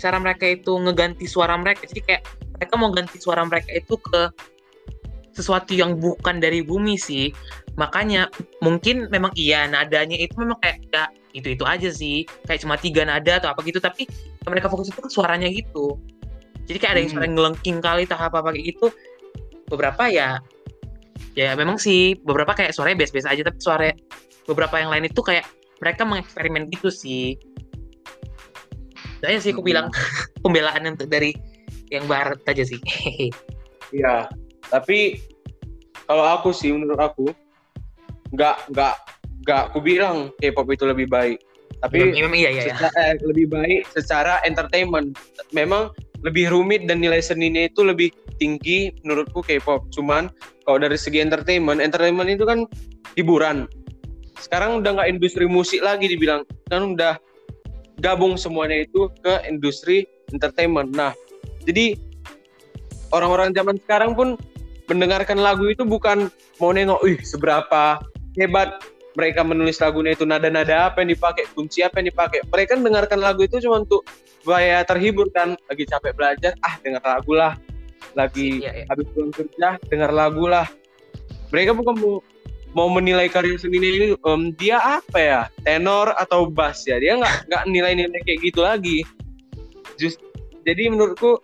cara 0.00 0.16
mereka 0.16 0.48
itu 0.48 0.72
ngeganti 0.80 1.28
suara 1.28 1.54
mereka. 1.60 1.84
Jadi 1.84 2.00
kayak 2.00 2.22
mereka 2.56 2.74
mau 2.80 2.90
ganti 2.90 3.20
suara 3.20 3.44
mereka 3.44 3.68
itu 3.76 3.94
ke 4.00 4.32
sesuatu 5.36 5.76
yang 5.76 6.00
bukan 6.00 6.40
dari 6.40 6.64
bumi 6.64 6.96
sih. 6.96 7.30
Makanya 7.76 8.32
mungkin 8.64 9.12
memang 9.12 9.30
iya 9.36 9.68
nadanya 9.68 10.16
itu 10.16 10.34
memang 10.40 10.56
kayak 10.64 10.80
ya, 10.90 11.04
itu 11.36 11.52
itu 11.52 11.64
aja 11.68 11.92
sih. 11.92 12.24
Kayak 12.48 12.64
cuma 12.64 12.74
tiga 12.80 13.04
nada 13.04 13.38
atau 13.38 13.52
apa 13.52 13.60
gitu 13.62 13.78
tapi 13.78 14.08
mereka 14.48 14.72
fokus 14.72 14.88
itu 14.88 15.00
ke 15.04 15.10
suaranya 15.12 15.52
gitu. 15.52 16.00
Jadi 16.64 16.76
kayak 16.80 16.92
ada 16.96 17.00
yang 17.04 17.10
suara 17.12 17.26
hmm. 17.28 17.34
ngelengking 17.36 17.78
kali 17.84 18.04
tahap 18.08 18.32
apa 18.32 18.56
kayak 18.56 18.74
gitu. 18.74 18.88
Beberapa 19.68 20.08
ya 20.10 20.40
ya 21.38 21.54
memang 21.54 21.78
sih 21.78 22.18
beberapa 22.26 22.56
kayak 22.56 22.74
suaranya 22.74 23.04
biasa-biasa 23.04 23.28
aja 23.36 23.42
tapi 23.46 23.58
suara 23.62 23.88
beberapa 24.48 24.82
yang 24.82 24.90
lain 24.90 25.06
itu 25.06 25.20
kayak 25.22 25.46
mereka 25.78 26.02
mengeksperimen 26.02 26.68
gitu 26.74 26.90
sih 26.90 27.38
saya 29.20 29.36
sih 29.38 29.52
aku 29.52 29.62
bilang 29.64 29.92
hmm. 29.92 30.40
pembelaan 30.44 30.88
untuk 30.88 31.08
dari 31.08 31.36
yang 31.92 32.04
barat 32.08 32.40
aja 32.48 32.64
sih. 32.64 32.80
Iya, 33.90 34.30
tapi 34.70 35.18
kalau 36.06 36.22
aku 36.22 36.54
sih 36.54 36.70
menurut 36.70 37.02
aku 37.02 37.34
nggak 38.30 38.70
nggak 38.70 38.94
nggak 39.42 39.60
aku 39.66 39.82
bilang 39.82 40.30
K-pop 40.38 40.70
itu 40.70 40.86
lebih 40.86 41.10
baik. 41.10 41.42
Tapi 41.82 42.14
memang 42.14 42.38
iya, 42.38 42.54
iya, 42.54 42.70
iya. 42.70 42.74
Secara, 42.78 42.90
eh, 43.02 43.14
lebih 43.26 43.50
baik 43.50 43.90
secara 43.90 44.38
entertainment. 44.46 45.18
Memang 45.50 45.90
lebih 46.22 46.54
rumit 46.54 46.86
dan 46.86 47.02
nilai 47.02 47.18
seninya 47.18 47.66
itu 47.66 47.82
lebih 47.82 48.14
tinggi 48.38 48.94
menurutku 49.02 49.42
K-pop. 49.42 49.90
Cuman 49.90 50.30
kalau 50.62 50.78
dari 50.78 50.94
segi 50.94 51.18
entertainment, 51.18 51.82
entertainment 51.82 52.30
itu 52.30 52.46
kan 52.46 52.70
hiburan. 53.18 53.66
Sekarang 54.38 54.86
udah 54.86 55.02
nggak 55.02 55.08
industri 55.18 55.50
musik 55.50 55.82
lagi 55.82 56.06
dibilang, 56.06 56.46
kan 56.70 56.94
udah 56.94 57.18
gabung 58.00 58.34
semuanya 58.40 58.82
itu 58.82 59.12
ke 59.20 59.44
industri 59.46 60.08
entertainment. 60.32 60.90
Nah, 60.96 61.12
jadi 61.68 61.94
orang-orang 63.12 63.52
zaman 63.52 63.76
sekarang 63.84 64.16
pun 64.16 64.40
mendengarkan 64.90 65.38
lagu 65.38 65.70
itu 65.70 65.86
bukan 65.86 66.32
mau 66.58 66.74
nengok, 66.74 67.00
ih 67.06 67.20
seberapa 67.22 68.02
hebat 68.34 68.82
mereka 69.18 69.42
menulis 69.42 69.78
lagunya 69.82 70.14
itu 70.14 70.24
nada-nada 70.26 70.90
apa 70.90 71.02
yang 71.02 71.14
dipakai, 71.14 71.44
kunci 71.54 71.82
apa 71.82 72.02
yang 72.02 72.10
dipakai. 72.14 72.46
Mereka 72.46 72.78
mendengarkan 72.78 73.18
lagu 73.22 73.42
itu 73.42 73.58
cuma 73.62 73.82
untuk 73.82 74.06
supaya 74.42 74.82
terhibur 74.86 75.28
kan, 75.34 75.58
lagi 75.68 75.84
capek 75.86 76.12
belajar, 76.14 76.52
ah 76.62 76.74
dengar 76.82 77.02
lagu 77.02 77.32
lah. 77.34 77.54
Lagi 78.16 78.64
iya, 78.64 78.82
iya. 78.82 78.84
habis 78.90 79.06
pulang 79.14 79.30
kerja, 79.30 79.78
dengar 79.86 80.10
lagu 80.10 80.46
lah. 80.46 80.66
Mereka 81.50 81.74
bukan 81.74 81.94
mau 82.74 82.86
menilai 82.86 83.26
karya 83.26 83.58
seni 83.58 83.82
ini 83.82 84.14
um, 84.22 84.54
dia 84.54 84.78
apa 84.78 85.18
ya? 85.18 85.40
Tenor 85.66 86.14
atau 86.14 86.46
bass 86.46 86.86
ya? 86.86 87.02
Dia 87.02 87.18
nggak 87.18 87.50
nggak 87.50 87.62
nilai-nilai 87.66 88.20
kayak 88.22 88.40
gitu 88.46 88.60
lagi. 88.62 88.98
Just, 89.98 90.22
jadi 90.62 90.88
menurutku 90.88 91.42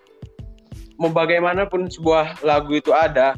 mau 0.96 1.12
bagaimanapun 1.12 1.92
sebuah 1.92 2.40
lagu 2.40 2.78
itu 2.78 2.94
ada 2.94 3.36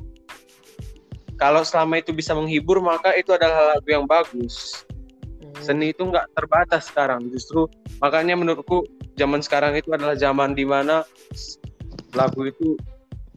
kalau 1.39 1.62
selama 1.62 2.03
itu 2.03 2.11
bisa 2.11 2.34
menghibur 2.34 2.82
maka 2.82 3.14
itu 3.14 3.34
adalah 3.34 3.74
lagu 3.74 3.89
yang 3.89 4.07
bagus. 4.07 4.86
Hmm. 5.39 5.55
seni 5.62 5.95
itu 5.95 6.03
nggak 6.03 6.34
terbatas 6.34 6.91
sekarang 6.91 7.30
justru 7.30 7.70
makanya 8.03 8.34
menurutku 8.34 8.84
zaman 9.14 9.39
sekarang 9.39 9.74
itu 9.78 9.91
adalah 9.95 10.18
zaman 10.18 10.53
di 10.53 10.66
mana 10.66 11.07
lagu 12.12 12.47
itu 12.47 12.74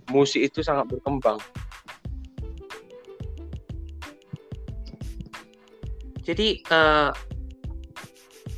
musik 0.09 0.49
itu 0.49 0.59
sangat 0.65 0.89
berkembang 0.89 1.37
Jadi 6.21 6.61
uh, 6.69 7.09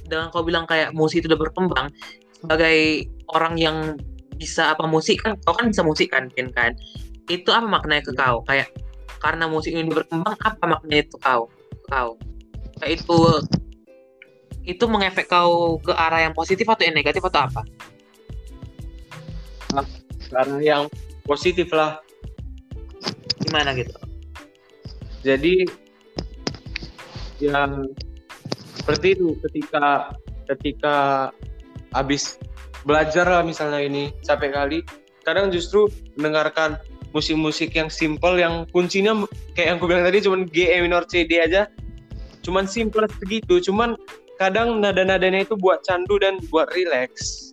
dengan 0.07 0.30
kau 0.30 0.43
bilang 0.43 0.68
kayak 0.68 0.91
musik 0.91 1.24
itu 1.24 1.32
udah 1.32 1.41
berkembang 1.41 1.88
sebagai 2.36 3.07
orang 3.32 3.55
yang 3.55 3.78
bisa 4.36 4.76
apa 4.76 4.84
musik 4.84 5.24
kan 5.24 5.39
kau 5.47 5.55
kan 5.55 5.72
bisa 5.72 5.82
musik 5.86 6.11
kan 6.11 6.28
Ken 6.36 6.51
kan 6.51 6.76
itu 7.32 7.47
apa 7.55 7.64
maknanya 7.64 8.03
ke 8.03 8.11
kau 8.11 8.43
kayak 8.43 8.68
karena 9.24 9.47
musik 9.47 9.72
ini 9.72 9.88
berkembang 9.88 10.36
apa 10.43 10.64
maknanya 10.68 11.07
itu 11.07 11.16
kau 11.24 11.47
kau 11.88 12.20
kayak 12.84 12.99
itu 12.99 13.18
itu 14.64 14.84
mengefek 14.88 15.28
kau 15.28 15.80
ke 15.84 15.91
arah 15.91 16.24
yang 16.24 16.34
positif 16.36 16.64
atau 16.64 16.84
yang 16.88 16.95
negatif 16.95 17.20
atau 17.28 17.51
apa? 17.51 17.61
Nah, 19.76 19.88
karena 20.32 20.57
yang 20.64 20.84
positif 21.28 21.68
lah. 21.76 21.99
Gimana 23.43 23.76
gitu? 23.76 23.91
Jadi 25.24 25.68
yang 27.49 27.91
seperti 28.79 29.15
itu 29.17 29.35
ketika 29.47 30.15
ketika 30.51 30.95
habis 31.95 32.39
belajar 32.83 33.23
lah 33.27 33.43
misalnya 33.43 33.79
ini 33.79 34.11
capek 34.23 34.51
kali 34.51 34.79
kadang 35.23 35.51
justru 35.51 35.87
mendengarkan 36.19 36.75
musik-musik 37.15 37.71
yang 37.77 37.87
simple 37.87 38.35
yang 38.35 38.67
kuncinya 38.75 39.23
kayak 39.55 39.67
yang 39.71 39.77
aku 39.79 39.85
bilang 39.87 40.03
tadi 40.03 40.19
cuman 40.25 40.49
G 40.51 40.67
E 40.67 40.77
minor 40.83 41.07
C 41.07 41.23
D 41.23 41.39
aja 41.39 41.69
cuman 42.43 42.67
simple 42.67 43.07
segitu 43.07 43.63
cuman 43.63 43.95
kadang 44.41 44.81
nada-nadanya 44.81 45.45
itu 45.45 45.55
buat 45.55 45.85
candu 45.85 46.17
dan 46.19 46.41
buat 46.49 46.69
relax. 46.73 47.47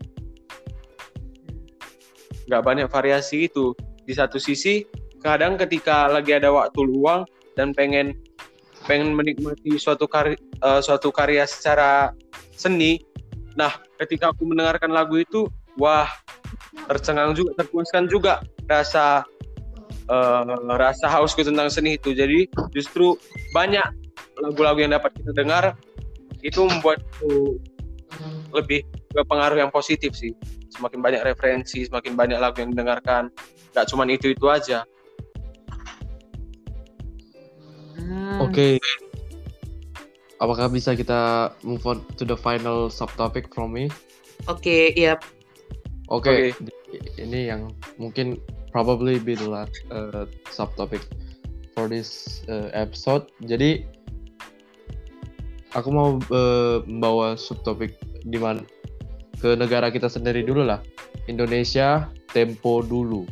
Nggak 2.49 2.62
banyak 2.66 2.88
variasi 2.91 3.47
itu. 3.47 3.76
Di 4.03 4.16
satu 4.16 4.43
sisi 4.43 4.82
kadang 5.22 5.55
ketika 5.61 6.11
lagi 6.11 6.34
ada 6.34 6.51
waktu 6.51 6.80
luang 6.82 7.28
dan 7.55 7.76
pengen 7.76 8.16
pengen 8.91 9.14
menikmati 9.14 9.78
suatu 9.78 10.11
karya 10.11 10.34
uh, 10.66 10.82
suatu 10.82 11.14
karya 11.14 11.47
secara 11.47 12.11
seni. 12.51 12.99
Nah, 13.55 13.78
ketika 14.03 14.34
aku 14.34 14.43
mendengarkan 14.51 14.91
lagu 14.91 15.14
itu, 15.22 15.47
wah, 15.78 16.11
tercengang 16.91 17.38
juga, 17.38 17.55
terpuaskan 17.62 18.11
juga 18.11 18.43
rasa 18.66 19.22
uh, 20.11 20.43
rasa 20.74 21.07
hausku 21.07 21.47
tentang 21.47 21.70
seni 21.70 21.95
itu. 21.95 22.11
Jadi 22.11 22.51
justru 22.74 23.14
banyak 23.55 23.86
lagu-lagu 24.43 24.82
yang 24.82 24.91
dapat 24.99 25.14
kita 25.14 25.30
dengar 25.38 25.78
itu 26.43 26.66
membuatku 26.66 27.62
lebih 28.51 28.82
berpengaruh 29.14 29.62
yang 29.62 29.70
positif 29.70 30.18
sih. 30.18 30.34
Semakin 30.74 30.99
banyak 30.99 31.22
referensi, 31.22 31.86
semakin 31.86 32.18
banyak 32.18 32.38
lagu 32.43 32.59
yang 32.59 32.74
didengarkan. 32.74 33.30
Gak 33.70 33.86
cuma 33.86 34.03
itu 34.11 34.34
itu 34.34 34.47
aja. 34.51 34.82
Oke. 38.39 38.53
Okay. 38.53 38.74
Apakah 40.41 40.70
bisa 40.72 40.95
kita 40.95 41.53
move 41.66 41.85
on 41.85 42.01
to 42.16 42.24
the 42.24 42.39
final 42.39 42.87
subtopic 42.89 43.51
from 43.53 43.74
me? 43.74 43.91
Oke, 44.49 44.62
okay, 44.62 44.83
iya. 44.97 45.16
Yep. 45.16 45.20
Oke. 46.09 46.24
Okay. 46.24 46.41
Okay. 46.55 47.22
Ini 47.22 47.41
yang 47.55 47.74
mungkin 47.99 48.41
probably 48.70 49.18
be 49.18 49.35
the 49.35 49.47
last 49.47 49.74
uh, 49.91 50.24
subtopic 50.49 51.03
for 51.74 51.91
this 51.91 52.41
uh, 52.49 52.70
episode. 52.72 53.28
Jadi 53.45 53.85
aku 55.74 55.89
mau 55.91 56.18
uh, 56.31 56.83
membawa 56.87 57.39
subtopik 57.39 57.95
di 58.26 58.39
mana 58.39 58.62
ke 59.39 59.55
negara 59.57 59.89
kita 59.91 60.09
sendiri 60.11 60.43
dulu 60.45 60.66
lah. 60.66 60.81
Indonesia 61.28 62.11
tempo 62.33 62.83
dulu. 62.83 63.26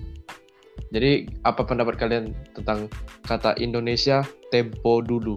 Jadi 0.89 1.28
apa 1.45 1.62
pendapat 1.68 2.01
kalian 2.01 2.32
tentang 2.57 2.89
kata 3.28 3.53
Indonesia 3.61 4.24
tempo 4.49 5.05
dulu? 5.05 5.36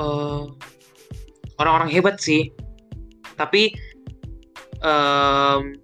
uh, 0.00 0.42
orang-orang 1.60 1.90
hebat 1.92 2.16
sih. 2.18 2.50
Tapi 3.36 3.72
um, 4.84 5.76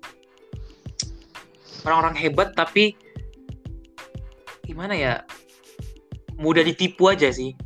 orang-orang 1.85 2.17
hebat 2.17 2.53
tapi 2.57 2.97
gimana 4.64 4.97
ya? 4.97 5.14
Mudah 6.37 6.61
ditipu 6.61 7.09
aja 7.09 7.33
sih. 7.33 7.57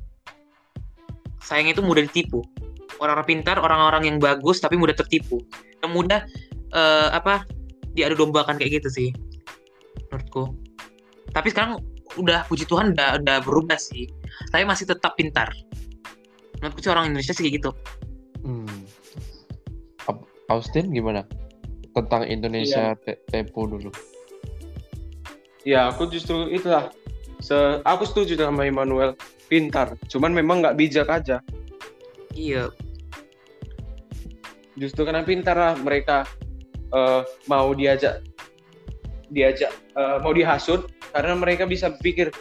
Sayang 1.43 1.75
itu 1.75 1.83
mudah 1.83 2.07
ditipu. 2.07 2.47
Orang-orang 3.03 3.27
pintar 3.27 3.57
orang-orang 3.59 4.07
yang 4.07 4.17
bagus 4.23 4.63
tapi 4.63 4.79
mudah 4.79 4.95
tertipu. 4.95 5.43
Yang 5.83 5.91
mudah 5.91 6.21
uh, 6.71 7.11
apa 7.11 7.43
diadu 7.95 8.15
dombakan 8.19 8.57
kayak 8.61 8.83
gitu 8.83 8.89
sih 8.91 9.09
menurutku. 10.11 10.55
Tapi 11.31 11.49
sekarang 11.55 11.79
udah 12.19 12.43
puji 12.51 12.67
Tuhan 12.67 12.93
udah 12.95 13.23
udah 13.23 13.37
berubah 13.47 13.79
sih. 13.79 14.11
Tapi 14.51 14.67
masih 14.67 14.91
tetap 14.91 15.15
pintar. 15.15 15.55
Menurutku 16.59 16.83
sih 16.83 16.91
orang 16.91 17.15
Indonesia 17.15 17.33
sih 17.33 17.47
kayak 17.47 17.63
gitu. 17.63 17.71
Hmm. 18.43 18.67
Austin 20.51 20.91
gimana? 20.91 21.23
Tentang 21.95 22.27
Indonesia 22.27 22.99
iya. 22.99 23.15
tempo 23.31 23.71
dulu. 23.71 23.95
Ya 25.63 25.87
aku 25.87 26.11
justru 26.11 26.51
itulah. 26.51 26.91
Se 27.41 27.81
aku 27.87 28.05
setuju 28.05 28.35
dengan 28.35 28.59
Emmanuel 28.59 29.15
pintar. 29.47 29.95
Cuman 30.11 30.35
memang 30.35 30.61
nggak 30.61 30.77
bijak 30.77 31.07
aja. 31.07 31.39
Iya. 32.35 32.75
Justru 34.75 35.07
karena 35.07 35.23
pintar 35.23 35.55
lah 35.55 35.75
mereka 35.79 36.27
uh, 36.95 37.23
mau 37.51 37.73
diajak 37.75 38.23
diajak 39.31 39.71
uh, 39.95 40.19
mau 40.19 40.35
dihasut 40.35 40.91
karena 41.15 41.39
mereka 41.39 41.67
bisa 41.67 41.95
pikir 42.03 42.35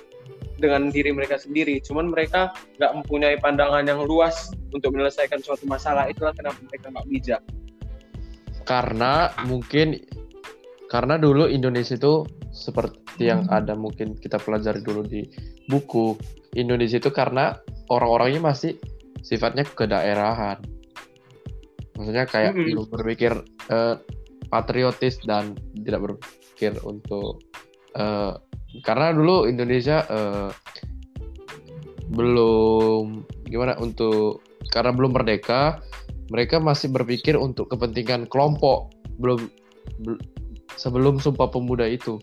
dengan 0.59 0.91
diri 0.91 1.15
mereka 1.15 1.39
sendiri. 1.39 1.79
Cuman 1.79 2.11
mereka 2.11 2.51
nggak 2.77 2.91
mempunyai 3.01 3.39
pandangan 3.39 3.87
yang 3.87 4.03
luas 4.03 4.51
untuk 4.75 4.93
menyelesaikan 4.93 5.39
suatu 5.39 5.65
masalah. 5.65 6.11
Itulah 6.11 6.35
kenapa 6.35 6.59
mereka 6.67 6.91
nggak 6.91 7.07
bijak. 7.07 7.41
Karena 8.67 9.33
mungkin 9.47 9.97
karena 10.91 11.15
dulu 11.17 11.47
Indonesia 11.49 11.95
itu 11.95 12.27
seperti 12.51 13.31
yang 13.31 13.47
ada 13.49 13.73
mungkin 13.73 14.19
kita 14.19 14.37
pelajari 14.37 14.83
dulu 14.83 15.05
di 15.05 15.25
buku 15.71 16.17
Indonesia 16.57 16.97
itu 16.99 17.09
karena 17.13 17.55
orang-orangnya 17.89 18.53
masih 18.53 18.77
sifatnya 19.23 19.65
kedaerahan. 19.65 20.59
Maksudnya 21.97 22.25
kayak 22.29 22.53
mm 22.53 22.59
-hmm. 22.59 22.67
belum 22.67 22.85
berpikir 22.89 23.33
uh, 23.71 23.95
patriotis 24.49 25.21
dan 25.23 25.55
tidak 25.85 26.09
berpikir 26.09 26.75
untuk 26.83 27.41
uh, 27.95 28.37
karena 28.85 29.15
dulu 29.15 29.49
Indonesia 29.49 30.05
uh, 30.09 30.49
belum 32.09 33.25
gimana 33.49 33.77
untuk 33.77 34.41
karena 34.73 34.93
belum 34.93 35.13
merdeka 35.13 35.81
mereka 36.29 36.61
masih 36.61 36.93
berpikir 36.93 37.37
untuk 37.37 37.73
kepentingan 37.73 38.29
kelompok 38.29 38.93
belum 39.17 39.49
bel, 40.05 40.17
sebelum 40.77 41.19
sumpah 41.19 41.49
pemuda 41.51 41.83
itu. 41.89 42.21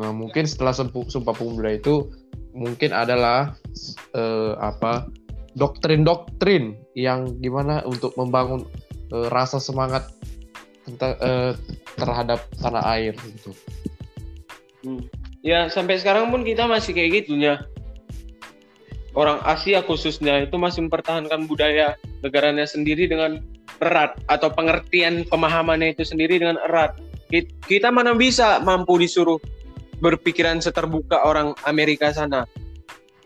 Nah 0.00 0.10
mungkin 0.10 0.48
setelah 0.48 0.74
sumpah 0.74 1.34
pemuda 1.36 1.78
itu 1.78 2.10
mungkin 2.56 2.90
adalah 2.90 3.54
uh, 4.16 4.58
apa 4.58 5.06
doktrin-doktrin 5.54 6.78
yang 6.94 7.38
gimana 7.42 7.82
untuk 7.86 8.14
membangun 8.14 8.66
uh, 9.12 9.28
rasa 9.32 9.60
semangat 9.60 10.08
uh, 11.00 11.52
terhadap 11.98 12.44
tanah 12.58 12.84
air 12.96 13.14
gitu. 13.16 13.50
Hmm. 14.84 15.04
Ya 15.42 15.70
sampai 15.70 15.98
sekarang 16.00 16.34
pun 16.34 16.42
kita 16.42 16.66
masih 16.66 16.94
kayak 16.94 17.24
gitunya. 17.24 17.62
Orang 19.16 19.42
Asia 19.42 19.82
khususnya 19.82 20.46
itu 20.46 20.54
masih 20.60 20.86
mempertahankan 20.86 21.50
budaya 21.50 21.98
negaranya 22.22 22.68
sendiri 22.68 23.10
dengan 23.10 23.42
erat 23.82 24.14
atau 24.30 24.50
pengertian 24.50 25.26
pemahamannya 25.26 25.94
itu 25.94 26.06
sendiri 26.06 26.38
dengan 26.38 26.58
erat. 26.66 26.98
Kita 27.66 27.90
mana 27.90 28.14
bisa 28.14 28.62
mampu 28.62 28.96
disuruh 28.98 29.42
berpikiran 29.98 30.62
seterbuka 30.62 31.26
orang 31.26 31.54
Amerika 31.66 32.14
sana. 32.14 32.46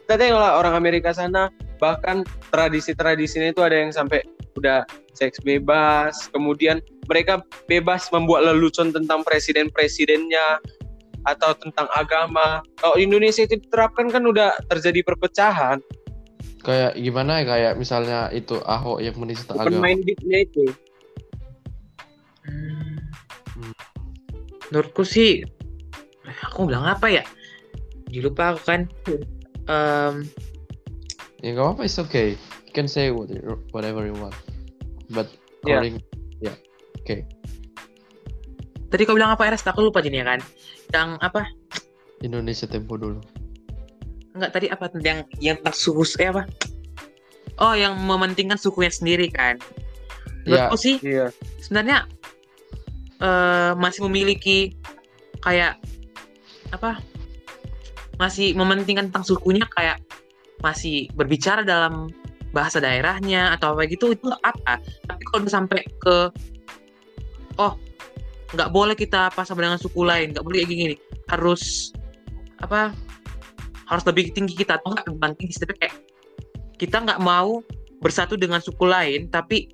Kita 0.04 0.16
tengoklah 0.16 0.58
orang 0.58 0.74
Amerika 0.76 1.12
sana 1.12 1.52
bahkan 1.82 2.22
tradisi-tradisinya 2.54 3.50
itu 3.50 3.58
ada 3.66 3.74
yang 3.74 3.90
sampai 3.90 4.22
udah 4.54 4.86
seks 5.18 5.42
bebas, 5.42 6.30
kemudian 6.30 6.78
mereka 7.10 7.42
bebas 7.66 8.06
membuat 8.14 8.46
lelucon 8.46 8.94
tentang 8.94 9.26
presiden-presidennya, 9.26 10.62
atau 11.26 11.54
tentang 11.54 11.86
agama. 11.94 12.62
Kalau 12.78 12.98
Indonesia 12.98 13.46
itu 13.46 13.58
diterapkan 13.58 14.10
kan 14.10 14.22
udah 14.26 14.54
terjadi 14.70 15.06
perpecahan. 15.06 15.78
Kayak 16.62 16.94
gimana 16.94 17.42
ya 17.42 17.44
kayak 17.46 17.72
misalnya 17.78 18.30
itu 18.30 18.58
Ahok 18.62 19.02
yang 19.02 19.18
menista 19.18 19.54
agama. 19.58 19.82
mindednya 19.82 20.46
itu. 20.46 20.64
Hmm. 22.46 22.98
Menurutku 24.70 25.02
sih 25.02 25.42
aku 26.46 26.70
bilang 26.70 26.86
apa 26.86 27.10
ya? 27.10 27.24
Jadi 28.10 28.18
lupa 28.22 28.54
aku 28.54 28.62
kan. 28.62 28.80
Um, 29.70 30.26
ya 31.42 31.52
nggak 31.52 31.66
apa-apa, 31.66 31.82
it's 31.84 31.98
okay. 31.98 32.38
You 32.70 32.72
can 32.72 32.88
say 32.88 33.10
whatever 33.74 34.06
you 34.06 34.16
want. 34.16 34.38
But 35.12 35.28
according, 35.66 36.00
yeah, 36.40 36.54
yeah. 36.54 36.56
oke. 37.02 37.04
Okay. 37.04 37.20
Tadi 38.88 39.02
kau 39.04 39.16
bilang 39.16 39.34
apa 39.34 39.48
Eres? 39.48 39.64
Aku 39.66 39.84
lupa 39.84 40.00
jadi 40.00 40.24
ya 40.24 40.26
kan 40.36 40.40
yang 40.92 41.16
apa 41.24 41.48
Indonesia 42.20 42.68
Tempo 42.68 43.00
dulu 43.00 43.18
enggak 44.32 44.52
tadi 44.52 44.66
apa 44.68 44.88
yang 45.00 45.24
yang 45.40 45.56
tentang 45.60 45.76
suku 45.76 46.04
eh 46.20 46.28
apa 46.28 46.48
oh 47.60 47.74
yang 47.76 47.96
mementingkan 48.00 48.56
sukunya 48.56 48.92
sendiri 48.92 49.28
kan 49.32 49.60
menurutku 50.44 50.76
yeah. 50.76 50.84
sih 50.84 50.96
yeah. 51.04 51.28
sebenarnya 51.60 52.08
uh, 53.20 53.76
masih 53.76 54.08
memiliki 54.08 54.76
kayak 55.44 55.80
apa 56.72 57.00
masih 58.16 58.56
mementingkan 58.56 59.12
tentang 59.12 59.26
sukunya 59.26 59.64
kayak 59.72 60.00
masih 60.62 61.10
berbicara 61.18 61.66
dalam 61.66 62.08
bahasa 62.52 62.78
daerahnya 62.78 63.52
atau 63.56 63.76
apa 63.76 63.88
gitu 63.90 64.14
itu 64.14 64.30
apa? 64.46 64.78
Tapi 65.08 65.22
kalau 65.28 65.48
sampai 65.50 65.82
ke 66.00 66.16
oh 67.60 67.76
nggak 68.52 68.70
boleh 68.72 68.96
kita 68.96 69.32
pas 69.32 69.48
sama 69.48 69.64
dengan 69.64 69.80
suku 69.80 70.04
lain 70.04 70.36
nggak 70.36 70.44
boleh 70.44 70.60
kayak 70.60 70.68
gini 70.68 70.96
harus 71.32 71.92
apa 72.60 72.92
harus 73.88 74.04
lebih 74.04 74.28
tinggi 74.36 74.52
kita 74.52 74.76
atau 74.76 74.92
nggak 74.92 75.08
lebih 75.08 75.36
tinggi 75.40 75.56
tapi 75.56 75.74
kayak 75.80 75.94
kita 76.76 76.96
nggak 77.00 77.20
mau 77.24 77.64
bersatu 78.04 78.36
dengan 78.36 78.60
suku 78.60 78.84
lain 78.84 79.32
tapi 79.32 79.72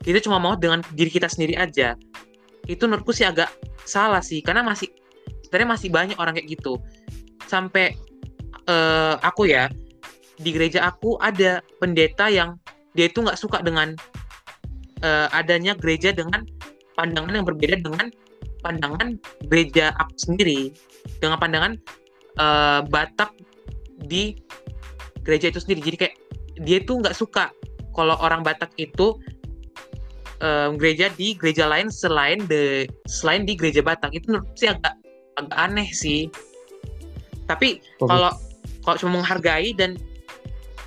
kita 0.00 0.24
cuma 0.24 0.40
mau 0.40 0.56
dengan 0.56 0.80
diri 0.96 1.12
kita 1.12 1.28
sendiri 1.28 1.56
aja. 1.60 1.92
Itu 2.64 2.88
menurutku 2.88 3.12
sih 3.12 3.28
agak 3.28 3.52
salah 3.84 4.24
sih 4.24 4.40
karena 4.40 4.64
masih 4.64 4.88
sebenarnya 5.44 5.68
masih 5.76 5.88
banyak 5.92 6.16
orang 6.16 6.36
kayak 6.40 6.56
gitu. 6.56 6.80
Sampai 7.44 7.96
uh, 8.64 9.20
aku 9.20 9.52
ya 9.52 9.68
di 10.40 10.50
gereja 10.56 10.88
aku 10.88 11.20
ada 11.20 11.60
pendeta 11.78 12.32
yang 12.32 12.56
dia 12.96 13.06
itu 13.06 13.22
nggak 13.22 13.38
suka 13.38 13.60
dengan 13.60 13.94
uh, 15.04 15.28
adanya 15.36 15.76
gereja 15.76 16.10
dengan 16.10 16.42
pandangan 16.96 17.36
yang 17.36 17.46
berbeda 17.46 17.76
dengan 17.80 18.08
pandangan 18.64 19.16
gereja 19.48 19.92
aku 20.00 20.14
sendiri. 20.16 20.72
Dengan 21.20 21.36
pandangan 21.40 21.72
uh, 22.40 22.80
Batak 22.88 23.36
di 24.08 24.36
gereja 25.22 25.52
itu 25.52 25.60
sendiri. 25.60 25.80
Jadi 25.92 25.96
kayak 26.06 26.16
dia 26.60 26.78
tuh 26.84 27.00
nggak 27.00 27.16
suka 27.16 27.52
kalau 27.92 28.16
orang 28.20 28.40
Batak 28.40 28.72
itu 28.80 29.16
um, 30.40 30.76
gereja 30.80 31.12
di 31.14 31.36
gereja 31.36 31.68
lain 31.68 31.92
selain 31.92 32.40
de 32.48 32.88
selain 33.08 33.44
di 33.44 33.54
gereja 33.56 33.84
Batak. 33.84 34.12
Itu 34.16 34.34
menurut 34.34 34.48
sih 34.56 34.72
agak 34.72 34.96
agak 35.40 35.56
aneh 35.56 35.88
sih. 35.92 36.28
Tapi 37.48 37.80
kalau 38.00 38.32
kalau 38.84 38.96
cuma 38.96 39.20
menghargai 39.20 39.76
dan 39.76 40.00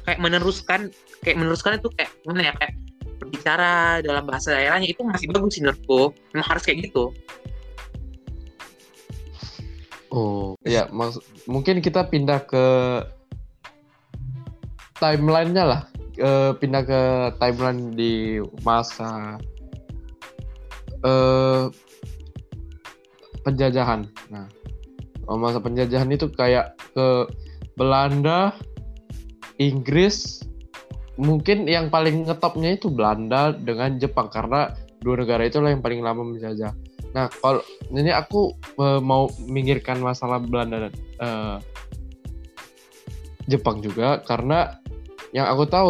kayak 0.03 0.19
meneruskan 0.19 0.91
kayak 1.23 1.37
meneruskan 1.39 1.79
itu 1.79 1.89
kayak 1.95 2.11
gimana 2.23 2.51
ya 2.51 2.53
kayak 2.59 2.73
berbicara 3.23 4.03
dalam 4.03 4.23
bahasa 4.27 4.51
daerahnya 4.51 4.91
itu 4.91 5.01
masih 5.03 5.31
bagus 5.31 5.55
sih 5.55 5.61
menurutku. 5.63 6.11
Memang 6.35 6.47
harus 6.51 6.63
kayak 6.67 6.91
gitu. 6.91 7.15
Oh. 10.13 10.53
Ya 10.67 10.85
maksud 10.91 11.23
mungkin 11.49 11.81
kita 11.81 12.05
pindah 12.11 12.43
ke 12.45 12.65
timelinenya 14.99 15.65
lah. 15.65 15.81
Uh, 16.13 16.53
pindah 16.61 16.85
ke 16.85 17.01
timeline 17.41 17.89
di 17.97 18.37
masa 18.61 19.41
uh, 21.01 21.73
penjajahan. 23.41 24.05
Nah 24.29 24.45
masa 25.25 25.57
penjajahan 25.57 26.11
itu 26.13 26.29
kayak 26.29 26.77
ke 26.93 27.25
Belanda 27.73 28.53
Inggris 29.61 30.41
mungkin 31.17 31.69
yang 31.69 31.93
paling 31.93 32.25
ngetopnya 32.25 32.73
itu 32.73 32.89
Belanda 32.89 33.53
dengan 33.53 34.01
Jepang 34.01 34.33
karena 34.33 34.73
dua 35.05 35.21
negara 35.21 35.45
itulah 35.45 35.69
yang 35.69 35.83
paling 35.83 36.01
lama 36.01 36.25
menjajah. 36.25 36.73
Nah, 37.13 37.29
kalau 37.29 37.61
ini 37.93 38.09
aku 38.09 38.57
uh, 38.81 38.97
mau 38.97 39.29
minggirkan 39.45 40.01
masalah 40.01 40.41
Belanda 40.41 40.89
dan 40.89 40.93
uh, 41.21 41.57
Jepang 43.45 43.83
juga 43.85 44.23
karena 44.25 44.81
yang 45.33 45.49
aku 45.49 45.65
tahu 45.69 45.89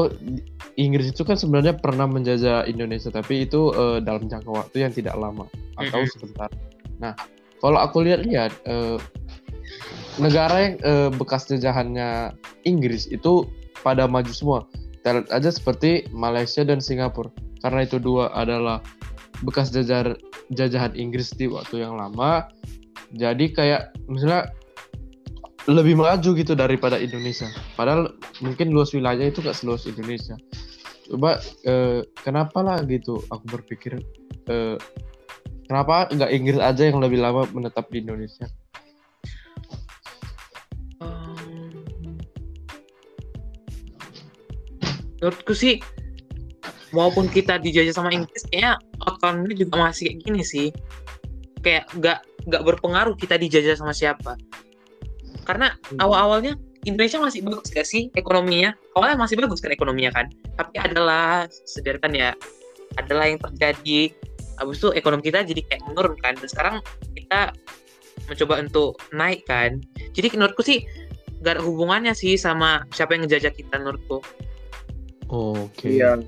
Inggris 0.75 1.13
itu 1.13 1.21
kan 1.23 1.37
sebenarnya 1.37 1.77
pernah 1.77 2.09
menjajah 2.09 2.65
Indonesia 2.65 3.13
tapi 3.13 3.45
itu 3.45 3.71
uh, 3.71 4.01
dalam 4.03 4.27
jangka 4.27 4.51
waktu 4.51 4.83
yang 4.83 4.91
tidak 4.91 5.15
lama 5.15 5.47
atau 5.79 6.03
sebentar. 6.17 6.49
Nah, 6.99 7.15
kalau 7.63 7.79
aku 7.79 8.03
lihat-lihat 8.03 8.51
uh, 8.67 8.99
negara 10.21 10.55
yang 10.69 10.75
uh, 10.85 11.09
bekas 11.13 11.49
jajahannya 11.49 12.33
Inggris 12.67 13.09
itu 13.09 13.47
pada 13.81 14.05
maju 14.05 14.29
semua. 14.29 14.59
Talent 15.03 15.27
aja 15.33 15.51
seperti 15.51 16.07
Malaysia 16.13 16.63
dan 16.63 16.79
Singapura. 16.79 17.33
Karena 17.59 17.83
itu 17.83 17.99
dua 17.99 18.31
adalah 18.31 18.83
bekas 19.43 19.71
jajar 19.71 20.15
jajahan 20.51 20.95
Inggris 20.95 21.33
di 21.35 21.49
waktu 21.51 21.83
yang 21.83 21.99
lama. 21.99 22.47
Jadi 23.13 23.51
kayak 23.51 23.93
misalnya 24.07 24.49
lebih 25.67 25.95
maju 25.95 26.29
gitu 26.35 26.53
daripada 26.55 26.99
Indonesia. 26.99 27.47
Padahal 27.79 28.15
mungkin 28.43 28.75
luas 28.75 28.91
wilayah 28.91 29.23
itu 29.23 29.39
gak 29.39 29.55
seluas 29.55 29.87
Indonesia. 29.87 30.35
Coba 31.07 31.39
eh, 31.67 32.03
kenapa 32.23 32.63
lah 32.63 32.83
gitu? 32.83 33.23
Aku 33.31 33.43
berpikir 33.47 33.99
eh, 34.47 34.75
kenapa 35.67 36.11
nggak 36.11 36.31
Inggris 36.31 36.59
aja 36.59 36.83
yang 36.87 36.99
lebih 36.99 37.19
lama 37.19 37.47
menetap 37.51 37.87
di 37.91 38.03
Indonesia? 38.03 38.47
Menurutku 45.23 45.55
sih 45.55 45.79
maupun 46.91 47.31
kita 47.31 47.55
dijajah 47.63 47.95
sama 47.95 48.11
Inggris 48.11 48.43
kayaknya 48.51 48.75
outcome-nya 49.07 49.55
juga 49.55 49.89
masih 49.89 50.11
kayak 50.11 50.17
gini 50.27 50.43
sih. 50.43 50.67
Kayak 51.63 51.87
nggak 51.95 52.19
nggak 52.51 52.63
berpengaruh 52.67 53.15
kita 53.15 53.39
dijajah 53.39 53.79
sama 53.79 53.95
siapa. 53.95 54.35
Karena 55.47 55.71
hmm. 55.71 56.03
awal-awalnya 56.03 56.59
Indonesia 56.83 57.15
masih 57.23 57.39
bagus 57.47 57.71
gak 57.71 57.87
sih 57.87 58.11
ekonominya? 58.19 58.75
Awalnya 58.99 59.15
masih 59.23 59.39
bagus 59.39 59.63
kan 59.63 59.71
ekonominya 59.71 60.11
kan? 60.11 60.27
Tapi 60.59 60.75
adalah 60.83 61.47
sederhana 61.47 62.11
ya 62.11 62.31
adalah 62.99 63.31
yang 63.31 63.39
terjadi. 63.39 64.11
Habis 64.59 64.83
itu 64.83 64.91
ekonomi 64.91 65.23
kita 65.23 65.47
jadi 65.47 65.63
kayak 65.63 65.81
menurun 65.87 66.19
kan? 66.19 66.35
Dan 66.35 66.47
sekarang 66.51 66.75
kita 67.15 67.55
mencoba 68.27 68.53
untuk 68.59 68.99
naik 69.15 69.47
kan? 69.47 69.79
Jadi 70.11 70.35
menurutku 70.35 70.61
sih 70.63 70.83
gak 71.39 71.59
ada 71.59 71.63
hubungannya 71.63 72.11
sih 72.11 72.35
sama 72.35 72.83
siapa 72.91 73.15
yang 73.15 73.27
ngejajah 73.27 73.51
kita 73.55 73.79
menurutku 73.79 74.19
Oke. 75.33 75.89
Okay. 75.89 75.91
Iya. 75.97 76.21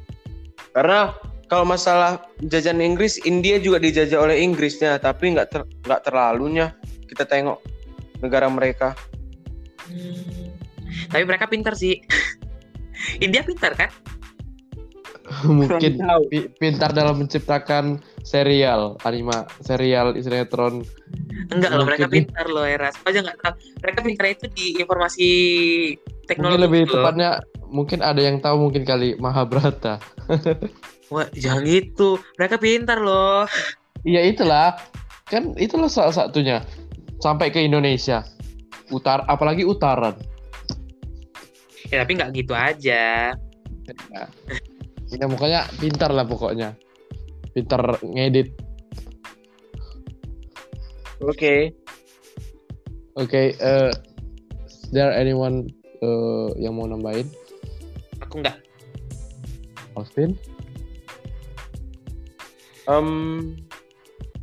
Karena 0.73 1.13
kalau 1.45 1.63
masalah 1.63 2.25
jajahan 2.41 2.81
Inggris, 2.81 3.21
India 3.21 3.61
juga 3.61 3.77
dijajah 3.77 4.17
oleh 4.17 4.41
Inggrisnya, 4.41 4.97
tapi 4.97 5.37
nggak 5.37 5.47
ter, 5.53 5.61
nggak 5.85 6.01
terlalunya 6.09 6.73
kita 7.05 7.23
tengok 7.29 7.61
negara 8.25 8.49
mereka. 8.49 8.97
Hmm. 9.85 10.49
Tapi 11.13 11.23
mereka 11.23 11.45
pintar 11.45 11.77
sih. 11.77 12.01
India 13.25 13.45
pintar 13.45 13.77
kan? 13.77 13.93
Mungkin 15.45 16.01
pintar 16.57 16.93
dalam 16.93 17.17
menciptakan 17.21 18.01
serial, 18.25 18.97
anima, 19.05 19.45
serial, 19.61 20.17
sinetron. 20.17 20.85
Enggak 21.53 21.71
loh, 21.77 21.85
mereka 21.85 22.09
pintar 22.09 22.45
loh, 22.49 22.65
Eras. 22.65 22.97
Aja 23.05 23.21
nggak 23.21 23.37
tahu. 23.41 23.53
Mereka 23.85 23.99
pintar 24.05 24.25
itu 24.33 24.45
di 24.53 24.65
informasi 24.81 25.29
teknologi. 26.25 26.57
Mungkin 26.57 26.65
lebih 26.65 26.81
loh. 26.89 26.93
tepatnya 27.01 27.29
mungkin 27.75 27.99
ada 27.99 28.23
yang 28.23 28.39
tahu 28.39 28.71
mungkin 28.71 28.87
kali 28.87 29.19
Mahabharata. 29.19 29.99
Wah, 31.13 31.27
jangan 31.35 31.67
gitu. 31.67 32.15
Mereka 32.39 32.55
pintar 32.55 33.03
loh. 33.03 33.43
Iya 34.07 34.23
itulah. 34.23 34.79
Kan 35.27 35.51
itulah 35.59 35.91
salah 35.91 36.15
satunya. 36.15 36.63
Sampai 37.19 37.51
ke 37.51 37.59
Indonesia. 37.59 38.23
Utar 38.87 39.27
apalagi 39.27 39.67
utaran. 39.67 40.15
Ya 41.91 42.07
tapi 42.07 42.15
nggak 42.15 42.31
gitu 42.31 42.55
aja. 42.55 43.35
Ya. 43.35 44.23
ya 45.11 45.25
pokoknya 45.27 45.67
pintar 45.77 46.15
lah 46.15 46.23
pokoknya. 46.23 46.79
Pintar 47.51 47.99
ngedit. 48.01 48.55
Oke. 51.19 51.35
Okay. 51.35 51.59
Oke, 53.15 53.31
okay, 53.31 53.47
uh, 53.63 53.95
is 54.67 54.91
there 54.91 55.07
anyone 55.15 55.71
uh, 56.03 56.51
yang 56.59 56.75
mau 56.75 56.83
nambahin? 56.83 57.23
Aku 58.25 58.41
enggak 58.41 58.57
Austin? 59.95 60.35
Um 62.85 63.55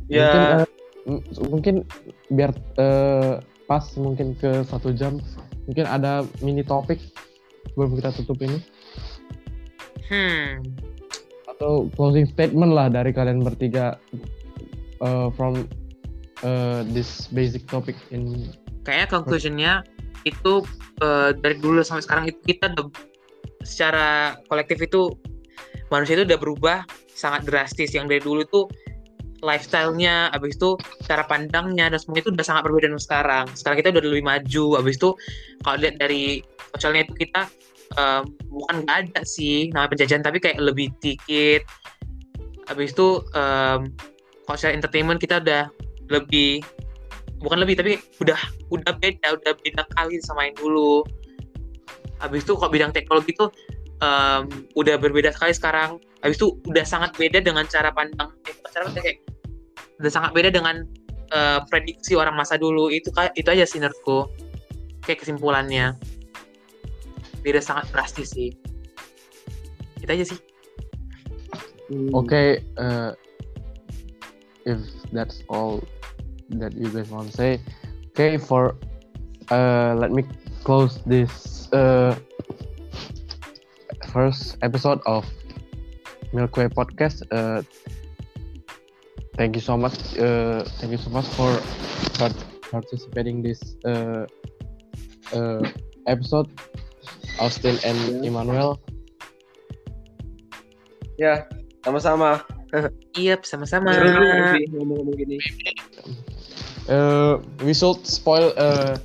ya. 0.09 0.65
Mungkin, 1.05 1.23
uh, 1.39 1.47
mungkin 1.47 1.75
biar 2.33 2.51
uh, 2.79 3.39
pas 3.69 3.85
mungkin 3.95 4.35
ke 4.35 4.65
satu 4.67 4.91
jam 4.91 5.21
mungkin 5.69 5.87
ada 5.87 6.27
mini 6.43 6.65
topik 6.65 6.99
sebelum 7.71 7.95
kita 7.95 8.11
tutup 8.19 8.39
ini. 8.43 8.59
Hmm. 10.11 10.59
Atau 11.47 11.87
closing 11.95 12.27
statement 12.27 12.75
lah 12.75 12.91
dari 12.91 13.15
kalian 13.15 13.39
bertiga 13.39 13.95
uh, 14.99 15.31
from 15.37 15.63
uh, 16.43 16.83
this 16.91 17.31
basic 17.31 17.63
topic 17.71 17.95
in 18.11 18.51
kayaknya 18.83 19.07
conclusionnya 19.07 19.73
itu 20.27 20.63
uh, 21.03 21.31
dari 21.35 21.55
dulu 21.59 21.83
sampai 21.83 22.03
sekarang 22.03 22.25
itu 22.31 22.39
kita 22.43 22.71
udah 22.75 22.87
secara 23.63 24.37
kolektif 24.47 24.79
itu 24.83 25.11
manusia 25.89 26.19
itu 26.19 26.25
udah 26.27 26.39
berubah 26.39 26.77
sangat 27.13 27.47
drastis 27.47 27.93
yang 27.95 28.09
dari 28.09 28.19
dulu 28.19 28.43
tuh 28.49 28.65
lifestyle-nya, 29.43 30.31
abis 30.31 30.55
itu 30.55 30.79
cara 31.03 31.27
pandangnya 31.27 31.91
dan 31.91 31.99
semuanya 31.99 32.23
itu 32.25 32.31
udah 32.31 32.47
sangat 32.47 32.63
berbeda 32.63 32.87
dengan 32.87 33.03
sekarang. 33.03 33.45
Sekarang 33.53 33.77
kita 33.83 33.89
udah 33.91 34.01
lebih 34.07 34.23
maju, 34.23 34.65
abis 34.79 34.95
itu 34.95 35.09
kalau 35.67 35.77
lihat 35.83 35.95
dari 35.99 36.39
sosialnya 36.73 37.03
itu 37.05 37.13
kita 37.27 37.41
um, 37.99 38.23
bukan 38.47 38.87
nggak 38.87 38.97
ada 39.11 39.21
sih 39.27 39.67
nama 39.75 39.91
penjajahan 39.91 40.23
tapi 40.23 40.39
kayak 40.39 40.63
lebih 40.63 40.89
dikit. 41.03 41.67
Abis 42.71 42.95
itu 42.95 43.19
um, 43.35 43.91
secara 44.55 44.73
entertainment 44.79 45.19
kita 45.19 45.43
udah 45.43 45.67
lebih 46.07 46.63
bukan 47.43 47.59
lebih 47.59 47.75
tapi 47.75 47.99
udah 48.23 48.39
udah 48.71 48.93
beda, 49.03 49.27
udah 49.35 49.53
beda 49.59 49.83
kali 49.99 50.23
sama 50.23 50.47
yang 50.47 50.55
dulu 50.55 51.03
habis 52.23 52.47
itu 52.47 52.55
kok 52.55 52.71
bidang 52.71 52.95
teknologi 52.95 53.35
itu 53.35 53.51
um, 53.99 54.47
udah 54.79 54.95
berbeda 54.95 55.35
sekali 55.35 55.51
sekarang. 55.51 55.99
Habis 56.23 56.39
itu 56.39 56.55
udah 56.71 56.85
sangat 56.87 57.11
beda 57.19 57.43
dengan 57.43 57.67
cara 57.67 57.91
pandang 57.91 58.31
eh, 58.47 58.55
cara 58.71 58.87
kayak 58.95 59.19
udah 59.99 60.11
sangat 60.11 60.31
beda 60.31 60.49
dengan 60.55 60.87
uh, 61.35 61.59
prediksi 61.67 62.15
orang 62.15 62.39
masa 62.39 62.55
dulu. 62.55 62.87
Itu 62.87 63.11
itu 63.35 63.47
aja 63.51 63.67
sih 63.67 63.83
menurutku. 63.83 64.31
Kayak 65.03 65.27
kesimpulannya. 65.27 65.99
Beda 67.43 67.59
sangat 67.59 67.91
drastis 67.91 68.31
sih. 68.31 68.55
Itu 69.99 70.07
aja 70.07 70.23
sih. 70.23 70.39
Hmm. 71.91 72.15
oke 72.15 72.31
okay, 72.31 72.63
uh, 72.79 73.11
if 74.63 74.79
that's 75.11 75.43
all 75.51 75.83
that 76.47 76.71
you 76.79 76.87
guys 76.87 77.11
want 77.11 77.27
to 77.27 77.35
say. 77.35 77.51
Okay 78.15 78.39
for 78.39 78.79
uh, 79.51 79.91
let 79.99 80.15
me 80.15 80.23
close 80.63 80.99
this 81.05 81.67
uh, 81.75 82.15
first 84.11 84.57
episode 84.63 85.03
of 85.05 85.27
Milkway 86.33 86.71
Podcast. 86.71 87.21
Uh, 87.29 87.61
thank 89.35 89.55
you 89.55 89.61
so 89.61 89.77
much. 89.77 89.95
Uh, 90.17 90.63
thank 90.79 90.91
you 90.91 90.97
so 90.97 91.11
much 91.11 91.27
for 91.35 91.51
participating 92.71 93.43
this 93.43 93.75
uh, 93.85 94.25
uh, 95.35 95.61
episode 96.07 96.47
Austin 97.39 97.77
and 97.83 98.25
Emmanuel. 98.25 98.79
Ya, 101.19 101.45
sama-sama. 101.85 102.41
Iya, 103.13 103.37
sama-sama. 103.45 103.93
Seru 103.93 104.09
juga 104.09 104.57
sih 104.57 104.65
ngomong-ngomong 104.73 105.15
gini. 105.19 105.37
Uh, 106.89 107.37
we 107.61 107.71
should 107.71 108.01
spoil 108.03 108.51
uh, 108.57 108.97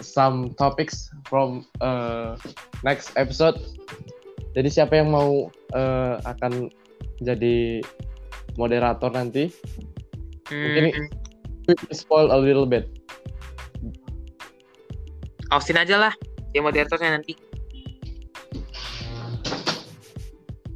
some 0.00 0.54
topics 0.56 1.10
from 1.28 1.62
uh, 1.78 2.34
next 2.82 3.14
episode. 3.14 3.58
Jadi 4.54 4.70
siapa 4.70 4.98
yang 4.98 5.10
mau 5.10 5.50
uh, 5.74 6.14
akan 6.22 6.70
jadi 7.22 7.82
moderator 8.54 9.10
nanti? 9.10 9.50
Mungkin 10.50 10.84
Hmm, 10.94 11.08
we 11.66 11.72
can 11.74 11.94
spoil 11.96 12.30
a 12.30 12.38
little 12.38 12.68
bit. 12.68 12.86
Austin 15.50 15.78
aja 15.78 15.96
lah 15.98 16.12
yang 16.54 16.66
moderatornya 16.66 17.18
nanti. 17.18 17.34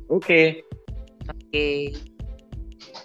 Oke. 0.08 0.64
Oke. 1.28 1.92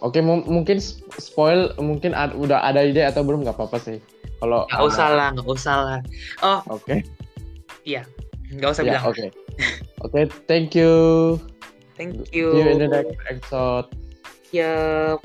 Oke, 0.04 0.20
mu- 0.20 0.44
mungkin 0.48 0.80
sp- 0.80 1.04
spoil 1.20 1.72
mungkin 1.80 2.12
ad- 2.16 2.36
udah 2.36 2.64
ada 2.64 2.84
ide 2.84 3.04
atau 3.04 3.24
belum 3.24 3.44
nggak 3.44 3.56
apa-apa 3.56 3.80
sih. 3.80 3.98
Kalau 4.44 4.68
Nggak 4.68 4.84
usah 4.92 5.08
lah, 5.16 5.28
nggak 5.32 5.48
usah 5.48 5.76
lah. 5.88 6.00
Oh, 6.44 6.60
Oke. 6.76 7.00
nggak 8.60 8.70
usah 8.76 8.84
Ya, 8.84 9.00
bilang. 9.00 9.04
oke. 9.08 9.28
Oke, 10.04 10.22
thank 10.52 10.76
you. 10.76 10.92
Thank 11.96 12.28
See 12.28 12.44
you 12.44 12.52
in 12.60 12.84
the 12.84 12.92
you. 12.92 12.92
next 12.92 13.16
episode. 13.32 13.88
Yup. 14.52 15.24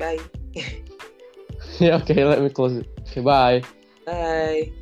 Bye. 0.00 0.16
yeah, 1.76 2.00
okay, 2.00 2.24
let 2.24 2.40
me 2.40 2.48
close 2.48 2.72
it. 2.80 2.88
Okay, 3.12 3.20
bye. 3.20 3.60
Bye. 4.08 4.72